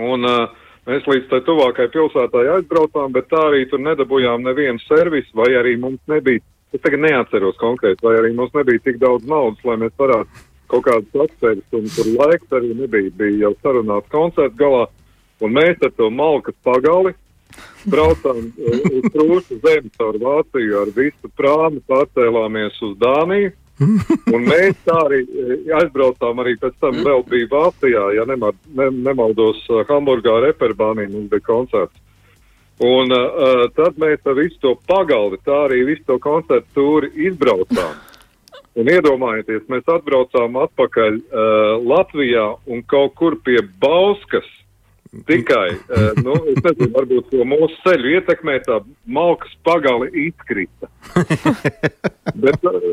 Un 0.00 0.26
uh, 0.26 0.48
mēs 0.88 1.06
līdz 1.08 1.28
tai 1.30 1.40
tuvākai 1.46 1.88
pilsētai 1.94 2.48
aizbraucām, 2.56 3.12
bet 3.14 3.30
tā 3.32 3.44
arī 3.50 3.64
tur 3.70 3.82
nedabūjām 3.84 4.44
nevienu 4.44 4.82
servisu, 4.88 5.30
vai 5.38 5.52
arī 5.58 5.76
mums 5.80 6.02
nebija, 6.10 6.42
es 6.74 6.82
tagad 6.82 7.04
neatceros 7.04 7.60
konkrēti, 7.60 8.02
vai 8.04 8.18
arī 8.20 8.34
mums 8.36 8.54
nebija 8.56 8.82
tik 8.84 8.98
daudz 9.02 9.26
naudas, 9.30 9.62
lai 9.64 9.78
mēs 9.84 9.94
varētu 10.00 10.44
kaut 10.72 10.84
kādas 10.88 11.24
atsevišķas, 11.26 11.78
un 11.78 11.88
tur 11.94 12.10
laiks 12.18 12.58
arī 12.58 12.74
nebija, 12.76 13.12
bija 13.18 13.46
jau 13.46 13.52
sarunāts 13.62 14.10
koncerts 14.12 14.58
galā, 14.58 14.86
un 15.42 15.54
mēs 15.56 15.82
ar 15.82 15.92
to 15.96 16.10
malkas 16.10 16.56
pagali 16.66 17.14
braucām 17.90 18.38
uh, 18.38 18.86
uz 18.90 19.10
trūšu 19.14 19.58
zemi 19.64 19.92
caur 19.98 20.18
Vāciju 20.20 20.80
ar 20.82 20.94
visu 20.96 21.30
prāmu, 21.38 21.82
pārcēlāmies 21.90 22.80
uz 22.86 22.96
Dāniju. 23.02 23.52
Un 24.30 24.44
mēs 24.46 24.76
tā 24.86 24.94
arī 25.02 25.24
eh, 25.26 25.64
aizbraucām 25.80 26.38
arī 26.38 26.52
pēc 26.62 26.76
tam 26.78 27.00
vēl 27.02 27.24
bija 27.26 27.48
Vācijā, 27.50 28.04
ja 28.14 28.22
nemar, 28.30 28.54
ne, 28.78 28.86
nemaldos, 29.08 29.64
uh, 29.66 29.82
Hamburgā 29.88 30.36
reperbānī 30.46 31.08
mums 31.10 31.32
bija 31.32 31.42
koncerts. 31.48 31.98
Un 32.82 33.10
uh, 33.14 33.66
tad 33.74 33.98
mēs 34.02 34.22
ar 34.26 34.38
visu 34.38 34.58
to 34.62 34.74
pagaldi, 34.86 35.40
tā 35.46 35.64
arī 35.66 35.82
visu 35.90 36.06
to 36.06 36.20
koncertu 36.22 36.70
tūri 36.78 37.10
izbraucām. 37.26 37.98
Un 38.78 38.90
iedomājieties, 38.90 39.66
mēs 39.70 39.86
atbraucām 39.90 40.56
atpakaļ 40.64 41.18
uh, 41.18 41.42
Latvijā 41.82 42.46
un 42.70 42.82
kaut 42.90 43.14
kur 43.18 43.36
pie 43.46 43.60
Bauskas 43.82 44.46
tikai, 45.28 45.76
uh, 45.76 46.10
nu, 46.24 46.34
es 46.52 46.60
nezinu, 46.64 46.90
varbūt 46.94 47.30
to 47.32 47.46
mūsu 47.48 47.76
ceļu 47.84 48.14
ietekmē 48.18 48.58
tā 48.66 48.80
malkas 49.06 49.52
pagali 49.66 50.10
izkrita. 50.26 50.90
bet, 52.44 52.68
uh, 52.68 52.86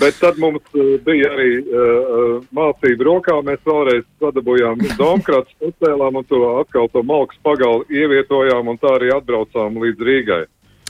bet 0.00 0.18
tad 0.20 0.40
mums 0.42 0.62
uh, 0.76 0.94
bija 1.06 1.32
arī 1.34 1.50
uh, 1.60 2.38
mācība 2.54 3.08
rokā, 3.10 3.38
mēs 3.46 3.62
vēlreiz 3.66 4.06
sadabūjām 4.22 4.84
domkrats, 5.00 5.54
uzcēlām 5.64 6.20
un 6.20 6.28
to 6.30 6.42
atkal 6.60 6.90
to 6.92 7.04
malkas 7.06 7.40
pagali 7.46 7.86
ievietojām 8.02 8.70
un 8.70 8.80
tā 8.82 8.96
arī 8.98 9.14
atbraucām 9.16 9.80
līdz 9.82 10.06
Rīgai. 10.10 10.44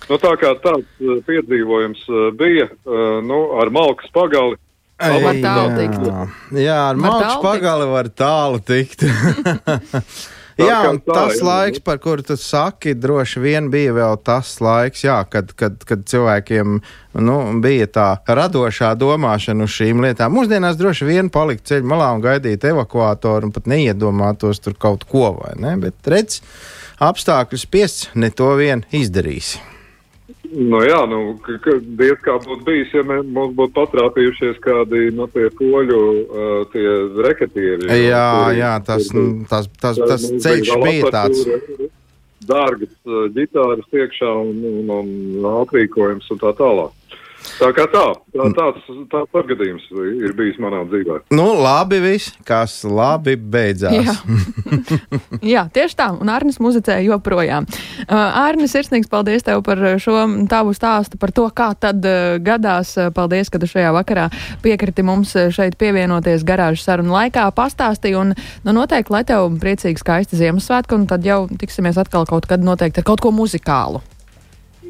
Nu, 0.08 0.18
tā 0.20 0.34
kā 0.40 0.52
tāds 0.60 1.00
uh, 1.00 1.18
piedzīvojums 1.24 2.04
uh, 2.10 2.28
bija 2.36 2.68
uh, 2.68 3.18
nu, 3.24 3.40
ar 3.60 3.72
malkas 3.72 4.12
pagali. 4.12 4.60
Var 4.94 5.40
tālu 5.42 5.70
jā. 5.70 5.76
tikt. 5.80 6.04
Jā, 6.54 6.76
ar 6.90 6.94
Var 6.94 7.02
malku 7.02 7.42
pagali 7.42 7.88
var 7.90 8.08
tālu 8.14 8.60
tikt. 8.62 9.02
jā, 10.60 10.78
un 10.90 11.00
tā, 11.02 11.14
tas 11.16 11.40
jā. 11.40 11.46
laiks, 11.48 11.82
par 11.84 11.98
kuru 12.02 12.24
tu 12.26 12.36
saki, 12.40 12.94
droši 12.98 13.42
vien 13.42 13.70
bija 13.72 13.94
vēl 13.96 14.18
tas 14.24 14.54
laiks, 14.64 15.04
jā, 15.06 15.18
kad, 15.30 15.50
kad, 15.58 15.80
kad 15.88 16.06
cilvēkiem 16.10 16.78
nu, 17.24 17.36
bija 17.64 17.90
tā 17.90 18.06
radošā 18.26 18.94
domāšana 19.00 19.66
uz 19.66 19.74
šīm 19.74 20.04
lietām. 20.04 20.34
Mūsdienās 20.36 20.78
droši 20.80 21.10
vien 21.10 21.30
palikt 21.34 21.66
ceļu 21.70 21.90
malā 21.90 22.12
un 22.14 22.24
gaidīt 22.24 22.66
evakuātoru 22.70 23.50
un 23.50 23.54
pat 23.54 23.70
neiedomātos 23.70 24.62
tur 24.64 24.78
kaut 24.78 25.06
ko, 25.10 25.30
vai 25.42 25.54
ne? 25.60 25.76
Bet 25.82 26.10
redz, 26.10 26.40
apstākļus 27.02 27.68
spiests 27.68 28.10
ne 28.14 28.30
to 28.34 28.54
vien 28.60 28.86
izdarīsi. 28.94 29.73
Nu, 30.54 30.78
jā, 30.86 31.00
nu, 31.10 31.18
diez 31.98 32.18
kā 32.22 32.36
būtu 32.44 32.62
bijis, 32.68 32.92
ja 32.94 33.02
mē, 33.06 33.16
mums 33.26 33.56
būtu 33.58 33.74
patrāpījušies 33.74 34.60
kādi 34.62 35.08
no 35.16 35.26
tie 35.34 35.48
poļu 35.58 35.98
uh, 35.98 36.52
tie 36.70 36.84
reketieri. 37.26 37.88
Jā, 38.06 38.22
kuri- 38.44 38.58
jā, 38.60 38.72
tas, 38.86 39.08
kuri- 39.10 39.24
nu, 39.24 39.46
tas, 39.50 39.66
tas, 39.82 39.98
tas 39.98 40.28
mums 40.30 40.44
ceļš 40.46 40.70
bija 40.84 41.10
tāds. 41.16 41.42
Dārgas 42.44 42.92
ģitāras 43.34 43.86
iekšā 43.96 44.30
un, 44.44 44.58
un, 44.68 44.90
un 45.00 45.46
aprīkojums 45.64 46.26
un 46.34 46.40
tā 46.42 46.52
tālāk. 46.58 46.92
Tā 47.58 47.70
kā 47.76 47.84
tā, 47.92 48.02
tā 48.34 48.46
tāds, 48.56 48.86
tāds 49.12 49.38
atgadījums 49.38 49.84
ir 49.94 50.34
bijis 50.36 50.58
manā 50.62 50.82
dzīvē. 50.88 51.20
Nu, 51.34 51.46
labi, 51.60 52.00
viss, 52.02 52.32
kas 52.46 52.80
labi 52.88 53.36
beidzās. 53.36 53.94
Jā. 53.94 54.14
Jā, 55.54 55.64
tieši 55.74 55.98
tā. 55.98 56.08
Un 56.18 56.30
Arnis 56.32 56.58
muzicē 56.62 56.98
joprojām. 57.04 57.68
Uh, 58.04 58.16
Arnis, 58.16 58.74
sirsnīgs 58.74 59.10
paldies 59.12 59.46
tev 59.46 59.62
par 59.66 59.80
šo 60.02 60.24
tavu 60.50 60.74
stāstu, 60.76 61.20
par 61.20 61.34
to, 61.36 61.46
kā 61.54 61.70
tad 61.78 62.04
uh, 62.08 62.36
gadās. 62.42 62.96
Uh, 62.98 63.12
Paldies, 63.14 63.50
ka 63.52 63.60
tu 63.62 63.68
šajā 63.70 63.92
vakarā 63.94 64.26
piekriti 64.64 65.04
mums 65.06 65.34
uh, 65.38 65.52
šeit 65.54 65.78
pievienoties 65.80 66.46
garāžas 66.46 66.86
sarunu 66.88 67.14
laikā, 67.14 67.46
pastāstīji. 67.54 68.18
Un 68.18 68.34
nu, 68.34 68.74
noteikti, 68.74 69.14
lai 69.14 69.22
tev 69.28 69.52
priecīgi 69.62 70.02
skaisti 70.02 70.40
Ziemassvētki, 70.40 70.98
un 70.98 71.06
tad 71.10 71.26
jau 71.28 71.44
tiksimies 71.60 72.00
atkal 72.00 72.26
kaut 72.30 72.48
kad 72.50 72.64
noteikti 72.64 73.02
ar 73.02 73.08
kaut 73.12 73.22
ko 73.24 73.34
muzikālu. 73.34 74.02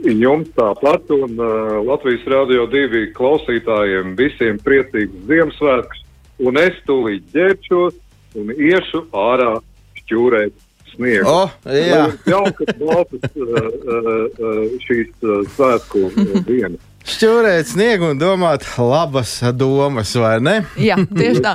Jums 0.03 0.51
tāpat 0.57 1.11
un 1.14 1.38
uh, 1.38 1.78
Latvijas 1.86 2.26
Rādio 2.28 2.66
2 2.70 3.07
klausītājiem 3.16 4.16
visiem 4.18 4.59
priecīgus 4.64 5.28
Ziemassvētkus. 5.30 6.03
Un 6.45 6.59
es 6.59 6.76
tūlīt 6.88 7.28
ģērbšos 7.32 8.01
un 8.40 8.51
iešu 8.53 9.05
ārā 9.14 9.53
šķūrēt 10.01 10.57
sniegu. 10.95 11.30
O, 11.30 11.45
jā. 11.70 12.01
Jums 12.03 12.26
Jaukas, 12.28 12.74
baltas 12.80 13.38
uh, 13.38 13.55
uh, 13.55 14.11
uh, 14.34 14.64
šīs 14.84 15.14
uh, 15.22 15.40
svētku 15.55 16.09
uh, 16.11 16.34
dienas. 16.49 16.82
Šķurēt 17.05 17.69
sniegu 17.69 18.07
un 18.15 18.21
domāt 18.21 18.65
labas 18.81 19.37
domas, 19.53 20.15
vai 20.17 20.39
ne? 20.41 20.55
Jā, 20.81 20.97
tieši 21.05 21.43
tā. 21.45 21.53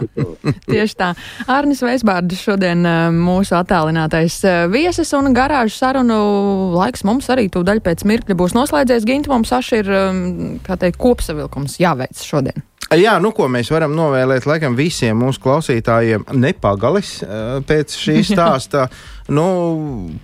Tieši 0.70 0.98
tā. 1.00 1.08
Arnis 1.50 1.82
Veisbārds 1.82 2.44
šodien 2.46 2.86
uh, 2.86 3.10
mūsu 3.16 3.58
attālinātais 3.58 4.38
uh, 4.46 4.68
viesis 4.70 5.10
un 5.18 5.34
garāžu 5.34 5.74
sarunu 5.80 6.20
laiks 6.78 7.02
mums 7.08 7.32
arī 7.34 7.48
tūdaļ 7.50 7.82
pēc 7.86 8.06
mirkļa 8.06 8.38
būs 8.38 8.54
noslēdzies. 8.58 9.10
Ginti 9.10 9.34
mums 9.34 9.54
aši 9.58 9.82
ir, 9.82 9.94
um, 9.98 10.26
kā 10.66 10.78
teikt, 10.78 11.02
kopsavilkums 11.02 11.80
jāveic 11.82 12.22
šodien. 12.22 12.69
Jā, 12.98 13.20
nu 13.22 13.30
ko 13.38 13.46
mēs 13.46 13.70
varam 13.70 13.94
novēlēt 13.94 14.48
laikam 14.50 14.74
visiem 14.74 15.20
mūsu 15.22 15.38
klausītājiem 15.44 16.24
nepagalis 16.42 17.20
eh, 17.22 17.60
pēc 17.70 17.94
šī 17.94 18.16
stāsta. 18.32 18.88
nu, 19.30 19.44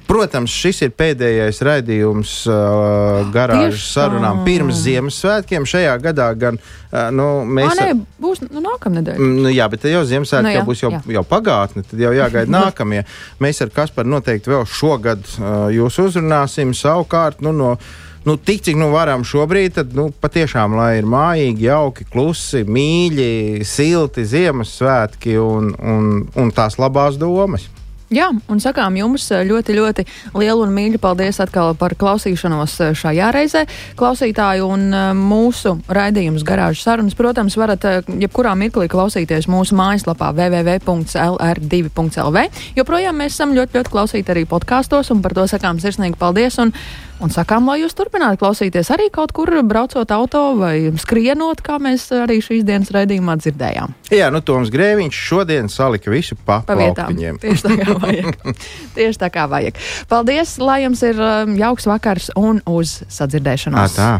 protams, 0.10 0.50
šis 0.50 0.80
ir 0.88 0.94
pēdējais 0.98 1.60
raidījums 1.62 2.32
uh, 2.50 3.28
garāžas 3.30 3.76
Tieši 3.76 3.84
tā. 3.86 3.92
sarunām 3.92 4.40
pirms 4.48 4.80
Ziemassvētkiem. 4.82 5.68
Šajā 5.70 5.92
gadā 6.02 6.32
gan 6.42 6.58
uh, 6.58 7.12
nu, 7.14 7.28
mēs. 7.46 7.78
Nē, 7.78 7.92
būs 8.18 8.42
nu, 8.48 8.64
nākamnedēļ. 8.66 9.20
Mm, 9.22 9.44
Nu, 9.46 9.52
jā, 9.54 9.68
bet 9.70 9.86
jau 9.86 10.02
Ziemassvētki 10.10 10.50
Nu 10.50 10.56
jā, 10.56 10.64
būs 10.66 10.82
jau, 10.82 10.90
jā. 10.96 11.04
jau 11.20 11.24
pagātne, 11.36 11.86
tad 11.86 12.02
jau 12.02 12.16
jāgaida 12.18 12.50
nākamie. 12.66 13.04
Mēs 13.46 13.62
ar 13.62 13.70
Kasparu 13.78 14.10
noteikti 14.16 14.50
vēl 14.56 14.66
šogad 14.66 15.22
uh, 15.38 15.68
jūs 15.76 16.02
uzrunāsim 16.02 16.74
savukārt 16.74 17.46
nu, 17.46 17.54
no 17.54 17.76
nu, 18.26 18.38
tik 18.38 18.64
cik 18.66 18.78
nu 18.80 18.90
varam 18.94 19.26
šobrīd, 19.28 19.78
tad 19.78 19.94
nu, 19.98 20.10
patiešām 20.22 20.76
lai 20.78 20.96
ir 21.00 21.10
mājīgi, 21.10 21.70
jauki, 21.70 22.08
klusi, 22.10 22.66
mīļi, 22.66 23.66
silti 23.68 24.26
Ziemassvētki 24.26 25.38
un, 25.42 25.74
un, 25.80 26.14
un 26.36 26.54
tās 26.56 26.80
labās 26.82 27.20
domas. 27.22 27.70
Jā, 28.14 28.28
un 28.30 28.60
sakām 28.62 28.94
jums 29.00 29.24
ļoti, 29.34 29.74
ļoti 29.80 30.04
lielu 30.38 30.62
un 30.62 30.70
mīļu 30.76 31.00
paldies 31.02 31.40
atkal 31.42 31.72
par 31.80 31.96
klausīšanos 31.98 32.76
šajā 33.00 33.32
reizē. 33.34 33.64
Klausītāju 33.98 34.68
un 34.76 34.84
eh, 34.94 35.08
mūsu 35.18 35.74
raidījums 35.90 36.46
garāžas 36.46 36.86
sarunas, 36.86 37.18
protams, 37.18 37.58
varat 37.58 37.82
jebkurā 38.06 38.54
mirklī 38.62 38.86
klausīties 38.94 39.50
mūsu 39.50 39.74
mājaslapā 39.80 40.30
www.lr2.lv. 40.38 42.38
Joprojām 42.78 43.18
mēs 43.24 43.34
esam 43.34 43.58
ļoti, 43.58 43.74
ļoti 43.80 43.94
klausīti 43.98 44.34
arī 44.36 44.46
podkāstos, 44.54 45.10
un 45.10 45.26
par 45.26 45.34
to 45.34 45.50
sakām 45.50 45.82
sirsnīgi 45.82 46.22
paldies. 46.22 46.62
Un 46.62 46.70
Un 47.24 47.32
sakām, 47.32 47.64
lai 47.70 47.78
jūs 47.80 47.96
turpinātu 47.96 48.42
klausīties 48.42 48.90
arī 48.92 49.08
kaut 49.14 49.32
kur 49.36 49.48
braucot 49.64 50.10
auto 50.12 50.42
vai 50.60 50.92
skrienot, 51.00 51.62
kā 51.64 51.78
mēs 51.80 52.10
arī 52.12 52.42
šīs 52.44 52.66
dienas 52.68 52.92
raidījumā 52.92 53.38
dzirdējām. 53.40 53.96
Jā, 54.12 54.28
nu 54.36 54.44
Toms 54.44 54.70
Grēviņš 54.74 55.22
šodien 55.30 55.72
salika 55.72 56.12
visu 56.12 56.36
pa, 56.36 56.60
pa 56.68 56.76
vietām. 56.76 57.16
Tieši 57.16 57.68
tā 57.70 57.80
kā 57.80 57.96
vajag. 58.04 58.36
Tieši 58.98 59.24
tā 59.24 59.32
kā 59.32 59.48
vajag. 59.52 59.80
Paldies, 60.12 60.58
lai 60.60 60.82
jums 60.84 61.02
ir 61.08 61.16
um, 61.24 61.56
jauks 61.60 61.88
vakars 61.88 62.32
un 62.36 62.60
uz 62.68 63.00
sadzirdēšanos. 63.08 63.80
À, 63.80 64.20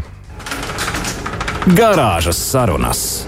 Garāžas 1.76 2.40
sarunas. 2.40 3.26